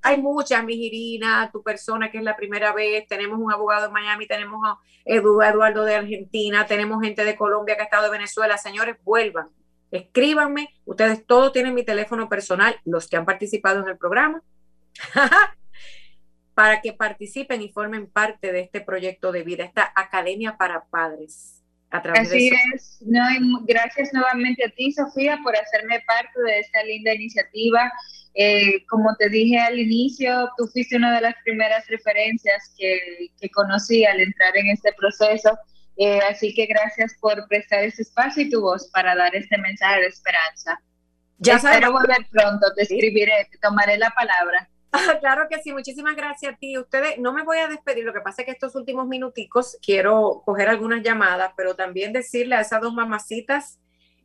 hay 0.02 0.20
muchas, 0.20 0.64
mi 0.64 0.74
Irina, 0.74 1.50
tu 1.52 1.62
persona 1.62 2.10
que 2.10 2.18
es 2.18 2.24
la 2.24 2.36
primera 2.36 2.72
vez, 2.72 3.06
tenemos 3.06 3.38
un 3.38 3.52
abogado 3.52 3.86
en 3.86 3.92
Miami, 3.92 4.26
tenemos 4.26 4.60
a 4.66 4.78
Eduardo 5.04 5.84
de 5.84 5.94
Argentina, 5.94 6.66
tenemos 6.66 7.02
gente 7.02 7.24
de 7.24 7.36
Colombia 7.36 7.76
que 7.76 7.82
ha 7.82 7.84
estado 7.84 8.04
de 8.04 8.10
Venezuela, 8.10 8.56
señores, 8.56 8.96
vuelvan, 9.04 9.48
escríbanme, 9.90 10.68
ustedes 10.84 11.26
todos 11.26 11.52
tienen 11.52 11.74
mi 11.74 11.84
teléfono 11.84 12.28
personal, 12.28 12.76
los 12.84 13.08
que 13.08 13.16
han 13.16 13.26
participado 13.26 13.82
en 13.82 13.88
el 13.88 13.98
programa, 13.98 14.42
para 16.54 16.80
que 16.80 16.92
participen 16.92 17.62
y 17.62 17.72
formen 17.72 18.06
parte 18.06 18.52
de 18.52 18.60
este 18.60 18.80
proyecto 18.80 19.32
de 19.32 19.42
vida, 19.42 19.64
esta 19.64 19.92
academia 19.94 20.56
para 20.56 20.84
padres. 20.84 21.60
A 21.90 22.02
través 22.02 22.28
Así 22.28 22.50
es. 22.74 22.98
No, 23.02 23.22
gracias 23.64 24.12
nuevamente 24.12 24.64
a 24.64 24.70
ti, 24.70 24.90
Sofía, 24.90 25.38
por 25.44 25.56
hacerme 25.56 26.00
parte 26.04 26.42
de 26.42 26.58
esta 26.58 26.82
linda 26.82 27.14
iniciativa. 27.14 27.92
Eh, 28.34 28.84
como 28.86 29.14
te 29.16 29.28
dije 29.28 29.58
al 29.58 29.78
inicio, 29.78 30.50
tú 30.56 30.66
fuiste 30.66 30.96
una 30.96 31.14
de 31.14 31.20
las 31.20 31.34
primeras 31.44 31.86
referencias 31.86 32.74
que, 32.76 33.30
que 33.40 33.48
conocí 33.50 34.04
al 34.04 34.20
entrar 34.20 34.56
en 34.56 34.68
este 34.68 34.92
proceso. 34.92 35.56
Eh, 35.96 36.18
así 36.28 36.52
que 36.52 36.66
gracias 36.66 37.14
por 37.20 37.46
prestar 37.46 37.84
este 37.84 38.02
espacio 38.02 38.42
y 38.42 38.50
tu 38.50 38.60
voz 38.60 38.90
para 38.92 39.14
dar 39.14 39.34
este 39.34 39.56
mensaje 39.58 40.00
de 40.00 40.06
esperanza. 40.08 40.80
Ya 41.38 41.56
Espero 41.56 41.92
volver 41.92 42.26
pronto, 42.30 42.66
te 42.74 42.82
escribiré, 42.82 43.48
te 43.50 43.58
tomaré 43.58 43.98
la 43.98 44.10
palabra. 44.10 44.68
claro 45.20 45.46
que 45.48 45.60
sí, 45.60 45.72
muchísimas 45.72 46.16
gracias 46.16 46.54
a 46.54 46.56
ti. 46.56 46.78
Ustedes, 46.78 47.18
no 47.18 47.32
me 47.32 47.42
voy 47.42 47.58
a 47.58 47.68
despedir, 47.68 48.04
lo 48.04 48.12
que 48.12 48.20
pasa 48.20 48.42
es 48.42 48.46
que 48.46 48.52
estos 48.52 48.74
últimos 48.74 49.06
minuticos 49.06 49.78
quiero 49.84 50.42
coger 50.44 50.68
algunas 50.68 51.02
llamadas, 51.02 51.52
pero 51.56 51.74
también 51.74 52.12
decirle 52.12 52.56
a 52.56 52.60
esas 52.60 52.80
dos 52.80 52.94
mamacitas 52.94 53.78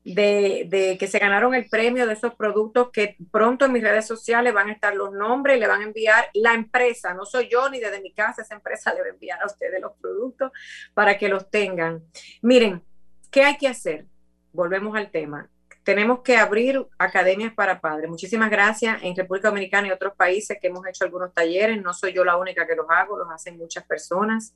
de, 0.03 0.97
que 0.99 1.07
se 1.07 1.19
ganaron 1.19 1.53
el 1.53 1.69
premio 1.69 2.07
de 2.07 2.13
esos 2.13 2.33
productos 2.35 2.89
que 2.91 3.17
pronto 3.31 3.65
en 3.65 3.73
mis 3.73 3.83
redes 3.83 4.07
sociales 4.07 4.53
van 4.53 4.69
a 4.69 4.73
estar 4.73 4.95
los 4.95 5.11
nombres 5.11 5.59
le 5.59 5.67
van 5.67 5.81
a 5.81 5.85
enviar 5.85 6.29
la 6.33 6.53
empresa, 6.53 7.13
no 7.13 7.25
soy 7.25 7.49
yo 7.49 7.69
ni 7.69 7.79
desde 7.79 8.01
mi 8.01 8.13
casa, 8.13 8.41
esa 8.41 8.55
empresa 8.55 8.93
le 8.95 9.01
va 9.01 9.07
a 9.07 9.09
enviar 9.09 9.41
a 9.41 9.45
ustedes 9.45 9.81
los 9.81 9.93
productos 10.01 10.51
para 10.93 11.17
que 11.17 11.29
los 11.29 11.49
tengan. 11.49 12.03
Miren, 12.41 12.83
¿qué 13.29 13.43
hay 13.43 13.57
que 13.57 13.67
hacer? 13.67 14.05
Volvemos 14.51 14.95
al 14.95 15.11
tema. 15.11 15.49
Tenemos 15.83 16.21
que 16.21 16.37
abrir 16.37 16.85
academias 16.97 17.53
para 17.53 17.81
padres. 17.81 18.09
Muchísimas 18.09 18.49
gracias. 18.49 19.01
En 19.01 19.15
República 19.15 19.47
Dominicana 19.49 19.87
y 19.87 19.91
otros 19.91 20.13
países 20.15 20.57
que 20.61 20.67
hemos 20.67 20.85
hecho 20.85 21.03
algunos 21.03 21.33
talleres, 21.33 21.81
no 21.81 21.93
soy 21.93 22.13
yo 22.13 22.23
la 22.23 22.37
única 22.37 22.67
que 22.67 22.75
los 22.75 22.85
hago, 22.89 23.17
los 23.17 23.29
hacen 23.31 23.57
muchas 23.57 23.85
personas. 23.85 24.53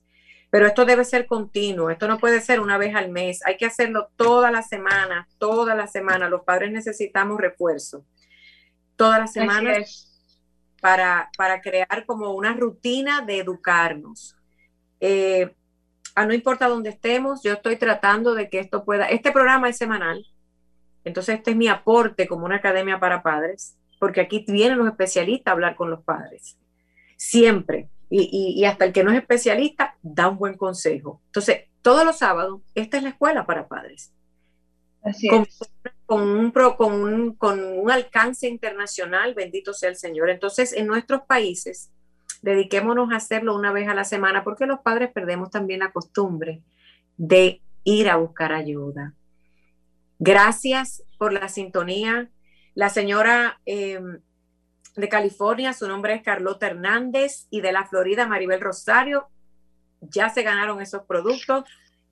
Pero 0.53 0.67
esto 0.67 0.85
debe 0.85 1.03
ser 1.03 1.25
continuo, 1.25 1.89
esto 1.89 2.07
no 2.07 2.19
puede 2.19 2.39
ser 2.39 2.59
una 2.59 2.77
vez 2.77 2.93
al 2.93 3.09
mes, 3.09 3.43
hay 3.43 3.57
que 3.57 3.65
hacerlo 3.65 4.11
toda 4.15 4.51
la 4.51 4.61
semana, 4.61 5.27
toda 5.39 5.73
la 5.73 5.87
semana. 5.87 6.29
Los 6.29 6.43
padres 6.43 6.71
necesitamos 6.71 7.41
refuerzo. 7.41 8.05
Todas 8.95 9.19
las 9.19 9.33
semanas 9.33 10.15
para, 10.79 11.31
para 11.39 11.59
crear 11.59 12.05
como 12.05 12.35
una 12.35 12.53
rutina 12.53 13.21
de 13.21 13.39
educarnos. 13.39 14.35
Eh, 14.99 15.55
a 16.13 16.23
no 16.23 16.35
importa 16.35 16.67
dónde 16.67 16.91
estemos, 16.91 17.41
yo 17.41 17.53
estoy 17.53 17.77
tratando 17.77 18.35
de 18.35 18.47
que 18.47 18.59
esto 18.59 18.85
pueda, 18.85 19.07
este 19.07 19.31
programa 19.31 19.69
es 19.69 19.77
semanal, 19.77 20.23
entonces 21.03 21.39
este 21.39 21.49
es 21.49 21.57
mi 21.57 21.67
aporte 21.67 22.27
como 22.27 22.45
una 22.45 22.57
academia 22.57 22.99
para 22.99 23.23
padres, 23.23 23.75
porque 23.99 24.21
aquí 24.21 24.45
vienen 24.47 24.77
los 24.77 24.87
especialistas 24.87 25.47
a 25.47 25.53
hablar 25.53 25.75
con 25.75 25.89
los 25.89 26.03
padres, 26.03 26.59
siempre, 27.17 27.89
y, 28.15 28.63
hasta 28.65 28.85
el 28.85 28.93
que 28.93 29.03
no 29.03 29.11
es 29.11 29.17
especialista 29.17 29.97
da 30.03 30.29
un 30.29 30.37
buen 30.37 30.55
consejo. 30.55 31.21
Entonces, 31.25 31.63
todos 31.81 32.05
los 32.05 32.17
sábados, 32.17 32.61
esta 32.75 32.97
es 32.97 33.03
la 33.03 33.09
escuela 33.09 33.45
para 33.47 33.67
padres. 33.67 34.13
Así 35.01 35.27
con, 35.27 35.41
es. 35.41 35.59
Con, 36.05 36.21
un, 36.21 36.51
con, 36.51 36.93
un, 36.93 37.33
con 37.35 37.63
un 37.63 37.89
alcance 37.89 38.47
internacional, 38.47 39.33
bendito 39.33 39.73
sea 39.73 39.89
el 39.89 39.95
Señor. 39.95 40.29
Entonces, 40.29 40.73
en 40.73 40.85
nuestros 40.85 41.23
países, 41.23 41.91
dediquémonos 42.43 43.11
a 43.11 43.15
hacerlo 43.15 43.55
una 43.55 43.71
vez 43.71 43.87
a 43.87 43.95
la 43.95 44.03
semana, 44.03 44.43
porque 44.43 44.67
los 44.67 44.81
padres 44.81 45.11
perdemos 45.11 45.49
también 45.49 45.79
la 45.79 45.91
costumbre 45.91 46.61
de 47.17 47.61
ir 47.83 48.09
a 48.09 48.17
buscar 48.17 48.53
ayuda. 48.53 49.15
Gracias 50.19 51.03
por 51.17 51.33
la 51.33 51.49
sintonía. 51.49 52.29
La 52.75 52.89
señora 52.89 53.59
eh, 53.65 53.99
de 54.95 55.09
California, 55.09 55.73
su 55.73 55.87
nombre 55.87 56.13
es 56.13 56.21
Carlota 56.21 56.67
Hernández, 56.67 57.47
y 57.49 57.61
de 57.61 57.71
la 57.71 57.85
Florida, 57.85 58.27
Maribel 58.27 58.61
Rosario. 58.61 59.27
Ya 60.01 60.29
se 60.29 60.43
ganaron 60.43 60.81
esos 60.81 61.03
productos. 61.03 61.65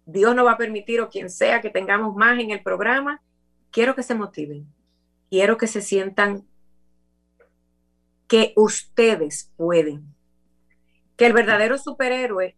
Dios 0.05 0.35
no 0.35 0.45
va 0.45 0.53
a 0.53 0.57
permitir, 0.57 1.01
o 1.01 1.09
quien 1.09 1.29
sea, 1.29 1.61
que 1.61 1.69
tengamos 1.69 2.15
más 2.15 2.39
en 2.39 2.51
el 2.51 2.63
programa. 2.63 3.21
Quiero 3.69 3.95
que 3.95 4.03
se 4.03 4.15
motiven. 4.15 4.67
Quiero 5.29 5.57
que 5.57 5.67
se 5.67 5.81
sientan 5.81 6.45
que 8.27 8.53
ustedes 8.55 9.51
pueden. 9.57 10.15
Que 11.17 11.27
el 11.27 11.33
verdadero 11.33 11.77
superhéroe 11.77 12.55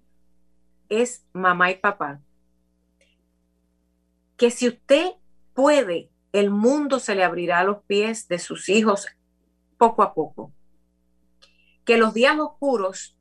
es 0.88 1.26
mamá 1.34 1.72
y 1.72 1.76
papá. 1.76 2.22
Que 4.38 4.52
si 4.52 4.70
usted 4.70 5.12
puede, 5.54 6.10
el 6.32 6.50
mundo 6.50 7.00
se 7.00 7.16
le 7.16 7.24
abrirá 7.24 7.60
a 7.60 7.64
los 7.64 7.84
pies 7.84 8.28
de 8.28 8.40
sus 8.40 8.70
hijos 8.70 9.08
poco 9.84 10.04
a 10.04 10.14
poco. 10.14 10.54
Que 11.84 11.98
los 11.98 12.14
días 12.14 12.40
oscuros, 12.40 13.18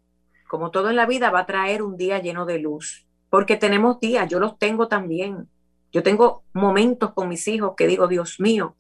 como 0.49 0.71
todo 0.71 0.91
en 0.91 0.97
la 0.97 1.07
vida, 1.07 1.31
va 1.31 1.41
a 1.41 1.47
traer 1.47 1.83
un 1.83 1.97
día 1.97 2.21
lleno 2.21 2.47
de 2.47 2.61
luz, 2.61 3.09
porque 3.31 3.57
tenemos 3.57 3.99
días, 3.99 4.29
yo 4.29 4.39
los 4.39 4.59
tengo 4.59 4.87
también. 4.87 5.49
Yo 5.91 6.05
tengo 6.05 6.45
momentos 6.53 7.13
con 7.15 7.29
mis 7.29 7.49
hijos 7.49 7.75
que 7.77 7.89
digo, 7.89 8.07
Dios 8.07 8.39
mío, 8.39 8.77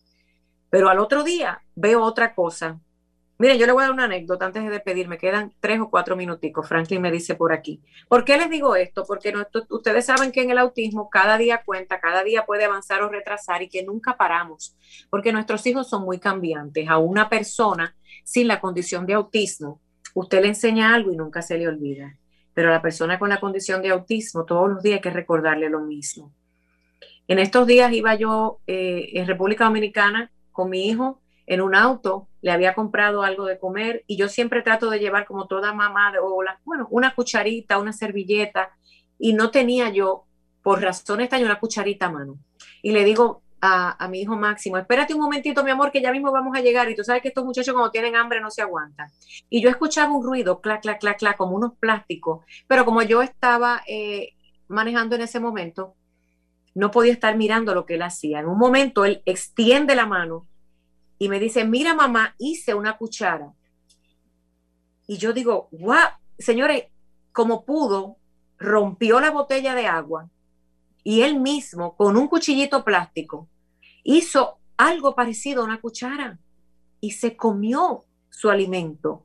pero 0.71 0.89
al 0.89 1.01
otro 1.01 1.25
día 1.25 1.63
veo 1.75 2.03
otra 2.03 2.35
cosa. 2.35 2.81
Miren, 3.43 3.59
yo 3.59 3.67
le 3.67 3.73
voy 3.73 3.83
a 3.83 3.87
dar 3.87 3.95
una 3.95 4.05
anécdota 4.05 4.47
antes 4.47 4.63
de 4.63 4.71
despedirme, 4.71 5.19
quedan 5.19 5.53
tres 5.59 5.81
o 5.81 5.91
cuatro 5.91 6.15
minuticos, 6.15 6.69
Franklin 6.69 7.03
me 7.03 7.11
dice 7.11 7.35
por 7.35 7.53
aquí. 7.53 7.83
¿Por 8.07 8.25
qué 8.25 8.37
les 8.37 8.49
digo 8.49 8.77
esto? 8.77 9.03
Porque 9.05 9.35
ustedes 9.69 10.07
saben 10.07 10.31
que 10.31 10.43
en 10.43 10.51
el 10.51 10.59
autismo 10.59 11.11
cada 11.11 11.37
día 11.39 11.61
cuenta, 11.67 11.99
cada 11.99 12.23
día 12.23 12.47
puede 12.47 12.67
avanzar 12.67 13.03
o 13.03 13.09
retrasar 13.09 13.61
y 13.61 13.69
que 13.69 13.83
nunca 13.83 14.17
paramos, 14.17 14.77
porque 15.11 15.33
nuestros 15.33 15.67
hijos 15.67 15.91
son 15.91 16.05
muy 16.05 16.21
cambiantes. 16.21 16.89
A 16.89 16.99
una 16.99 17.29
persona 17.29 17.97
sin 18.23 18.47
la 18.47 18.61
condición 18.61 19.07
de 19.07 19.15
autismo, 19.15 19.81
usted 20.15 20.41
le 20.41 20.47
enseña 20.47 20.95
algo 20.95 21.11
y 21.11 21.17
nunca 21.17 21.43
se 21.43 21.59
le 21.59 21.67
olvida, 21.67 22.17
pero 22.55 22.69
a 22.69 22.73
la 22.75 22.81
persona 22.81 23.19
con 23.19 23.29
la 23.29 23.41
condición 23.41 23.83
de 23.83 23.89
autismo 23.89 24.45
todos 24.45 24.71
los 24.71 24.85
días 24.85 24.99
hay 24.99 25.03
que 25.03 25.11
recordarle 25.11 25.69
lo 25.69 25.81
mismo. 25.81 26.33
En 27.27 27.41
estos 27.41 27.67
días 27.67 27.93
iba 27.93 28.15
yo 28.15 28.61
eh, 28.69 29.09
en 29.15 29.27
República 29.27 29.65
Dominicana 29.65 30.31
con 30.53 30.71
mi 30.71 30.87
hijo 30.87 31.21
en 31.45 31.61
un 31.61 31.75
auto, 31.75 32.29
le 32.43 32.51
había 32.51 32.75
comprado 32.75 33.23
algo 33.23 33.47
de 33.47 33.59
comer 33.59 34.05
y 34.07 34.17
yo 34.17 34.29
siempre 34.29 34.63
trato 34.63 34.91
de 34.91 34.99
llevar 34.99 35.25
como 35.25 35.47
toda 35.47 35.73
mamá 35.73 36.13
de 36.13 36.19
ola, 36.19 36.61
bueno, 36.65 36.89
una 36.91 37.15
cucharita, 37.15 37.79
una 37.79 37.93
servilleta 37.93 38.73
y 39.19 39.33
no 39.33 39.51
tenía 39.51 39.89
yo, 39.91 40.27
por 40.63 40.83
razones 40.83 41.25
extrañas, 41.25 41.47
una 41.47 41.61
cucharita 41.61 42.07
a 42.07 42.11
mano. 42.11 42.39
Y 42.83 42.93
le 42.93 43.05
digo 43.05 43.43
a, 43.61 44.05
a, 44.05 44.09
mi 44.09 44.21
hijo 44.21 44.37
Máximo, 44.37 44.77
espérate 44.77 45.15
un 45.15 45.21
momentito, 45.21 45.63
mi 45.63 45.71
amor, 45.71 45.93
que 45.93 46.03
ya 46.03 46.11
mismo 46.11 46.33
vamos 46.33 46.57
a 46.57 46.61
llegar. 46.61 46.91
Y 46.91 46.97
tú 46.97 47.05
sabes 47.05 47.23
que 47.23 47.29
estos 47.29 47.45
muchachos 47.45 47.73
cuando 47.73 47.91
tienen 47.91 48.17
hambre 48.17 48.41
no 48.41 48.51
se 48.51 48.63
aguantan. 48.63 49.09
Y 49.49 49.63
yo 49.63 49.71
escuchaba 49.71 50.13
un 50.13 50.25
ruido, 50.25 50.61
clac, 50.61 50.83
clac, 50.83 51.01
clac, 51.01 51.19
clac, 51.19 51.37
como 51.37 51.57
unos 51.57 51.75
plásticos. 51.79 52.45
Pero 52.67 52.85
como 52.85 53.03
yo 53.03 53.23
estaba 53.23 53.83
eh, 53.87 54.35
manejando 54.69 55.15
en 55.15 55.23
ese 55.23 55.39
momento, 55.39 55.95
no 56.75 56.91
podía 56.91 57.13
estar 57.13 57.37
mirando 57.37 57.75
lo 57.75 57.87
que 57.87 57.95
él 57.95 58.03
hacía. 58.03 58.41
En 58.41 58.47
un 58.47 58.59
momento 58.59 59.05
él 59.05 59.23
extiende 59.27 59.95
la 59.95 60.07
mano 60.07 60.49
y 61.23 61.29
me 61.29 61.39
dice, 61.39 61.65
mira 61.65 61.95
mamá, 61.95 62.35
hice 62.37 62.75
una 62.75 62.99
cuchara. 62.99 63.53
Y 65.07 65.19
yo 65.19 65.33
digo, 65.33 65.69
wow, 65.71 66.09
señores, 66.37 66.87
como 67.31 67.65
pudo, 67.65 68.17
rompió 68.59 69.21
la 69.21 69.31
botella 69.31 69.77
de 69.77 69.87
agua 69.87 70.29
y 71.05 71.23
él 71.23 71.39
mismo, 71.39 71.95
con 71.97 72.17
un 72.17 72.27
cuchillito 72.27 72.83
plástico, 72.83 73.49
hizo 74.03 74.59
algo 74.77 75.15
parecido 75.15 75.63
a 75.63 75.67
una 75.67 75.81
cuchara 75.81 76.41
y 77.01 77.13
se 77.13 77.37
comió 77.37 78.05
su 78.29 78.51
alimento. 78.51 79.25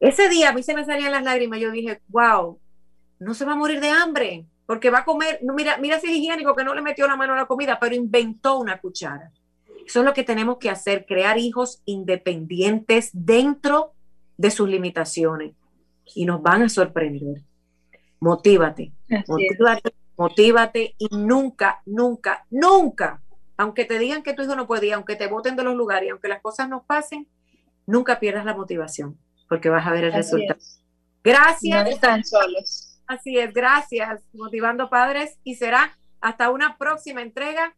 Ese 0.00 0.30
día 0.30 0.48
a 0.48 0.52
mí 0.54 0.62
se 0.62 0.72
me 0.72 0.86
salían 0.86 1.12
las 1.12 1.24
lágrimas, 1.24 1.60
yo 1.60 1.70
dije, 1.72 2.00
wow, 2.08 2.58
no 3.18 3.34
se 3.34 3.44
va 3.44 3.52
a 3.52 3.56
morir 3.56 3.82
de 3.82 3.90
hambre, 3.90 4.46
porque 4.64 4.88
va 4.88 5.00
a 5.00 5.04
comer, 5.04 5.40
mira, 5.42 5.76
mira 5.76 6.00
si 6.00 6.06
es 6.06 6.16
higiénico 6.16 6.56
que 6.56 6.64
no 6.64 6.74
le 6.74 6.80
metió 6.80 7.06
la 7.06 7.16
mano 7.16 7.34
a 7.34 7.36
la 7.36 7.44
comida, 7.44 7.78
pero 7.78 7.94
inventó 7.94 8.56
una 8.56 8.80
cuchara. 8.80 9.30
Eso 9.86 10.00
es 10.00 10.04
lo 10.04 10.14
que 10.14 10.24
tenemos 10.24 10.58
que 10.58 10.68
hacer, 10.68 11.06
crear 11.06 11.38
hijos 11.38 11.80
independientes 11.84 13.10
dentro 13.12 13.92
de 14.36 14.50
sus 14.50 14.68
limitaciones. 14.68 15.54
Y 16.14 16.24
nos 16.24 16.42
van 16.42 16.62
a 16.62 16.68
sorprender. 16.68 17.42
Motívate, 18.18 18.92
motívate, 19.28 19.94
motívate 20.16 20.94
y 20.98 21.08
nunca, 21.16 21.82
nunca, 21.84 22.46
nunca, 22.50 23.22
aunque 23.56 23.84
te 23.84 23.98
digan 23.98 24.22
que 24.22 24.32
tu 24.32 24.42
hijo 24.42 24.56
no 24.56 24.66
puede 24.66 24.86
ir, 24.86 24.94
aunque 24.94 25.16
te 25.16 25.26
voten 25.28 25.54
de 25.54 25.62
los 25.62 25.76
lugares 25.76 26.08
y 26.08 26.10
aunque 26.10 26.28
las 26.28 26.40
cosas 26.40 26.68
no 26.68 26.84
pasen, 26.84 27.28
nunca 27.86 28.18
pierdas 28.18 28.44
la 28.44 28.54
motivación, 28.54 29.18
porque 29.48 29.68
vas 29.68 29.86
a 29.86 29.92
ver 29.92 30.04
el 30.04 30.10
Así 30.10 30.18
resultado. 30.18 30.58
es. 30.58 30.80
Gracias. 31.22 31.84
No 31.84 31.90
están 31.90 32.24
solos. 32.24 33.00
Así 33.06 33.38
es, 33.38 33.52
gracias, 33.52 34.22
motivando 34.32 34.90
padres 34.90 35.38
y 35.44 35.54
será 35.54 35.96
hasta 36.20 36.50
una 36.50 36.76
próxima 36.76 37.22
entrega 37.22 37.76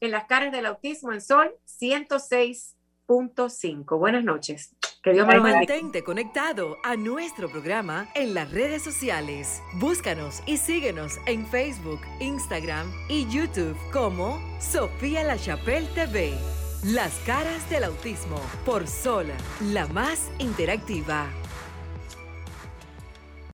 en 0.00 0.10
las 0.10 0.24
caras 0.24 0.50
del 0.52 0.66
autismo 0.66 1.12
en 1.12 1.20
Sol 1.20 1.54
106.5. 1.80 3.98
Buenas 3.98 4.24
noches. 4.24 4.74
Que 5.02 5.12
Dios 5.12 5.26
me. 5.26 5.38
Mantente 5.38 6.02
conectado 6.02 6.78
a 6.82 6.96
nuestro 6.96 7.48
programa 7.48 8.08
en 8.14 8.34
las 8.34 8.50
redes 8.50 8.82
sociales. 8.82 9.62
Búscanos 9.74 10.42
y 10.46 10.56
síguenos 10.56 11.18
en 11.26 11.46
Facebook, 11.46 12.00
Instagram 12.18 12.92
y 13.08 13.28
YouTube 13.28 13.76
como 13.92 14.40
Sofía 14.60 15.22
La 15.22 15.38
Chapelle 15.38 15.86
TV. 15.94 16.34
Las 16.82 17.14
caras 17.20 17.70
del 17.70 17.84
autismo 17.84 18.40
por 18.64 18.88
Sol, 18.88 19.26
la 19.60 19.86
más 19.86 20.28
interactiva. 20.38 21.30